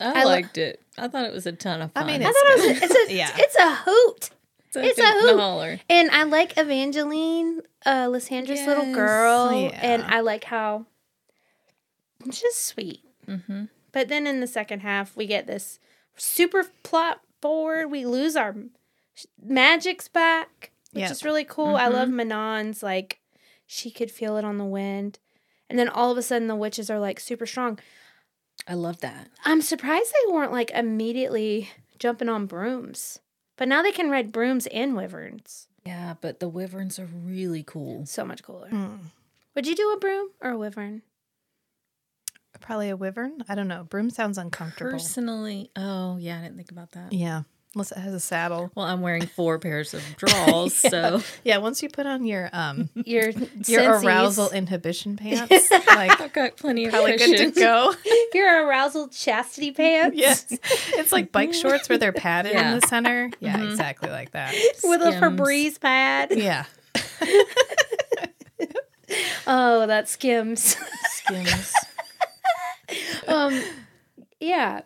[0.00, 0.80] I, I lo- liked it.
[0.98, 2.06] I thought it was a ton of I fun.
[2.08, 2.82] mean, I It's thought it was.
[2.90, 3.14] It's a.
[3.14, 3.30] Yeah.
[3.36, 4.30] It's a hoot.
[4.68, 5.80] it's a, it's a hoot and holler.
[5.88, 9.78] And I like Evangeline, uh, Lysandra's little girl, Yeah.
[9.82, 10.86] and I like how
[12.26, 13.00] it's just sweet.
[13.28, 13.64] Mm-hmm.
[13.92, 15.78] But then in the second half, we get this
[16.16, 17.90] super plot forward.
[17.90, 18.54] We lose our
[19.40, 21.10] magics back, which Yep.
[21.12, 21.76] is really cool.
[21.76, 23.20] I love Manon's like
[23.66, 25.18] she could feel it on the wind,
[25.68, 27.78] and then all of a sudden the witches are like super strong.
[28.66, 29.28] I love that.
[29.44, 33.18] I'm surprised they weren't like immediately jumping on brooms,
[33.56, 35.68] but now they can ride brooms and wyverns.
[35.84, 38.06] Yeah, but the wyverns are really cool.
[38.06, 38.68] So much cooler.
[38.68, 38.96] Hmm.
[39.54, 41.02] Would you do a broom or a wyvern?
[42.60, 43.44] Probably a wyvern.
[43.48, 43.84] I don't know.
[43.84, 44.92] Broom sounds uncomfortable.
[44.92, 47.12] Personally, oh yeah, I didn't think about that.
[47.12, 47.42] Yeah.
[47.74, 48.70] Unless it has a saddle.
[48.74, 52.88] Well, I'm wearing four pairs of draws, so Yeah, once you put on your um
[52.94, 54.04] Your your sensies.
[54.04, 57.92] arousal inhibition pants, like I've got plenty of probably good to go.
[58.32, 60.16] your arousal chastity pants.
[60.16, 60.46] yes.
[60.96, 62.74] It's like bike shorts where they're padded Yeah.
[62.74, 63.30] in the center.
[63.40, 64.54] Yeah, exactly like that.
[64.84, 65.40] with a Skims.
[65.40, 66.32] Febreze pad.
[66.36, 66.64] Yeah.
[69.46, 70.76] Oh, that skims.
[71.10, 71.74] Skims.
[73.28, 73.60] um,
[74.40, 74.80] yeah,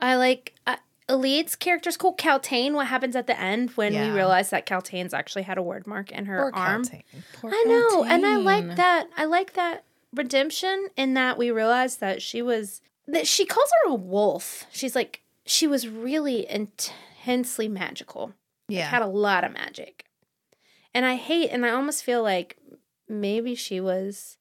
[0.00, 0.76] I like uh,
[1.10, 2.14] Elide's character's cool.
[2.14, 2.72] Kaltain.
[2.72, 4.08] What happens at the end when Yeah.
[4.08, 6.84] we realize that Kaltain's actually had a Wyrdmark in her Or arm?
[6.84, 7.02] Kaltain.
[7.34, 9.08] Poor I know, and I like that.
[9.16, 9.84] I like that
[10.14, 14.66] redemption in that we realize that she was that she calls her a wolf.
[14.70, 18.34] She's like she was really intensely magical.
[18.68, 18.86] Yeah.
[18.88, 20.04] Had a lot of magic.
[20.94, 22.56] And I hate and I almost feel like
[23.08, 24.36] maybe she was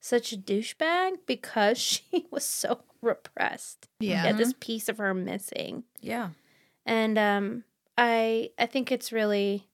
[0.00, 1.78] such a douchebag because
[2.12, 3.88] she was so repressed.
[4.00, 4.22] Yeah.
[4.22, 6.30] Had this piece of her missing Yeah.
[6.86, 7.64] and um
[7.98, 9.68] i i think it's really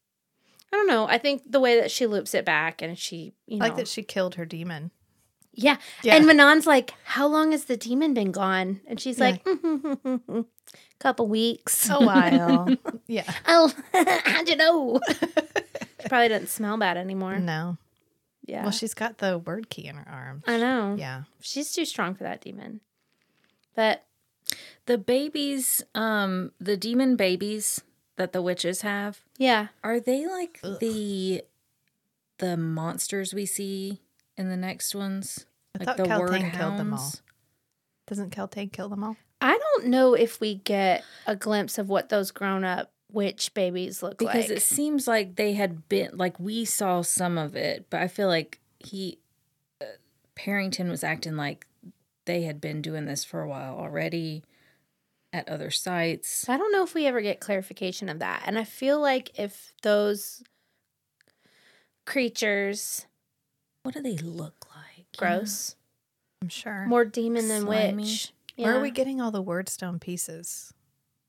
[0.73, 3.59] i don't know i think the way that she loops it back and she you
[3.59, 4.91] know like that she killed her demon.
[5.53, 5.77] yeah.
[6.03, 6.17] Yeah.
[6.17, 9.37] and manon's like how long has the demon been gone and she's Yeah.
[9.45, 9.45] like
[10.99, 12.69] couple weeks A while.
[13.07, 13.31] yeah.
[13.47, 14.99] oh how'd you know
[16.01, 17.77] she probably doesn't smell bad anymore No.
[18.47, 20.43] Yeah Well, she's got the Wyrdkey in her arm.
[20.47, 21.23] i know Yeah.
[21.41, 22.81] she's too strong for that demon
[23.75, 24.05] but
[24.87, 27.83] The babies, um, the demon babies
[28.17, 31.43] that the witches have, yeah are they like the
[32.39, 34.01] the monsters we see
[34.37, 35.47] in the next ones?
[35.75, 37.13] I like thought the Kaltain killed them all.
[38.07, 39.17] Doesn't Kaltain kill them all?
[39.41, 44.19] i don't know if we get a glimpse of what those grown-up witch babies look
[44.19, 47.87] Because like Because it seems like they had been like we saw some of it,
[47.91, 49.19] but I feel like he
[49.81, 49.87] uh,
[50.37, 51.67] Perrington was acting like
[52.27, 54.45] they had been doing this for a while already
[55.33, 56.49] at other sites.
[56.49, 58.43] I don't know if we ever get clarification of that.
[58.47, 60.43] And I feel like if those
[62.05, 63.07] creatures
[63.83, 65.07] What do they look like?
[65.17, 65.77] gross,
[66.43, 66.87] I'm sure.
[66.87, 68.03] more demon than Slimy.
[68.05, 68.33] witch.
[68.57, 70.73] Where are we getting all the Wyrdstone pieces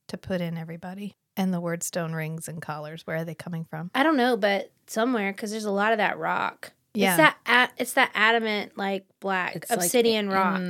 [0.08, 1.16] to put in everybody?
[1.38, 3.92] And the Wyrdstone rings and collars, where are they coming from?
[3.94, 6.74] I don't know, but somewhere because there's a lot of that rock.
[6.96, 7.12] Yeah.
[7.12, 10.62] It's that it's that adamant like black It's like obsidian in- rock.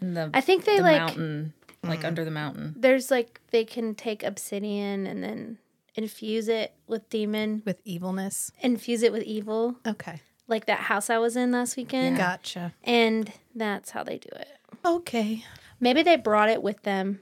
[0.00, 1.52] In the I think they the like mountain,
[1.82, 2.04] like Mm.
[2.06, 2.74] under the mountain.
[2.76, 5.58] there's like they can take obsidian and then
[5.96, 8.50] infuse it with demon, With evilness.
[8.60, 10.20] infuse it with evil, Okay.
[10.48, 12.16] like that house I was in last weekend.
[12.16, 12.72] Gotcha.
[12.84, 14.48] And that's how they do it.
[14.84, 15.44] Okay.
[15.80, 17.20] Maybe they brought it with them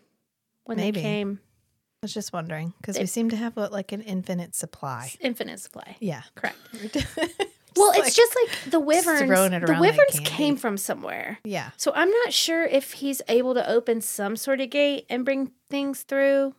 [0.65, 1.01] when Maybe.
[1.01, 1.41] they came.
[2.03, 5.13] I was just wondering because we seem to have what, like an infinite supply.
[5.21, 5.97] Infinite supply.
[6.01, 6.23] Yeah.
[6.35, 6.57] Correct.
[7.17, 7.29] well,
[7.77, 9.21] Well, it's just like the wyverns.
[9.21, 11.39] The around like wyverns came from somewhere.
[11.45, 11.71] yeah.
[11.77, 15.53] So I'm not sure if he's able to open some sort of gate and bring
[15.71, 16.57] things through,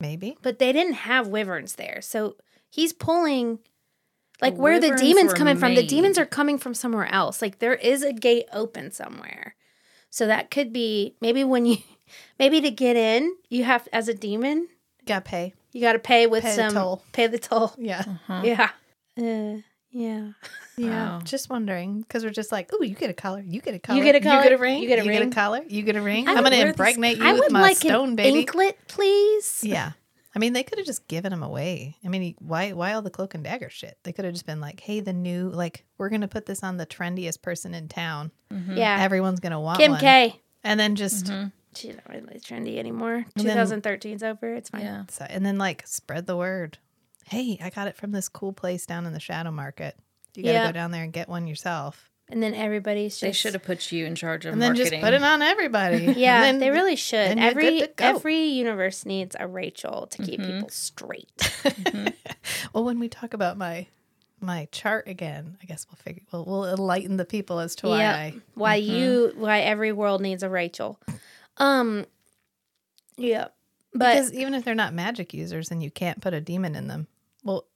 [0.00, 0.38] Maybe.
[0.40, 2.00] but they didn't have wyverns there.
[2.00, 2.36] So
[2.70, 3.58] he's pulling
[4.40, 5.74] like where the demons coming from.
[5.74, 7.42] The demons are coming from somewhere else.
[7.42, 9.56] Like there is a gate open somewhere.
[10.08, 11.76] So that could be maybe when you
[12.38, 14.58] maybe to get in, you have as a demon,
[15.00, 15.54] you Got to pay.
[15.72, 17.02] you got to pay with Pay the some toll.
[17.12, 17.72] pay the toll.
[17.78, 18.04] Yeah.
[18.26, 18.42] Huh?
[18.44, 18.70] Yeah.
[19.18, 20.32] Uh, yeah.
[20.76, 20.90] Yeah.
[21.16, 21.20] Wow.
[21.24, 23.40] Just wondering because we're just like, oh, you get a collar.
[23.40, 23.98] You get a collar.
[23.98, 24.82] You get a collar, You get a ring.
[24.82, 25.18] you get a You ring.
[25.20, 25.60] get a collar.
[25.66, 26.28] You get a ring.
[26.28, 28.16] I I'm going to wear this- impregnate you I with would my like stone an
[28.16, 28.38] baby.
[28.40, 29.64] anklet, please.
[29.64, 29.92] Yeah.
[30.36, 31.96] I mean, they could have just given him away.
[32.04, 33.98] I mean, why why all the cloak and dagger shit?
[34.04, 36.76] They could have just been like, "Hey, the new like we're gonna put this on
[36.76, 38.30] the trendiest person in town.
[38.52, 38.76] Mm-hmm.
[38.76, 38.98] Yeah.
[39.00, 40.38] Everyone's gonna want Kim one." K.
[40.62, 41.48] And then just mm-hmm.
[41.78, 43.24] She's not really trendy anymore.
[43.36, 43.58] And then-
[44.22, 44.54] over.
[44.54, 44.80] It's fine.
[44.82, 45.04] Yeah.
[45.08, 46.78] so- and then like spread the word.
[47.26, 49.96] Hey, I got it from this cool place down in the Shadow Market.
[50.34, 50.66] You gotta Yeah.
[50.66, 52.10] go down there and get one yourself.
[52.30, 54.92] And then everybody's just They should have put you in charge of And then just
[54.92, 56.12] put it on everybody.
[56.16, 57.38] Yeah, then- they really should.
[57.38, 58.04] Every good to go.
[58.04, 60.52] every universe needs a Rachel to keep mm-hmm.
[60.52, 61.30] people straight.
[62.72, 63.86] Well, when we talk about my
[64.40, 67.98] my chart again, I guess we'll figure we'll, we'll enlighten the people as to why
[67.98, 68.14] Yep.
[68.14, 68.94] I Why mm-hmm.
[68.94, 70.98] you why every world needs a Rachel.
[71.58, 72.06] Um
[73.16, 73.48] yeah.
[73.94, 76.88] But because even if they're not magic users and you can't put a demon in
[76.88, 77.08] them,
[77.42, 77.66] well,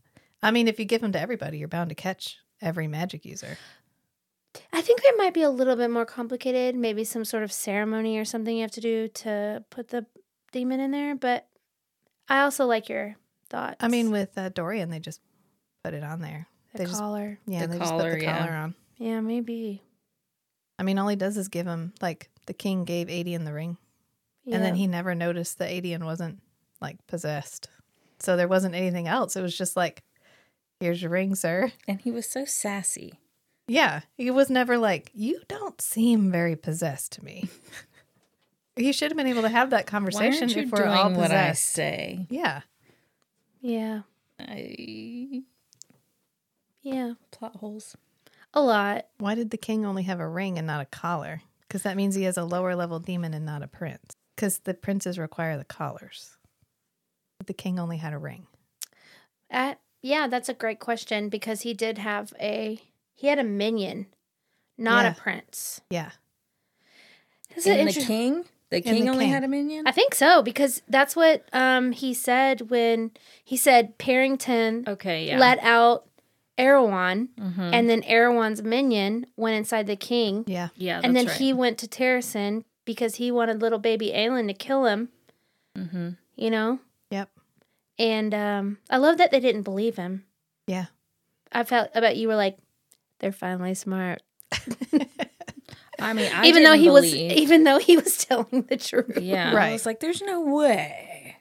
[0.42, 3.56] I mean, if you give them to everybody, you're bound to catch every magic user.
[4.72, 6.74] I think it might be a little bit more complicated.
[6.76, 10.04] Maybe some sort of ceremony or something you have to do to put the
[10.52, 11.14] demon in there.
[11.14, 11.48] But
[12.28, 13.16] I also like your
[13.48, 13.76] thoughts.
[13.80, 15.20] I mean, with uh, Dorian, they just
[15.82, 16.46] put it on there.
[16.72, 17.38] the they just collar.
[17.46, 18.38] yeah, The they just put the yeah.
[18.38, 18.74] collar on.
[18.98, 19.82] Yeah, maybe.
[20.78, 23.76] I mean, all he does is give him like the king gave Aedion the ring,
[24.50, 26.40] and then he never noticed that Aedion wasn't
[26.80, 27.68] like possessed.
[28.18, 29.34] So there wasn't anything else.
[29.36, 30.02] It was just like,
[30.80, 31.72] here's your ring, sir.
[31.88, 33.14] and he was so sassy.
[33.68, 37.48] Yeah, he was never like, you don't seem very possessed to me.
[38.76, 41.10] he should have been able to have that Why conversation aren't you if doing all
[41.10, 41.64] what I possessed.
[41.66, 42.26] say?
[42.30, 42.62] Yeah,
[43.60, 44.02] Yeah.
[44.40, 45.42] I...
[46.82, 47.12] Yeah.
[47.30, 47.96] Plot holes.
[48.54, 49.06] A lot.
[49.18, 51.42] why did the king only have a ring and not a collar?
[51.72, 54.12] Because that means he has a lower level demon and not a prince.
[54.36, 56.36] Because the princes require the collars.
[57.38, 58.46] But the king only had a ring.
[59.48, 62.78] At yeah, that's a great question because he did have a
[63.14, 64.08] he had a minion,
[64.76, 65.12] not Yeah.
[65.12, 65.80] a prince.
[65.88, 66.10] Yeah,
[67.54, 68.44] This is And the king?
[68.68, 69.32] The And king the only king.
[69.32, 69.86] had a minion?
[69.86, 73.12] I think so because that's what um he said when
[73.42, 75.38] he said Perrington okay, yeah.
[75.38, 76.04] let out
[76.58, 77.72] Erawan Mhm.
[77.72, 80.68] and then Erawan's minion went inside the king yeah.
[80.76, 84.54] yeah, and then that's he went to Terrasen because he wanted little baby Aelin to
[84.54, 85.08] kill him,
[85.76, 86.10] Mm-hmm.
[86.36, 86.78] you know?
[87.10, 87.30] Yep.
[87.98, 90.24] And um I love that they didn't believe him.
[90.66, 90.86] Yeah.
[91.52, 92.58] I felt I bet you were like
[93.20, 94.22] they're finally smart.
[95.98, 99.18] I mean, I even though didn't he was even though he was telling the truth.
[99.20, 99.68] Yeah, Right.
[99.68, 101.36] I was like, "There's no way."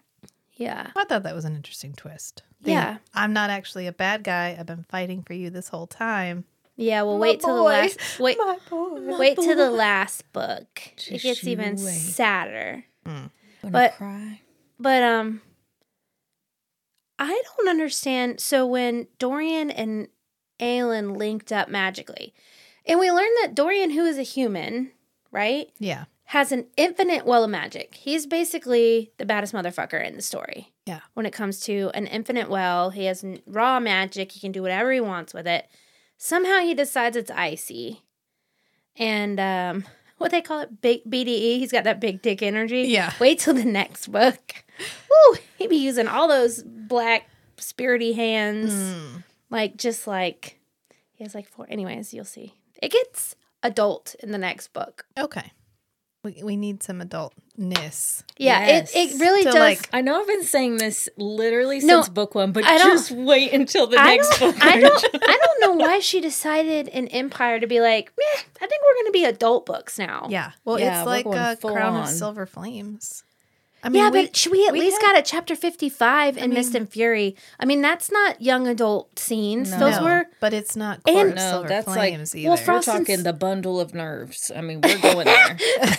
[0.56, 0.92] Yeah.
[0.96, 2.44] I thought that was an interesting twist.
[2.62, 2.98] The, Yeah.
[3.14, 4.56] I'm not actually a bad guy.
[4.60, 6.46] I've been fighting for you this whole time.
[6.78, 9.18] Yeah, well My wait till the last wait My boy.
[9.20, 10.68] wait till the last book.
[11.10, 11.78] it gets even wait.
[11.80, 12.86] sadder.
[13.06, 13.30] Wanna
[13.64, 14.42] But- cry?
[14.80, 15.42] But um
[17.20, 18.40] I don't understand.
[18.40, 20.08] So when Dorian and
[20.60, 22.34] Aelin linked up magically,
[22.86, 24.92] and we learned that Dorian, who is a human,
[25.32, 26.06] right, Yeah.
[26.26, 27.94] has an infinite well of magic.
[27.96, 30.71] He's basically the baddest motherfucker in the story.
[30.86, 31.02] Yeah.
[31.14, 34.32] When it comes to an infinite well, he has raw magic.
[34.32, 35.68] He can do whatever he wants with it.
[36.18, 38.02] Somehow he decides it's icy.
[38.98, 39.86] And um
[40.18, 41.58] what they call it, big BDE.
[41.60, 42.84] He's got that big dick energy.
[42.84, 43.14] Yeah.
[43.20, 44.64] Wait till the next book.
[45.10, 45.38] Woo!
[45.58, 47.28] He'd be using all those black
[47.58, 49.24] spirity hands, Mm.
[49.52, 50.60] like just like
[51.14, 51.68] he has like four.
[51.70, 52.56] Anyways, you'll see.
[52.82, 55.06] It gets adult in the next book.
[55.18, 55.52] Okay.
[56.24, 58.22] We, we need some adultness.
[58.38, 58.92] Yeah, Yes.
[58.96, 59.56] it, it really does.
[59.56, 62.92] like, I know I've been saying this literally No, since book one, but I don't-
[62.92, 64.56] just wait until the I next book.
[64.64, 68.68] I don't, I don't know why she decided in Empire to be like, Meh, I
[68.68, 70.28] think we're going to be adult books now.
[70.30, 70.52] Yeah.
[70.64, 72.04] Well, Yeah, it's like going uh, Crown on.
[72.04, 73.24] of Silver Flames.
[73.84, 76.52] I yeah, we- but should we at we least had- got a chapter fifty-five in
[76.54, 77.36] Mist and Fury?
[77.60, 79.72] I mean, that's not young adult scenes.
[79.72, 79.80] No.
[79.80, 82.50] Those No, were but it's not And- Court of no, Silver that's Flames like either.
[82.50, 84.52] well, we're Frost- talking the bundle of nerves.
[84.56, 85.58] I mean, we're going there.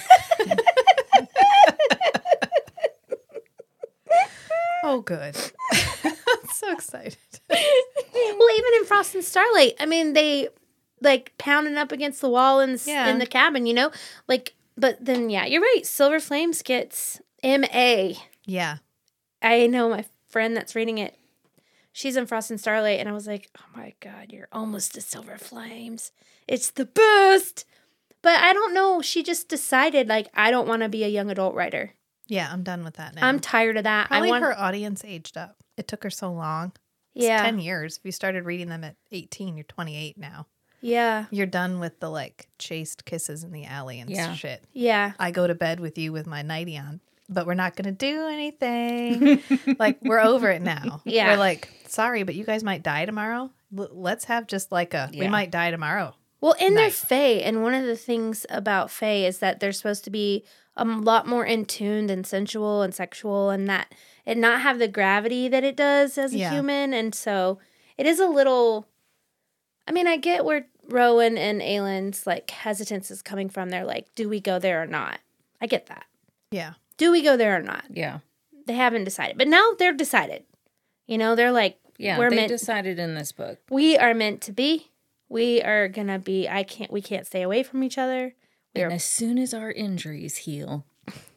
[4.82, 5.36] oh, good.
[6.04, 7.16] I'm so excited.
[7.48, 10.48] well, even in Frost and Starlight, I mean, they
[11.00, 13.08] like pounding up against the wall in the, Yeah.
[13.08, 13.90] in the cabin, you know,
[14.28, 14.54] like.
[14.74, 15.82] But then, yeah, you're right.
[15.84, 18.16] Silver Flames gets M A.
[18.46, 18.78] Yeah.
[19.42, 21.18] I know my friend that's reading it.
[21.92, 25.02] She's in Frost and Starlight, and I was like, "Oh my god, you're almost to
[25.02, 26.10] Silver Flames.
[26.48, 27.66] It's the best."
[28.22, 29.02] But I don't know.
[29.02, 31.92] She just decided like I don't want to be a young adult writer.
[32.28, 33.26] Yeah, I'm done with that now.
[33.26, 34.08] I'm tired of that.
[34.08, 35.56] Probably I want her audience aged up.
[35.76, 36.72] It took her so long.
[37.14, 37.98] It's yeah 10 years.
[37.98, 40.46] If you started reading them at 18, you're 28 now.
[40.80, 44.32] yeah You're done with the like chased kisses in the alley and Yeah.
[44.34, 44.64] shit.
[44.72, 47.84] yeah I go to bed with you with my nightie on, but we're not going
[47.84, 49.42] to do anything.
[49.78, 51.02] like, we're over it now.
[51.04, 51.32] Yeah.
[51.32, 53.50] We're like, sorry, but you guys might die tomorrow.
[53.76, 56.14] L- let's have just like a, we might die tomorrow.
[56.40, 60.02] Well, and they're Fae, and one of the things about Fae is that they're supposed
[60.04, 60.44] to be
[60.76, 63.92] a lot more in tuned and sensual and sexual, and that
[64.24, 66.50] and not have the gravity that it does as a Yeah.
[66.52, 67.58] human, and so
[67.98, 68.86] it is a little.
[69.86, 73.68] I mean, I get where Rowan and Aelin's like hesitance is coming from.
[73.70, 75.18] They're like, do we go there or not?
[75.60, 76.04] I get that.
[76.50, 76.74] Yeah.
[76.96, 77.84] Do we go there or not?
[77.90, 78.18] Yeah.
[78.66, 80.44] They haven't decided, but now they're decided.
[81.08, 82.16] You know, they're like, Yeah.
[82.18, 83.58] We're they meant- decided in this book.
[83.70, 84.90] we are meant to be.
[85.28, 86.48] We are gonna be.
[86.48, 86.90] I can't.
[86.92, 88.34] We can't stay away from each other.
[88.74, 90.84] We And as soon as our injuries heal,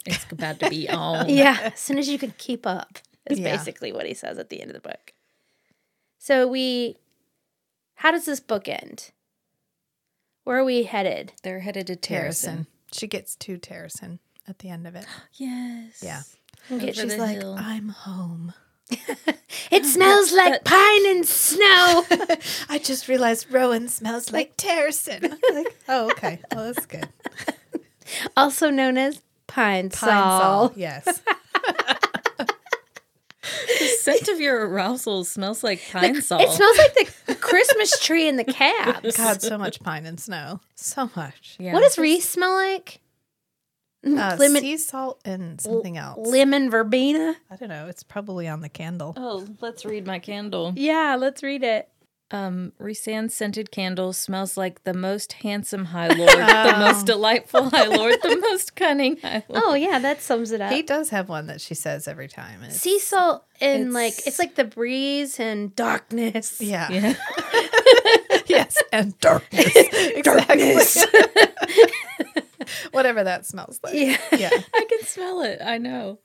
[0.05, 1.29] it's about to be on.
[1.29, 3.55] yeah, as soon as you can keep up is Yeah.
[3.55, 5.13] basically what he says at the end of the book.
[6.17, 6.97] So we
[7.95, 9.11] how does this book end?
[10.43, 11.33] Where are we headed?
[11.43, 12.65] They're headed to Terrasen.
[12.65, 12.67] Terrasen.
[12.91, 15.05] She gets to Terrasen at the end of it.
[15.33, 16.01] Yes.
[16.03, 16.21] Yeah.
[16.71, 17.55] Okay, Over she's like, hill.
[17.59, 18.53] I'm home.
[19.71, 22.05] It smells like pine and snow.
[22.69, 25.29] I just realized Rowan smells like Terrasen.
[25.53, 26.39] like, oh, okay.
[26.53, 27.07] Well, that's good.
[28.37, 30.39] also known as pine, Pine sol.
[30.69, 30.73] sol.
[30.75, 31.21] Yes.
[33.79, 36.41] The scent of your arousal smells like pine salt.
[36.41, 39.15] It smells like the Christmas tree in the cabs.
[39.17, 40.61] God, so much pine and snow.
[40.75, 41.55] So much.
[41.59, 41.73] yeah.
[41.73, 43.01] What does Reese smell like?
[44.05, 46.27] Uh, lemon, sea salt and something else.
[46.27, 47.35] lemon verbena.
[47.49, 47.87] I don't know.
[47.87, 49.13] It's probably on the candle.
[49.17, 50.73] Oh, let's read my candle.
[50.75, 51.89] Yeah, let's read it.
[52.31, 57.85] Um, Rhysand's scented candle smells like the most handsome High Lord, the most delightful High
[57.85, 59.63] Lord, the most cunning High Lord.
[59.63, 60.71] Oh yeah, that sums it up.
[60.71, 62.61] He does have one that she says every time.
[62.63, 66.59] And it's, sea salt and like It's- it's like the breeze and darkness.
[66.59, 66.89] yeah.
[66.91, 67.13] Yeah.
[68.47, 68.81] yes.
[68.91, 69.71] And darkness.
[69.75, 70.75] exactly.
[72.91, 73.93] Whatever that smells like.
[73.95, 74.17] Yeah.
[74.37, 74.49] Yeah.
[74.73, 75.59] I can smell it.
[75.63, 76.19] I know.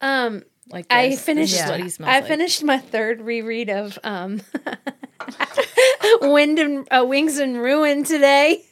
[0.00, 1.16] Um, Like I this.
[1.18, 1.54] This finished.
[1.54, 2.28] is what he smells I like.
[2.28, 4.40] finished my third reread of um,
[6.22, 8.64] Wind and uh, Wings and Ruin today.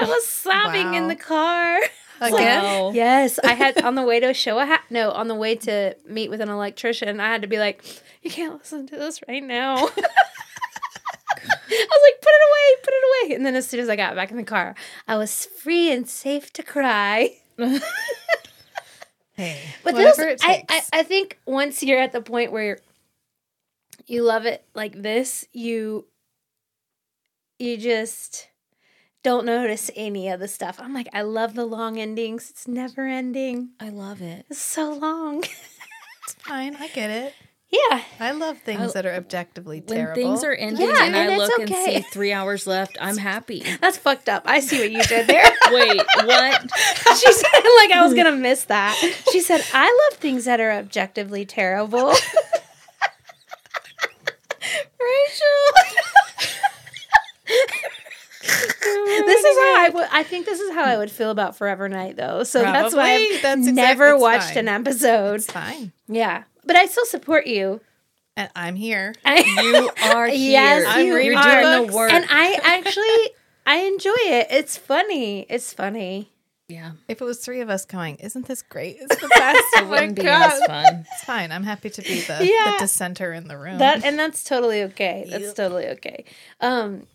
[0.00, 1.78] I was sobbing in the car.
[2.20, 2.62] Again?
[2.62, 2.90] Wow.
[2.92, 4.58] Yes, I had on the way to a show.
[4.58, 7.18] I had no on the way to meet with an electrician.
[7.20, 7.82] I had to be like,
[8.22, 9.88] "You can't listen to this right now."
[11.36, 13.96] I was like, "Put it away, put it away." And then as soon as I
[13.96, 14.74] got back in the car,
[15.06, 17.38] I was free and safe to cry.
[19.40, 19.58] Hey.
[19.82, 20.64] But whatever those, it I.
[20.68, 22.78] I, I think once you're at the point where
[24.06, 26.04] you love it like this, you
[27.58, 28.48] you just
[29.22, 30.78] don't notice any of the stuff.
[30.78, 32.50] I'm like, I love the long endings.
[32.50, 33.70] It's never ending.
[33.80, 34.44] I love it.
[34.50, 35.38] It's so long.
[36.24, 36.76] it's fine.
[36.76, 37.34] I get it.
[37.72, 38.02] Yeah.
[38.18, 40.14] I love things I- that are objectively When terrible.
[40.20, 42.00] things are ending Yeah, and, and I it's look and okay.
[42.02, 43.62] see three hours left, I'm happy.
[43.80, 44.42] That's fucked up.
[44.44, 45.44] I see what you did there.
[45.70, 46.70] Wait, what?
[47.18, 48.94] she said like I was gonna miss that.
[49.30, 52.08] She said, I love things that are objectively terrible.
[55.00, 55.60] Rachel.
[58.42, 61.88] this is how I would I think this is how I would feel about Forever
[61.88, 62.42] Knight though.
[62.44, 64.58] So that's why I've That's exact- never watched fine.
[64.58, 65.34] an episode.
[65.36, 65.92] it's fine.
[66.08, 66.44] Yeah.
[66.64, 67.80] But I still support you.
[68.36, 69.14] And I'm here.
[69.24, 70.50] I, You are here.
[70.52, 72.12] Yes, I'm you reading You're doing the work.
[72.12, 73.34] and I actually
[73.66, 74.48] I enjoy it.
[74.50, 75.46] It's funny.
[75.48, 76.30] It's funny.
[76.68, 76.92] yeah.
[77.08, 78.96] If it was three of us going, isn't this great?
[79.00, 79.58] It's the best.
[79.74, 80.52] It oh my wouldn't be God.
[80.52, 81.06] as fun.
[81.12, 81.52] It's fine.
[81.52, 82.72] I'm happy to be the, Yeah.
[82.72, 83.78] the dissenter in the room.
[83.78, 85.26] That and that's totally okay.
[85.28, 85.54] That's Yep.
[85.56, 86.24] totally okay.
[86.60, 87.06] Um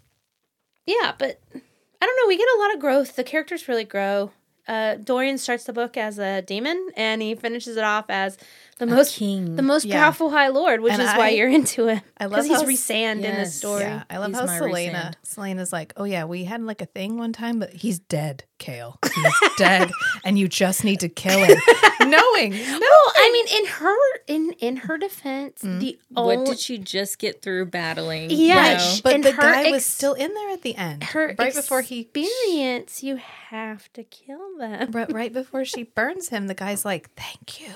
[0.85, 3.15] yeah, but I don't know, we get a lot of growth.
[3.15, 4.31] The characters really grow.
[4.67, 8.37] Uh Dorian starts the book as a demon and he finishes it off as
[8.77, 9.55] the most king.
[9.55, 10.01] the most Yeah.
[10.03, 12.01] powerful high lord, which And is why you're into him.
[12.17, 13.83] I love Because he's how- Rhysand in the story.
[13.83, 14.93] yeah, I love He's how Celaena.
[14.93, 15.13] Rhysand.
[15.25, 18.97] Celaena's like, oh yeah, we had like a thing one time, but he's dead, Chaol.
[19.13, 19.91] He's dead,
[20.23, 21.57] and you just need to kill him.
[22.01, 23.97] Knowing, no, Well, I mean, in her
[24.27, 25.79] in in her defense, Mm.
[25.79, 28.29] the what did she just get through battling?
[28.29, 28.95] Yeah, you know?
[29.03, 31.03] but and the her guy was still in there at the end.
[31.05, 33.15] her right before he experience, you
[33.49, 34.91] have to kill them.
[34.91, 37.73] but right before she burns him, the guy's like, "Thank you."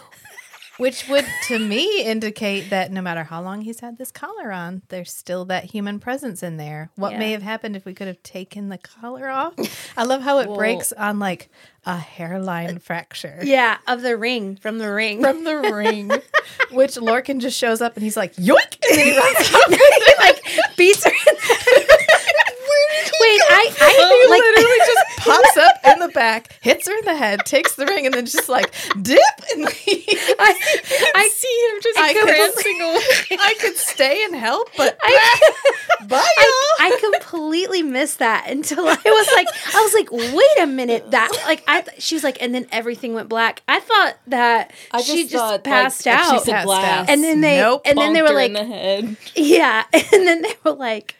[0.80, 4.82] Which would, to me, indicate that no matter how long he's had this collar on,
[4.88, 6.90] there's still that human presence in there.
[6.96, 9.54] What may have happened if we could have taken the collar off?
[9.98, 11.50] I love how it breaks on like
[11.86, 15.22] a hairline fracture Yeah, of the ring from the ring.
[15.22, 16.08] from the ring,
[16.72, 18.78] which Lorcan just shows up and he's like, yoink!
[18.90, 19.70] And then he runs off.
[19.70, 21.12] he like beats her.
[23.82, 26.98] In Wait, I, I He like literally just pops up in the back, hits her
[26.98, 29.20] in the head, takes the ring, and then just like dip
[29.54, 29.76] and leave.
[29.88, 32.30] I, I see him just I could-
[33.30, 33.38] away.
[33.42, 35.40] I could stay and help, but I,
[36.08, 36.26] bye, y'all.
[36.80, 41.12] I, I completely missed that until I was like, I was like, wait a minute,
[41.12, 43.62] that like I, th- she was like, and then everything went black.
[43.68, 46.86] I thought that I she just just thought, passed like, out, said Passed blast.
[47.04, 47.10] out.
[47.10, 47.82] and then they, Nope.
[47.86, 49.18] and then they were like, in the head.
[49.36, 51.16] yeah, and then they were like.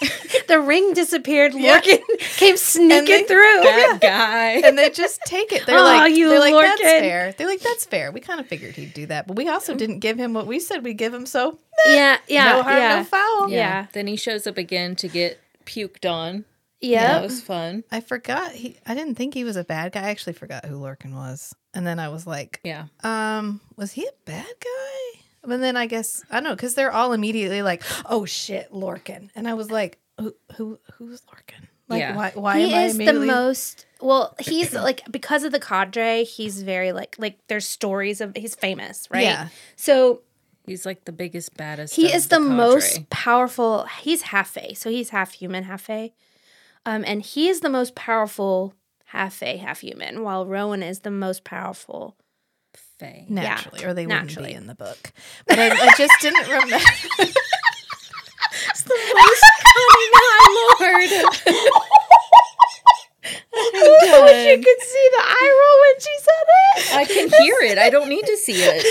[0.48, 1.52] the ring disappeared.
[1.54, 1.80] Yeah.
[1.80, 2.00] Lorcan
[2.36, 3.60] came sneaking they- through.
[3.62, 4.50] That guy.
[4.66, 5.66] and they just take it.
[5.66, 7.32] They're Oh, like, you they're like, that's fair.
[7.32, 8.10] They're like, that's fair.
[8.12, 10.60] We kind of figured he'd do that, but we also didn't give him what we
[10.60, 11.26] said we'd give him.
[11.26, 13.50] So Yeah, yeah, no harm, yeah, no foul.
[13.50, 13.86] Yeah.
[13.92, 16.44] Then he shows up again to get puked on.
[16.80, 17.14] yeah.
[17.14, 17.84] That was fun.
[17.90, 18.52] I forgot.
[18.52, 18.76] He.
[18.86, 20.00] I didn't think he was a bad guy.
[20.02, 22.86] I actually forgot who Lorcan was, and then I was like, Yeah.
[23.02, 25.20] um, was he a bad guy?
[25.48, 29.30] But then I guess I don't know because they're all immediately like, "Oh shit, Lorcan,"
[29.34, 32.14] and I was like, "Who, who, who's Lorcan?" Like, Yeah.
[32.14, 36.22] why, why he am I is the most well he's like because of the cadre
[36.22, 39.48] he's very like like there's stories of he's famous right Yeah.
[39.74, 40.20] so
[40.66, 41.94] He's like the biggest, baddest.
[41.96, 42.54] he of is the, cadre.
[42.56, 46.12] most powerful he's half fae so he's half human half fae
[46.84, 48.74] um and he is the most powerful
[49.06, 52.16] half fae half human while rowan is the most powerful
[52.98, 53.24] Fae.
[53.28, 55.12] naturally, or they wouldn't be in the book.
[55.46, 56.78] But I, I just didn't remember.
[58.84, 59.44] The voice
[59.74, 61.12] coming eyelid.
[63.54, 66.46] Oh I wish you could see the eye roll when she said
[66.76, 67.78] it I can hear it.
[67.78, 68.84] I don't need to see it.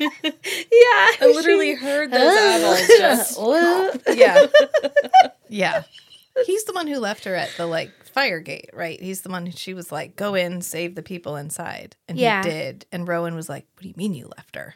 [0.00, 0.08] yeah
[1.20, 3.38] I literally heard those eyeballs just.
[3.42, 4.46] Well, yeah,
[5.48, 5.82] yeah.
[6.46, 9.00] He's the one who left her at the like fire gate, right?
[9.00, 12.42] He's the one she was like, "Go in, save the people inside," and Yeah.
[12.42, 12.86] he did.
[12.92, 14.74] And Rowan was like, "What do you mean you left her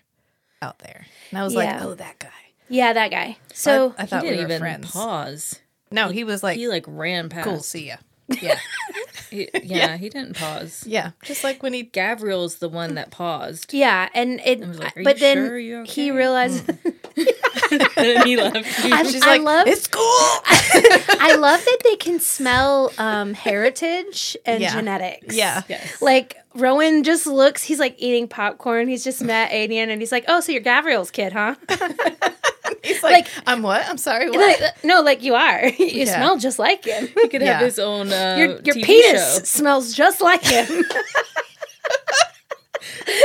[0.62, 1.60] out there?" And I was Yeah.
[1.78, 2.28] like, "Oh, that guy."
[2.68, 4.90] yeah that guy so I, I thought we didn't were even friends.
[4.90, 5.60] pause.
[5.92, 7.44] No, he was like, He like ran past.
[7.44, 7.96] "Cool, see ya."
[8.40, 8.58] Yeah,
[9.30, 10.84] He- yeah, he didn't pause.
[10.86, 11.10] yeah.
[11.22, 13.72] Just like when he Gavriel's the one that paused.
[13.74, 14.60] Yeah, and it.
[14.66, 16.68] was like, "Are but then sure you're he realized.
[17.96, 18.84] and he left.
[18.84, 19.66] I, she's I like, love.
[19.66, 24.72] "It's cool." I love that they can smell um, heritage and Yeah.
[24.74, 25.34] genetics.
[25.34, 25.62] Yeah.
[25.68, 26.00] yes.
[26.02, 27.62] Like Rowan just looks.
[27.62, 28.88] He's like eating popcorn.
[28.88, 31.54] He's just met Aedion, and he's like, "Oh, so you're Gavriel's kid, huh?"
[32.82, 33.86] He's like, Like- "I'm what?
[33.88, 35.66] I'm sorry, what?" Like, no, like you are.
[35.78, 36.16] you Yeah.
[36.16, 37.08] smell just like him.
[37.14, 37.54] he could Yeah.
[37.58, 39.44] have his own uh, Your your TV penis show.
[39.44, 40.66] smells just like him.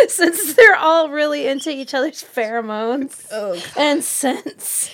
[0.07, 4.89] Since they're all really into each other's pheromones oh, and scents.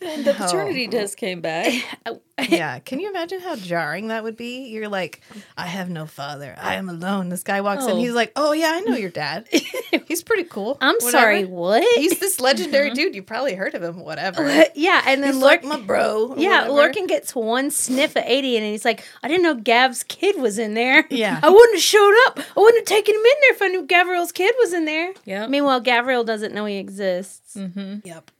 [0.00, 1.72] And the paternity test came back.
[2.50, 2.78] yeah.
[2.80, 4.66] Can you imagine how jarring that would be?
[4.68, 5.22] You're like,
[5.56, 6.54] I have no father.
[6.60, 7.30] I am alone.
[7.30, 7.92] This guy walks in.
[7.92, 7.96] Oh.
[7.96, 9.48] He's like, Oh, yeah, I know your dad.
[10.06, 10.76] He's pretty cool.
[10.82, 11.10] I'm Whatever.
[11.10, 11.82] sorry, what?
[11.98, 13.14] He's this legendary dude.
[13.14, 14.00] You probably heard of him.
[14.00, 14.64] Whatever.
[14.74, 16.34] yeah, and then He's Lork, like my bro.
[16.36, 16.92] yeah, whatever.
[16.92, 20.58] Lorcan gets one sniff at 80 and he's like, I didn't know Gav's kid was
[20.58, 21.06] in there.
[21.10, 21.40] Yeah.
[21.42, 22.38] I wouldn't have showed up.
[22.38, 25.14] I wouldn't have taken him in there if I knew Gavriel's kid was in there.
[25.24, 25.46] Yeah.
[25.46, 27.56] Meanwhile, Gavriel doesn't know he exists.
[27.56, 28.06] Mm-hmm.
[28.06, 28.30] Yep.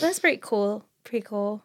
[0.00, 0.84] That's pretty cool.
[1.04, 1.62] Pretty cool.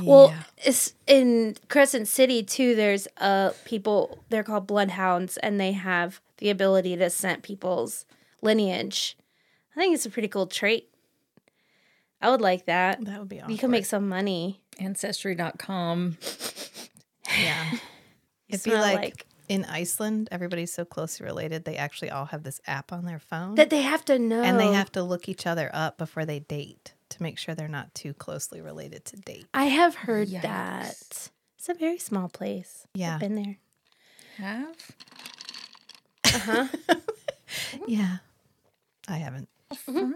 [0.00, 0.42] Well, Yeah.
[0.58, 2.74] it's in Crescent City too.
[2.74, 4.18] There's uh people.
[4.28, 8.04] They're called bloodhounds, and they have the ability to scent people's
[8.42, 9.16] lineage.
[9.74, 10.88] I think it's a pretty cool trait.
[12.20, 13.02] I would like that.
[13.04, 13.52] that would be awesome.
[13.52, 14.60] You can make some money.
[14.80, 16.18] Ancestry.com.
[17.38, 17.64] Yeah.
[18.48, 21.64] It'd be Smell like, in Iceland, everybody's so closely related.
[21.64, 23.54] They actually all have this app on their phone.
[23.56, 26.40] that they have to know, and they have to look each other up before they
[26.40, 29.46] date to make sure they're not too closely related to date.
[29.54, 30.42] I have heard Yikes.
[30.42, 31.30] that.
[31.56, 32.86] It's a very small place.
[32.94, 33.14] Yeah.
[33.14, 33.58] I've been there.
[34.36, 34.76] Have?
[36.24, 36.66] Uh huh.
[37.86, 38.18] Yeah.
[39.08, 39.48] I haven't.
[39.74, 40.14] Fun.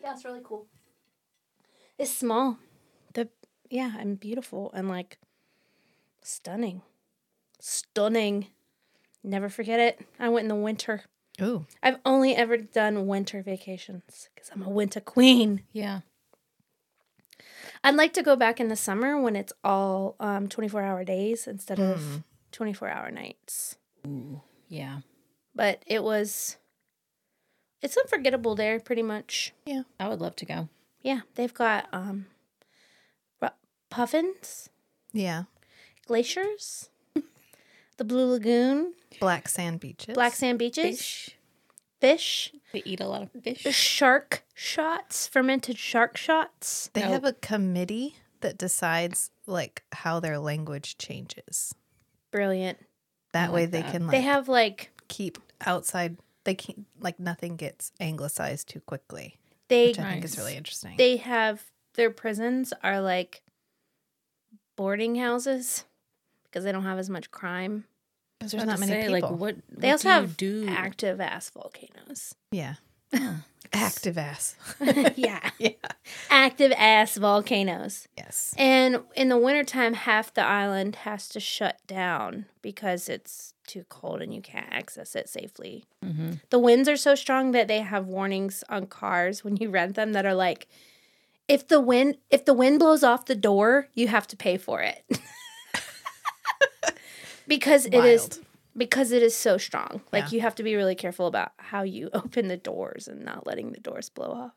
[0.00, 0.66] yeah, it's really cool.
[1.98, 2.58] It's small.
[3.14, 3.28] The
[3.70, 5.18] yeah, and beautiful and like
[6.22, 6.82] stunning,
[7.60, 8.48] stunning.
[9.22, 10.00] Never forget it.
[10.20, 11.02] I went in the winter.
[11.42, 11.66] Ooh.
[11.82, 15.62] I've only ever done winter vacations because I'm a winter queen.
[15.72, 16.00] Yeah.
[17.82, 21.46] I'd like to go back in the summer when it's all um, 24 hour days
[21.46, 22.22] instead of
[22.52, 23.76] 24 hour nights.
[24.06, 25.00] Ooh, Yeah.
[25.56, 26.56] But it was,
[27.82, 29.52] it's unforgettable there pretty much.
[29.66, 29.82] Yeah.
[30.00, 30.68] I would love to go.
[31.02, 32.26] Yeah, they've got um,
[33.90, 34.70] puffins,
[35.12, 35.44] Yeah.
[36.06, 36.88] glaciers,
[37.96, 40.14] the Blue Lagoon, Black sand beaches.
[40.14, 40.84] black sand beaches.
[40.98, 41.30] fish,
[42.00, 42.52] fish.
[42.72, 43.62] They eat a lot of fish.
[43.74, 46.90] shark shots, fermented shark shots.
[46.94, 47.10] They Nope.
[47.12, 51.74] have a committee that decides like how their language changes.
[52.32, 52.78] Brilliant.
[53.32, 53.92] That way like they that.
[53.92, 56.16] can like They have like keep outside.
[56.44, 59.38] They can't like nothing gets anglicized too quickly,
[59.68, 60.94] they which I think is really interesting.
[60.98, 61.62] they have
[61.94, 63.42] their prisons are like
[64.76, 65.84] boarding houses
[66.54, 67.84] because they don't have as much crime.
[68.38, 69.30] Because there's not many to people.
[69.30, 69.56] Like what?
[69.68, 70.66] They what also do have do.
[70.68, 72.36] active ass volcanoes.
[72.52, 72.74] yeah,
[73.72, 74.54] active ass.
[75.16, 75.50] yeah.
[75.58, 75.70] yeah.
[76.30, 78.06] Active ass volcanoes.
[78.16, 78.54] Yes.
[78.56, 84.22] And in the wintertime, half the island has to shut down because it's too cold
[84.22, 85.86] and you can't access it safely.
[86.02, 89.96] hmm The winds are so strong that they have warnings on cars when you rent
[89.96, 90.68] them that are like,
[91.48, 94.80] if the wind if the wind blows off the door, you have to pay for
[94.82, 95.02] it.
[97.48, 98.38] Because it is Wild.
[98.76, 100.02] because it is so strong.
[100.12, 100.36] Like Yeah.
[100.36, 103.72] you have to be really careful about how you open the doors and not letting
[103.72, 104.52] the doors blow off.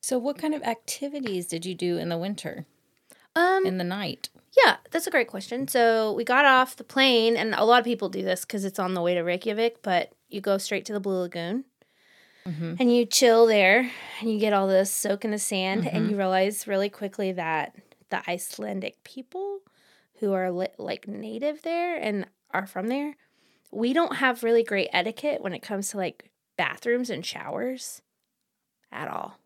[0.00, 2.66] So, what kind of activities did you do in the winter,
[3.36, 4.30] Um in the night?
[4.66, 5.66] Yeah, that's a great question.
[5.68, 8.78] So we got off the plane, and a lot of people do this because it's
[8.78, 11.64] on the way to Reykjavik, but you go straight to the Blue Lagoon
[12.46, 12.76] Mhm.
[12.80, 16.16] and you chill there and you get all this soak in the sand, and you
[16.18, 17.74] realize really quickly that
[18.10, 19.60] the Icelandic people
[20.22, 23.16] who are li- like native there and are from there,
[23.72, 28.02] we don't have really great etiquette when it comes to like bathrooms and showers
[28.92, 29.38] at all.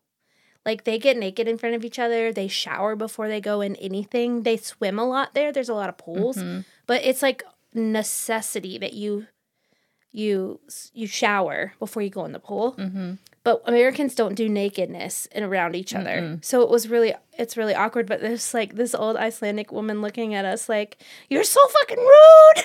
[0.63, 2.31] Like they get naked in front of each other.
[2.31, 4.43] They shower before they go in anything.
[4.43, 5.51] They swim a lot there.
[5.51, 6.63] There's a lot of pools, Mhm.
[6.85, 7.41] but it's like
[7.73, 9.25] necessity that you
[10.11, 10.59] you
[10.93, 12.73] you shower before you go in the pool.
[12.77, 13.17] Mhm.
[13.47, 16.17] But Americans don't do nakedness and around each other.
[16.21, 16.43] Mm-mm.
[16.43, 18.05] So it was really it's really awkward.
[18.05, 20.97] But there's like this old Icelandic woman looking at us like,
[21.29, 22.63] You're so fucking rude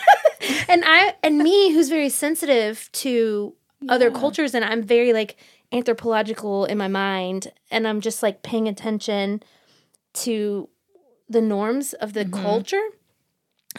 [0.68, 3.54] And I and me who's very sensitive to
[3.88, 5.36] other cultures and I'm very like
[5.72, 9.42] anthropological in my mind and I'm just like paying attention
[10.14, 10.68] to
[11.28, 12.42] the norms of the Mhm.
[12.42, 12.86] culture.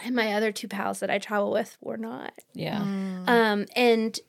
[0.03, 2.33] And my other two pals that I travel with were not.
[2.53, 2.79] Yeah.
[2.79, 3.29] Mm.
[3.29, 4.19] Um, and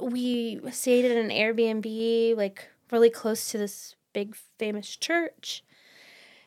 [0.00, 5.62] we stayed at an Airbnb, like really close to this big famous church,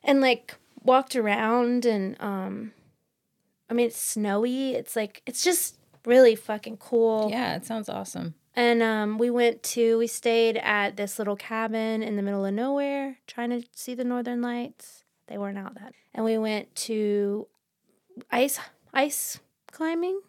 [0.04, 1.86] and like walked around.
[1.86, 2.74] And um,
[3.70, 4.74] I mean, it's snowy.
[4.74, 7.28] It's like it's just really fucking cool.
[7.30, 8.36] Yeah, it sounds awesome.
[8.56, 12.54] And um, we went to we stayed at this little cabin in the middle of
[12.54, 15.04] nowhere, trying to see the northern lights.
[15.28, 15.94] They weren't out that.
[16.14, 17.48] And we went to
[18.32, 18.60] ice
[18.94, 19.40] ice
[19.72, 20.22] climbing,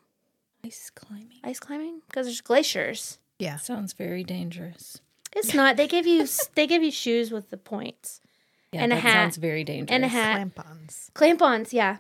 [0.65, 1.39] Ice climbing.
[1.45, 3.19] ice climbing because there's glaciers.
[3.39, 3.57] Yeah.
[3.57, 5.01] Sounds very dangerous.
[5.37, 5.77] It's not.
[5.77, 8.21] They give you they give you shoes with the points
[8.73, 9.13] Yeah, And a that hat.
[9.13, 9.91] sounds very dangerous.
[9.95, 11.11] and a hat, Clampons.
[11.13, 11.73] clampons.
[11.73, 11.99] Yeah.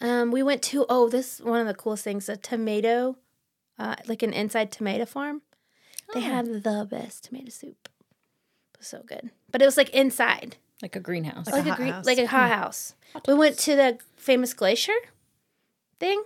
[0.00, 3.16] Um, we went to oh this one of the coolest things a tomato,
[3.78, 5.42] uh, like an inside tomato farm.
[6.12, 6.22] They Oh.
[6.22, 7.88] had the best tomato soup.
[8.74, 11.46] It was so good, but it was like inside, like a greenhouse.
[11.46, 12.06] Like like, a a, hot gre- house.
[12.06, 12.94] like a hot house.
[13.26, 14.92] We went to the famous glacier
[16.00, 16.24] thing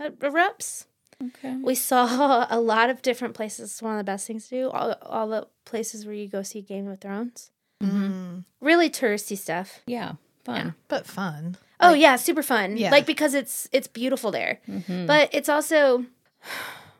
[0.00, 0.86] that erupts.
[1.22, 1.54] okay.
[1.62, 3.70] We saw a lot of different places.
[3.70, 4.70] It's one of the best things to do.
[4.70, 7.50] All, all the places where you go see Game of Thrones.
[7.82, 8.44] Mm.
[8.60, 9.80] Really touristy stuff.
[9.86, 10.74] Yeah, fun.
[10.88, 11.56] But fun.
[11.80, 12.76] Oh yeah, super fun.
[12.76, 12.90] Yeah.
[12.90, 14.60] Like because it's it's beautiful there.
[14.68, 15.06] Mhm.
[15.06, 16.04] But it's also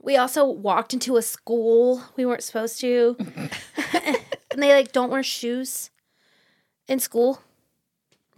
[0.01, 3.17] we also walked into a school we weren't supposed to.
[3.95, 5.91] and they like don't wear shoes
[6.89, 7.43] in school.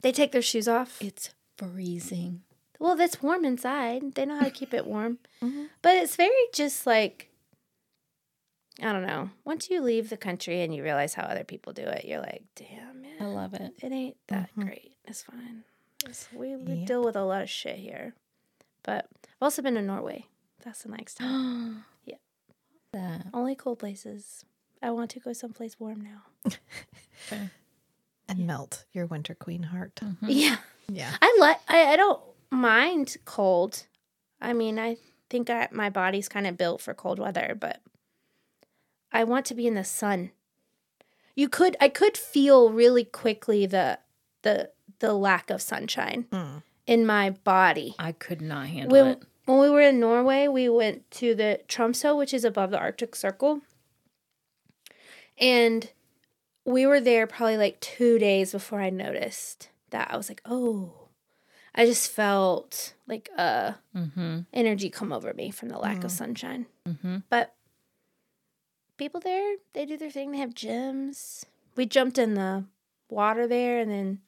[0.02, 1.00] They take their shoes off.
[1.00, 2.42] It's freezing.
[2.83, 4.16] Well, it's warm inside.
[4.16, 5.18] They know how to keep it warm.
[5.41, 5.68] Mhm.
[5.83, 7.28] But it's very just like
[8.80, 9.30] I don't know.
[9.45, 12.43] Once you leave the country and you realize how other people do it, you're like,
[12.57, 13.16] damn man.
[13.20, 13.72] I love it.
[13.83, 14.64] it ain't that Mhm.
[14.66, 14.97] great.
[15.05, 15.62] It's fine.
[16.07, 16.87] It's, we we Yep.
[16.89, 18.14] deal with a lot of shit here.
[18.83, 20.26] But I've also been to Norway.
[20.64, 21.85] That's the next time.
[22.05, 22.16] Yeah.
[22.93, 23.26] That.
[23.33, 24.45] Only cold places.
[24.83, 26.22] I want to go someplace warm now.
[28.28, 29.95] And melt your winter queen heart.
[30.03, 30.16] Mhm.
[30.22, 30.57] Yeah.
[30.89, 31.14] Yeah.
[31.22, 32.20] I like I, I don't
[32.53, 33.86] mind cold.
[34.40, 34.96] I mean, I
[35.30, 37.80] think I, my body's kind of built for cold weather, but
[39.12, 40.30] I want to be in the sun.
[41.34, 43.98] You could I could feel really quickly the
[44.42, 46.62] the the lack of sunshine Mm.
[46.86, 47.94] in my body.
[47.98, 49.22] I could not handle When it.
[49.46, 53.16] when we were in Norway, we went to the Tromsø, which is above the Arctic
[53.16, 53.62] Circle.
[55.38, 55.90] And
[56.64, 61.01] we were there probably like 2 days before I noticed that I was like, "Oh,
[61.74, 64.40] I just felt like a Mm-hmm.
[64.52, 66.16] energy come over me from the lack of Mm.
[66.16, 66.66] sunshine.
[66.86, 67.18] Mm-hmm.
[67.30, 67.54] But
[68.96, 70.32] people there, they do their thing.
[70.32, 71.44] They have gyms.
[71.76, 72.64] We jumped in the
[73.08, 74.20] water there and then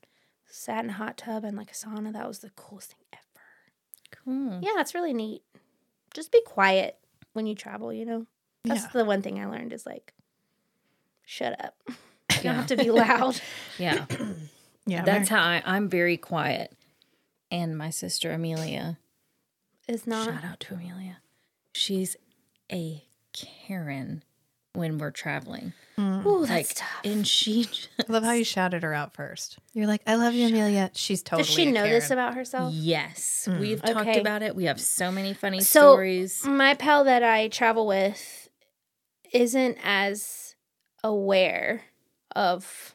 [0.46, 2.12] sat in a hot tub and like a sauna.
[2.12, 4.20] That was the coolest thing ever.
[4.24, 4.60] Cool.
[4.62, 5.42] Yeah, it's really neat.
[6.14, 6.96] Just be quiet
[7.34, 8.26] when you travel, you know?
[8.64, 8.90] That's Yeah.
[8.92, 10.14] the one thing I learned is like,
[11.24, 11.76] shut up.
[11.88, 12.52] You don't Yeah.
[12.54, 13.40] have to be loud.
[13.78, 14.06] Yeah.
[14.86, 16.70] Yeah, That's how I, I'm very quiet.
[17.50, 18.98] And my sister Amelia,
[19.88, 20.26] Is not.
[20.26, 21.18] shout out to Amelia.
[21.74, 22.16] She's
[22.72, 24.22] a Karen
[24.72, 25.72] when we're traveling.
[25.96, 26.26] Mm.
[26.26, 27.00] Ooh, that's Like, tough.
[27.04, 27.68] and she,
[28.00, 29.58] I love how you shouted her out first.
[29.72, 31.44] You're like, "I love you, Amelia." She's totally.
[31.44, 32.72] Does she a know this about herself?
[32.74, 33.60] yes, mm.
[33.60, 34.56] we've talked about it.
[34.56, 36.44] We have so many funny So- stories.
[36.44, 38.48] My pal that I travel with
[39.32, 40.54] isn't as
[41.04, 41.82] aware
[42.34, 42.94] of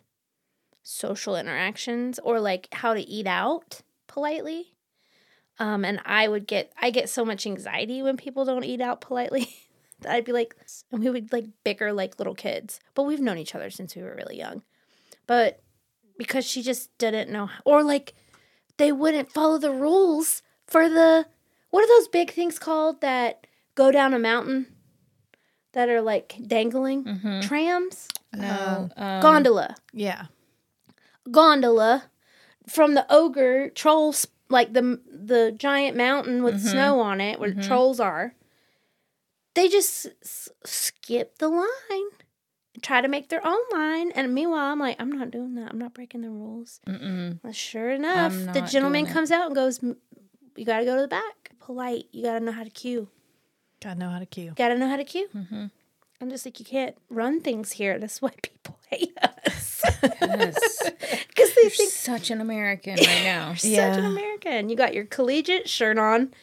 [0.83, 4.76] social interactions or like how to eat out politely.
[5.60, 8.99] Um, and I would get I get so much anxiety when people don't eat out
[9.01, 9.49] politely
[10.01, 10.55] that I'd be like,
[10.91, 12.80] and we would like bicker like little kids.
[12.93, 14.64] But we've known each other since we were really young.
[15.28, 15.62] But
[16.18, 18.14] because she just didn't know, or like
[18.78, 21.26] they wouldn't follow the rules for the
[21.70, 23.45] what are those big things called that
[23.76, 24.68] go down a mountain
[25.74, 27.41] that are like dangling Mhm.
[27.47, 30.26] trams No, um, gondola Yeah,
[31.30, 32.05] gondola
[32.70, 37.61] from the ogre trolls like the the giant mountain with snow on it where the
[37.63, 38.34] trolls are
[39.55, 42.09] they just s- skip the line.
[42.82, 44.11] Try to make their own line.
[44.11, 45.70] And meanwhile i'm like i'm not doing that.
[45.72, 46.80] I'm not breaking the rules.
[46.88, 49.82] Well, sure enough the gentleman comes out and goes
[50.55, 51.51] you gotta go to the back.
[51.59, 52.05] Polite.
[52.11, 53.09] You gotta know how to queue.
[53.82, 54.53] Gotta know how to cue.
[54.55, 55.28] gotta know how to queue.
[55.36, 55.65] Mm-hmm.
[56.22, 57.99] i'm just like you can't run things here.
[57.99, 59.81] This why people hate us
[60.21, 60.91] Yes.
[61.27, 63.53] because they You're think such an American right now.
[63.57, 64.09] such an Yeah.
[64.09, 64.69] American.
[64.69, 66.33] You got your collegiate shirt on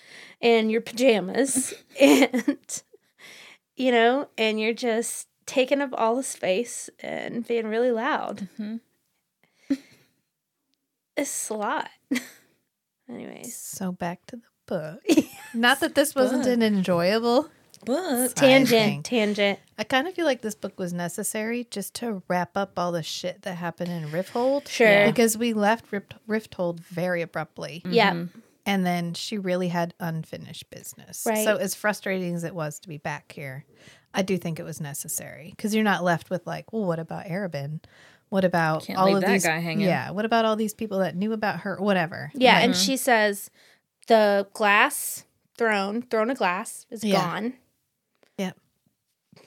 [0.41, 2.83] and your pajamas and
[3.77, 8.49] you know, and you're just taking up all the space and being really loud.
[8.59, 8.81] Mhm.
[11.17, 11.89] It's a lot.
[13.09, 13.57] Anyways.
[13.57, 15.01] So back to the book.
[15.55, 17.49] Not that this wasn't an enjoyable.
[17.85, 19.59] But Tangent, tangent.
[19.79, 23.03] I kind of feel like this book was necessary just to wrap up all the
[23.03, 24.69] shit that happened in Rifthold.
[24.69, 24.87] Sure.
[24.87, 25.07] Yeah.
[25.07, 27.83] Because we left Rift- Rifthold very abruptly.
[27.85, 27.93] Mm-hmm.
[27.93, 28.25] Yeah.
[28.65, 31.25] And then she really had unfinished business.
[31.25, 31.45] Right.
[31.45, 33.65] So, as frustrating as it was to be back here,
[34.13, 37.27] I do think it was necessary because you're not left with, like, well, what about
[37.27, 37.81] Arobynn?
[38.29, 39.87] What about Can't all leave of that these guy hanging.
[39.87, 40.11] Yeah.
[40.11, 41.77] What about all these people that knew about her?
[41.77, 42.33] Whatever.
[42.35, 42.83] Yeah, and mm-hmm.
[42.83, 43.51] she says
[44.09, 45.25] the glass
[45.57, 47.21] throne, throne of glass is Yeah.
[47.21, 47.55] gone.
[48.39, 48.57] Yep.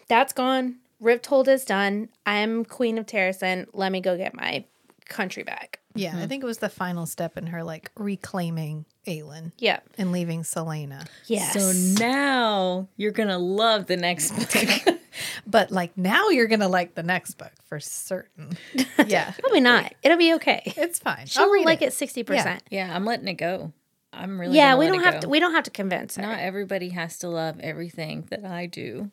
[0.07, 0.77] That's gone.
[1.01, 2.09] Rifthold is done.
[2.25, 3.67] I'm queen of Terrasen.
[3.73, 4.65] Let me go get my
[5.05, 5.79] country back.
[5.95, 6.09] Yeah.
[6.09, 6.27] I mm-hmm.
[6.27, 9.79] think it was the final step in her, like, reclaiming Aelin Yeah.
[9.97, 11.07] and leaving Celaena.
[11.25, 11.53] Yes.
[11.53, 14.95] So now you're gonna love the next book.
[15.45, 18.57] But, like, now you're going to like the next book for certain.
[19.07, 19.31] Yeah.
[19.39, 19.93] Probably not.
[20.03, 20.61] It'll be okay.
[20.77, 21.25] It's fine.
[21.25, 21.87] She'll I'll read like it.
[21.87, 22.61] it sixty percent.
[22.69, 23.71] yeah, I'm letting it go.
[24.11, 25.19] I'm really Yeah, we don't have go.
[25.21, 25.29] to.
[25.29, 26.21] We don't have to convince her.
[26.23, 29.11] Not everybody has to love everything that I do.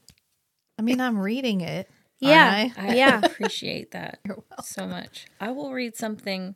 [0.79, 1.89] I mean, I'm reading it.
[2.19, 3.21] yeah, aren't I yeah.
[3.25, 5.27] appreciate that You're so much.
[5.41, 6.55] I will read something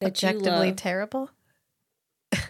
[0.00, 0.76] that you Objectively love.
[0.76, 1.30] terrible.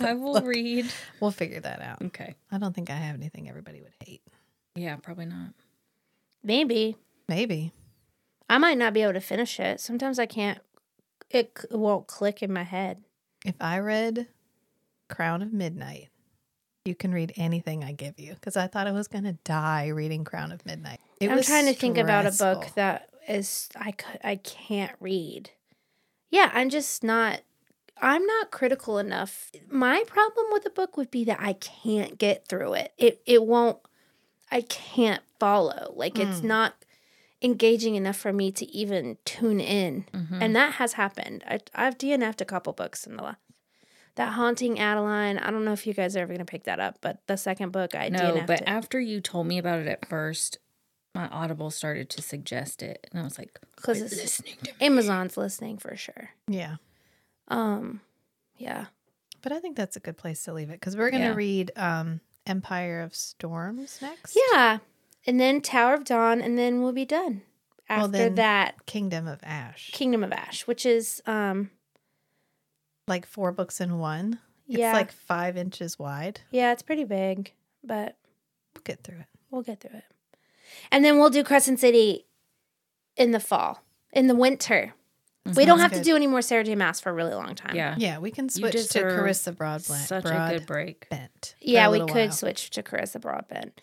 [0.00, 0.86] I will read.
[1.20, 2.02] We'll figure that out.
[2.02, 2.34] Okay.
[2.50, 4.22] I don't think I have anything everybody would hate.
[4.74, 5.50] Yeah, probably not.
[6.42, 6.96] Maybe
[7.28, 7.72] Maybe.
[8.50, 9.80] I might not be able to finish it.
[9.80, 10.58] Sometimes I can't.
[11.34, 13.02] It c- won't click in my head.
[13.44, 14.28] If I read
[15.08, 16.08] Crown of Midnight,
[16.84, 19.88] you can read anything I give you because I thought I was going to die
[19.88, 21.00] reading Crown of Midnight.
[21.20, 22.72] It I'm was trying to think about a book stressful.
[22.76, 25.50] that is I could I can't read.
[26.30, 27.40] Yeah, I'm just not
[28.00, 29.50] I'm not critical enough.
[29.70, 32.92] My problem with a book would be that I can't get through it.
[32.98, 33.78] It it won't
[34.50, 35.92] I can't follow.
[35.96, 36.44] Like it's Mm.
[36.44, 36.74] not
[37.44, 40.06] engaging enough for me to even tune in.
[40.12, 40.38] Mhm.
[40.42, 41.44] And that has happened.
[41.46, 43.38] I I've DNF'd a couple books in the last
[44.16, 45.38] that haunting Adeline.
[45.38, 47.70] I don't know if you guys are ever gonna pick that up, but the second
[47.72, 48.68] book I no, DNF'd but it.
[48.68, 50.58] after you told me about it at first,
[51.14, 54.78] my Audible started to suggest it, and I was like, "Cause it's- listening to me."
[54.80, 56.30] Amazon's listening for sure.
[56.48, 56.76] Yeah.
[57.48, 58.00] Um,
[58.56, 58.86] yeah.
[59.42, 61.34] But I think that's a good place to leave it because we're going to Yeah.
[61.34, 64.36] read um, Empire of Storms next.
[64.52, 64.78] Yeah.
[65.26, 67.42] And then Tower of Dawn, and then we'll be done.
[67.88, 69.90] After Well, then- that, Kingdom of Ash.
[69.92, 71.70] Kingdom of Ash, which is um
[73.06, 74.38] like four books in one.
[74.66, 74.92] It's yeah.
[74.92, 76.40] like five inches wide.
[76.50, 77.52] yeah, it's pretty big,
[77.82, 78.16] but
[78.74, 79.26] We'll get through it.
[79.50, 80.04] we'll get through it.
[80.90, 82.24] And then we'll do Crescent City
[83.16, 83.82] in the fall.
[84.12, 84.94] In the winter.
[85.56, 85.98] We don't have good.
[85.98, 86.74] to do any more Sarah J.
[86.74, 87.76] Maas for a really long time.
[87.76, 90.06] Yeah, Yeah, we can switch to deserve Carissa Broadbent.
[90.08, 91.06] such a good break.
[91.10, 91.54] Bent.
[91.60, 92.30] Yeah, we could while.
[92.32, 93.78] switch to Carissa Broadbent.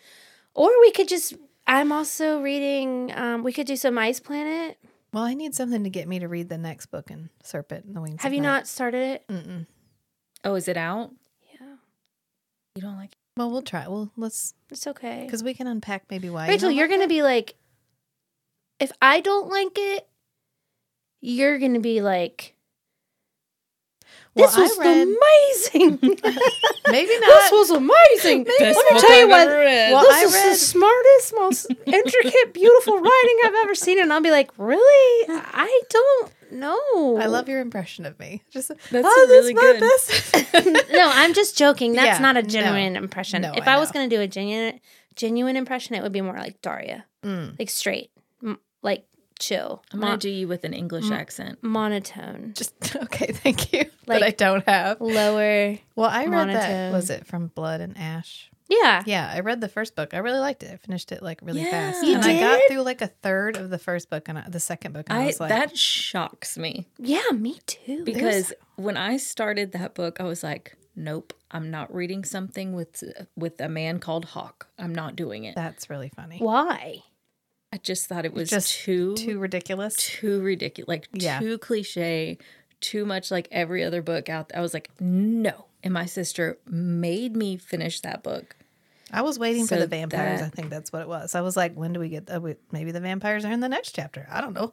[0.54, 1.34] Or we could just
[1.66, 4.78] I'm also reading um we could do some Ice Planet.
[5.12, 7.94] Well, I need something to get me to read the next book in Serpent and
[7.94, 8.22] the Wings.
[8.22, 8.48] Have of you Night.
[8.48, 9.28] not started it?
[9.28, 9.66] Mm-mm.
[10.44, 11.10] Oh, is it out?
[11.60, 11.74] Yeah.
[12.74, 13.12] You don't like?
[13.12, 13.18] It?
[13.36, 13.86] Well, we'll try.
[13.88, 15.22] Well, let's It's okay.
[15.24, 16.48] because we can unpack maybe why.
[16.48, 17.54] Rachel, you you're gonna be like,
[18.80, 20.08] if I don't like it,
[21.20, 22.54] you're gonna be like,
[24.34, 25.98] Well, this was amazing.
[26.90, 27.28] maybe not.
[27.28, 28.44] this was amazing.
[28.44, 29.46] Best Let me tell you I've what.
[29.48, 34.12] Well, this I is read- the smartest, most intricate, beautiful writing I've ever seen, and
[34.12, 35.26] I'll be like, really?
[35.28, 37.18] I don't know.
[37.20, 38.42] I love your impression of me.
[38.50, 39.80] Just That's oh, really my good.
[39.80, 40.64] best.
[40.92, 41.92] no, I'm just joking.
[41.92, 42.48] That's Yeah, not a no.
[42.48, 43.42] genuine impression.
[43.42, 44.80] No, if I I, was going to do a genuine
[45.14, 47.58] genuine impression, it would be more like Daria, Mm.
[47.58, 48.11] like straight, m- like
[49.42, 51.58] chill, I'm mon- gonna do you with an English accent.
[51.62, 53.26] monotone, Just okay.
[53.32, 53.84] Thank you.
[54.06, 55.00] Like- that I don't have.
[55.00, 55.78] lower.
[55.94, 56.92] Well, I read that.
[56.92, 58.50] Was it from Blood and Ash?
[58.68, 60.12] Yeah, Yeah, I read the first book.
[60.14, 60.72] I really liked it.
[60.72, 61.70] I finished it like really Yeah.
[61.70, 62.04] fast.
[62.04, 64.58] You and I got through like a third of the first book and I, the
[64.60, 65.06] second book.
[65.08, 68.02] And I, I was like, that shocks me yeah, me too.
[68.04, 73.04] because when I started that book, I was like, nope, I'm not reading something with
[73.36, 74.66] with a man called Hawke.
[74.78, 75.54] I'm not doing it.
[75.54, 76.38] that's really funny.
[76.38, 77.02] Why?
[77.72, 79.94] I just thought it was Just too Too ridiculous.
[79.96, 81.38] too ridiculous, like Yeah.
[81.38, 82.38] too cliche,
[82.80, 84.48] too much like every other book out.
[84.50, 84.58] there.
[84.58, 85.66] I was like, no.
[85.82, 88.56] And my sister made me finish that book.
[89.14, 90.40] I was waiting for the vampires.
[90.40, 91.34] that- I think that's what it was.
[91.34, 92.30] I was like, when do we get?
[92.34, 94.26] Uh, we, maybe the vampires are in the next chapter.
[94.30, 94.72] I don't know.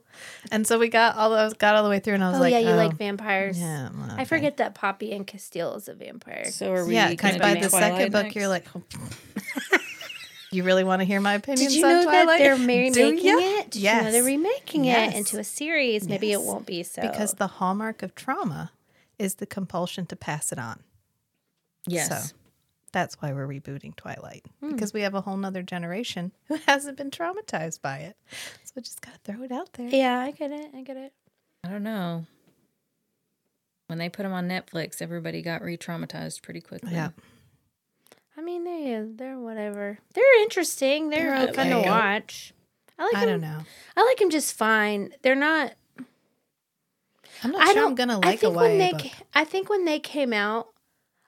[0.49, 1.33] And so we got all.
[1.33, 2.75] I was got all the way through, and I was like, Oh like, yeah, you
[2.75, 3.59] oh, like vampires.
[3.59, 6.51] Yeah, well, I forget that Poppy and Casteel is a vampire.
[6.51, 6.93] So are we?
[6.93, 8.65] Yeah, because by the Twilight second book, you're like,
[10.51, 12.27] you really want to hear my opinions Did you on know Twilight?
[12.27, 13.35] that they're Do remaking ya?
[13.37, 13.71] it?
[13.71, 15.13] Did you know they're remaking Yes.
[15.13, 16.07] it into a series?
[16.07, 16.39] Maybe Yes.
[16.41, 17.01] it won't be so.
[17.01, 18.71] because the hallmark of trauma
[19.17, 20.81] is the compulsion to pass it on.
[21.87, 22.07] yes.
[22.31, 22.35] So
[22.91, 24.71] that's why we're rebooting Twilight Hmm.
[24.71, 28.17] because we have a whole nother generation who hasn't been traumatized by it.
[28.63, 29.89] So we just got to throw it out there.
[29.89, 30.71] yeah, I get it.
[30.75, 31.13] I get it.
[31.63, 32.25] I don't know.
[33.87, 36.93] When they put them on Netflix, everybody got re-traumatized pretty quickly.
[36.93, 37.09] Yeah.
[38.39, 39.99] I mean, they they're whatever.
[40.13, 41.09] They're interesting.
[41.09, 42.53] They're, They're fun to watch.
[42.97, 43.41] I like I them.
[43.41, 43.59] don't know.
[43.97, 45.13] I like them just fine.
[45.23, 45.73] They're not.
[47.43, 47.85] I'm not I sure.
[47.85, 48.91] I'm gonna I like a think when they.
[48.93, 49.01] book.
[49.33, 50.67] I think when they came out,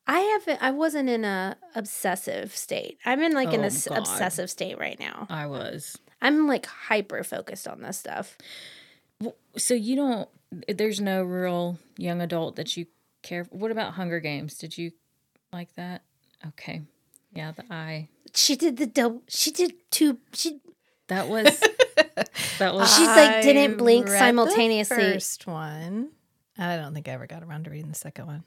[0.07, 0.63] I haven't.
[0.63, 2.97] I wasn't in a obsessive state.
[3.05, 3.97] I'm in like an Oh, obs- God.
[3.97, 5.27] obsessive state right now.
[5.29, 5.97] I was.
[6.21, 8.37] I'm like hyper focused on this stuff.
[9.57, 10.29] So you don't.
[10.69, 12.85] There's no real young adult that you
[13.21, 13.43] care.
[13.49, 14.57] What about Hunger Games?
[14.57, 14.93] Did you
[15.51, 16.03] like that?
[16.47, 16.83] Okay.
[17.33, 18.09] Yeah, the eye.
[18.33, 19.21] She did the double.
[19.27, 20.17] She did two.
[20.33, 20.59] She
[21.07, 21.45] That was.
[22.59, 22.95] that was.
[22.95, 24.97] She's like, didn't blink read the simultaneously.
[24.97, 26.09] first one.
[26.57, 28.43] I don't think I ever got around to reading the second one.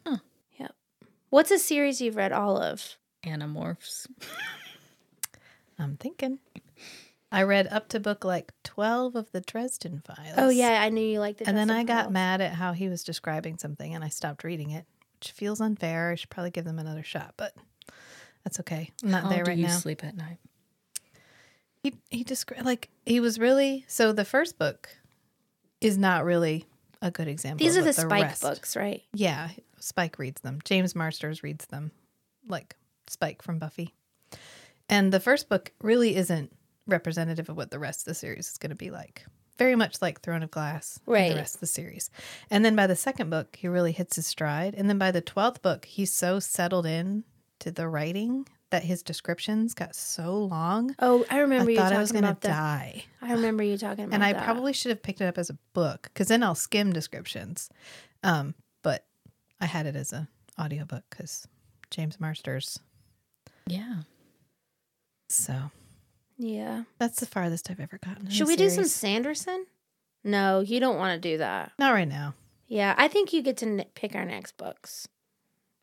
[0.58, 0.74] Yep.
[1.30, 2.96] What's a series you've read all of?
[3.24, 4.06] Animorphs.
[5.78, 6.38] I'm thinking.
[7.32, 10.34] I read up to book like 12 of the Dresden Files.
[10.36, 11.48] Oh yeah, I knew you liked it.
[11.48, 14.70] And then I got mad at how he was describing something and I stopped reading
[14.70, 14.86] it,
[15.18, 16.10] which feels unfair.
[16.12, 17.54] I should probably give them another shot, but
[18.44, 18.90] that's okay.
[19.02, 19.76] I'm not How there do right you now.
[19.76, 20.38] sleep at night?
[21.82, 24.88] He he described like he was really so the first book
[25.80, 26.66] is not really
[27.02, 27.64] a good example.
[27.64, 29.02] These are the what Spike rest- books, right?
[29.12, 29.50] Yeah,
[29.80, 30.60] Spike reads them.
[30.64, 31.90] James Marsters reads them,
[32.48, 32.76] like
[33.08, 33.92] Spike from Buffy.
[34.88, 36.54] And the first book really isn't
[36.86, 39.26] representative of what the rest of the series is going to be like.
[39.58, 41.30] Very much like Throne of Glass, Right.
[41.30, 42.10] The rest of the series,
[42.50, 44.74] and then by the second book, he really hits his stride.
[44.74, 47.24] And then by the twelfth book, he's so settled in
[47.64, 50.94] to the writing that his descriptions got so long.
[50.98, 53.04] Oh, I remember I you thought talking I was going to die.
[53.22, 54.14] I remember you talking about that.
[54.14, 54.44] And I that.
[54.44, 57.68] probably should have picked it up as a book because then I'll skim descriptions.
[58.22, 59.04] Um, but
[59.60, 60.28] I had it as a
[60.60, 61.46] audiobook because
[61.90, 62.78] James Marsters.
[63.66, 64.02] Yeah.
[65.28, 65.70] So
[66.36, 66.84] Yeah.
[66.98, 68.28] that's the farthest I've ever gotten.
[68.30, 68.84] Should we do some.
[68.84, 69.66] Sanderson?
[70.24, 71.72] No, you don't want to do that.
[71.78, 72.34] Not right now.
[72.66, 75.06] Yeah, I think you get to n- pick our next books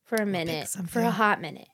[0.03, 1.68] for a minute, for a hot minute.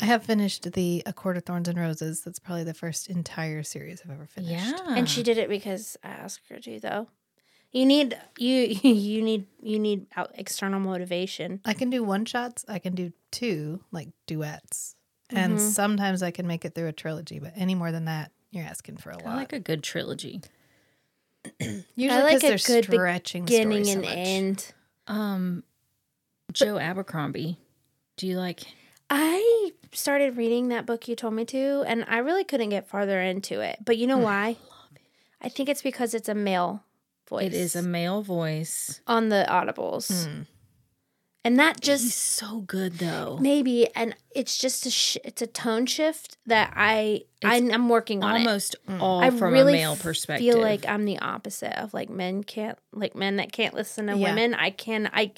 [0.00, 2.22] I have finished the A Court of Thorns and Roses.
[2.22, 4.74] That's probably the first entire series I've ever finished.
[4.76, 4.94] Yeah.
[4.96, 7.08] And she did it because I asked her to, though.
[7.70, 8.52] You need you
[8.82, 11.60] you need you need external motivation.
[11.64, 12.64] I can do one shots.
[12.68, 14.96] I can do two, like duets.
[15.30, 15.60] And Mhm.
[15.72, 18.98] sometimes I can make it through a trilogy, but any more than that, you're asking
[18.98, 19.26] for a lot.
[19.26, 20.42] I like a good trilogy.
[21.60, 24.16] Usually I like because a they're good stretching the story Beginning so and much.
[24.18, 24.72] end.
[25.06, 25.64] Um,
[26.52, 27.58] Joe Abercrombie.
[28.16, 28.62] Do you like?
[29.16, 33.20] I started reading that book you told me to, and I really couldn't get farther
[33.22, 33.78] into it.
[33.84, 34.56] But you know why?
[35.40, 36.82] I think it's because it's a male
[37.28, 37.46] voice.
[37.46, 39.00] It is a male voice.
[39.06, 40.46] on the audibles, Mm.
[41.44, 43.38] and that He's just so good though.
[43.40, 48.24] maybe, and it's just a sh- it's a tone shift that I I I'm working
[48.24, 48.38] on it.
[48.40, 50.44] Almost all I from really a male perspective.
[50.44, 54.16] feel like I'm the opposite of like men can't like men that can't listen to
[54.16, 54.30] Yeah.
[54.30, 54.54] women.
[54.54, 55.32] I can I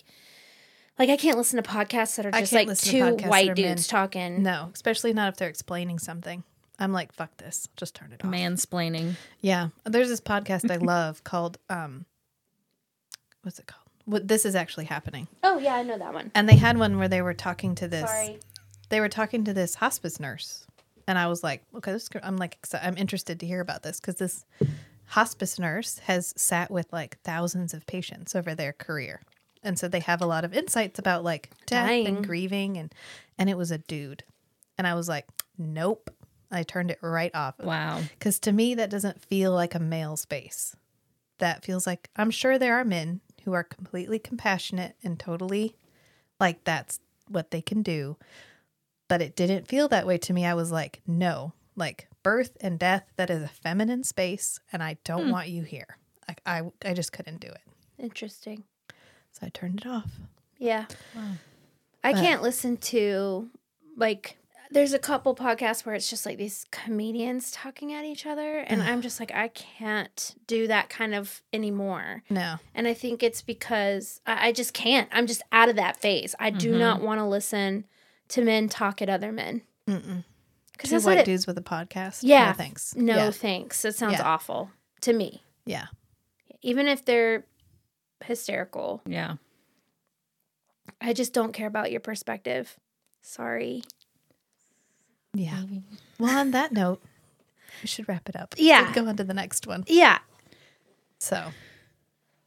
[0.98, 3.54] Like I can't listen to podcasts that are just like two podcasts that are white
[3.54, 4.42] dudes talking.
[4.42, 6.42] No, especially not if they're explaining something.
[6.78, 7.68] I'm like, fuck this.
[7.76, 8.30] Just turn it off.
[8.30, 9.14] Mansplaining.
[9.40, 9.68] Yeah.
[9.84, 12.06] There's this podcast I love called um
[13.42, 13.82] what's it called?
[14.04, 15.28] What this is actually happening.
[15.42, 16.30] Oh yeah, I know that one.
[16.34, 18.38] And they had one where they were talking to this Sorry.
[18.88, 20.66] they were talking to this hospice nurse.
[21.08, 24.16] And I was like, okay, this, I'm like, I'm interested to hear about this because
[24.16, 24.44] this
[25.06, 29.20] hospice nurse has sat with like thousands of patients over their career.
[29.66, 32.06] And so they have a lot of insights about like death Dying.
[32.06, 32.76] and grieving.
[32.76, 32.94] And,
[33.36, 34.22] and it was a dude.
[34.78, 35.26] And I was like,
[35.58, 36.10] nope.
[36.50, 37.58] I turned it right off.
[37.58, 38.00] Wow.
[38.10, 40.76] Because to me, that doesn't feel like a male space.
[41.38, 45.74] That feels like I'm sure there are men who are completely compassionate and totally
[46.38, 48.16] like that's what they can do.
[49.08, 50.46] But it didn't feel that way to me.
[50.46, 54.96] I was like, no, like birth and death, that is a feminine space, and I
[55.04, 55.30] don't hmm.
[55.30, 55.98] want you here.
[56.26, 57.60] Like I, I just couldn't do it.
[57.98, 58.64] Interesting.
[59.38, 60.10] So I turned it off.
[60.58, 60.86] Yeah.
[62.02, 63.50] I But- can't listen to
[63.96, 64.38] like
[64.70, 68.82] there's a couple podcasts where it's just like these comedians talking at each other and
[68.82, 72.24] I'm just like I can't do that kind of anymore.
[72.30, 72.56] No.
[72.74, 75.08] And I think it's because I, I just can't.
[75.12, 76.34] I'm just out of that phase.
[76.40, 76.80] I do mm-hmm.
[76.80, 77.84] not want to listen
[78.28, 79.62] to men talk at other men.
[79.86, 80.24] Mm-mm.
[80.72, 82.20] Because that's white what it, dudes with a podcast.
[82.22, 82.46] Yeah.
[82.48, 82.96] No thanks.
[82.96, 83.30] No Yeah.
[83.30, 83.84] thanks.
[83.84, 84.24] It sounds Yeah.
[84.28, 84.70] awful
[85.02, 85.42] to me.
[85.64, 85.86] Yeah.
[86.62, 87.44] Even if they're
[88.24, 89.36] hysterical, Yeah.
[91.00, 92.76] I just don't care about your perspective.
[93.20, 93.82] Sorry.
[95.34, 95.64] Yeah.
[96.18, 97.02] Well, on that note,
[97.82, 98.54] we should wrap it up.
[98.56, 98.92] Yeah.
[98.94, 99.84] Go on to the next one.
[99.86, 100.18] Yeah.
[101.18, 101.52] So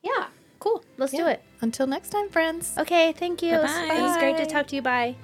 [0.01, 0.27] Yeah.
[0.59, 0.83] Cool.
[0.97, 1.41] Let's do it.
[1.61, 2.73] until next time, friends.
[2.77, 3.13] Okay.
[3.13, 3.51] Thank you.
[3.57, 3.95] Bye-bye.
[3.95, 4.81] It was great to talk to you.
[4.81, 5.15] Bye.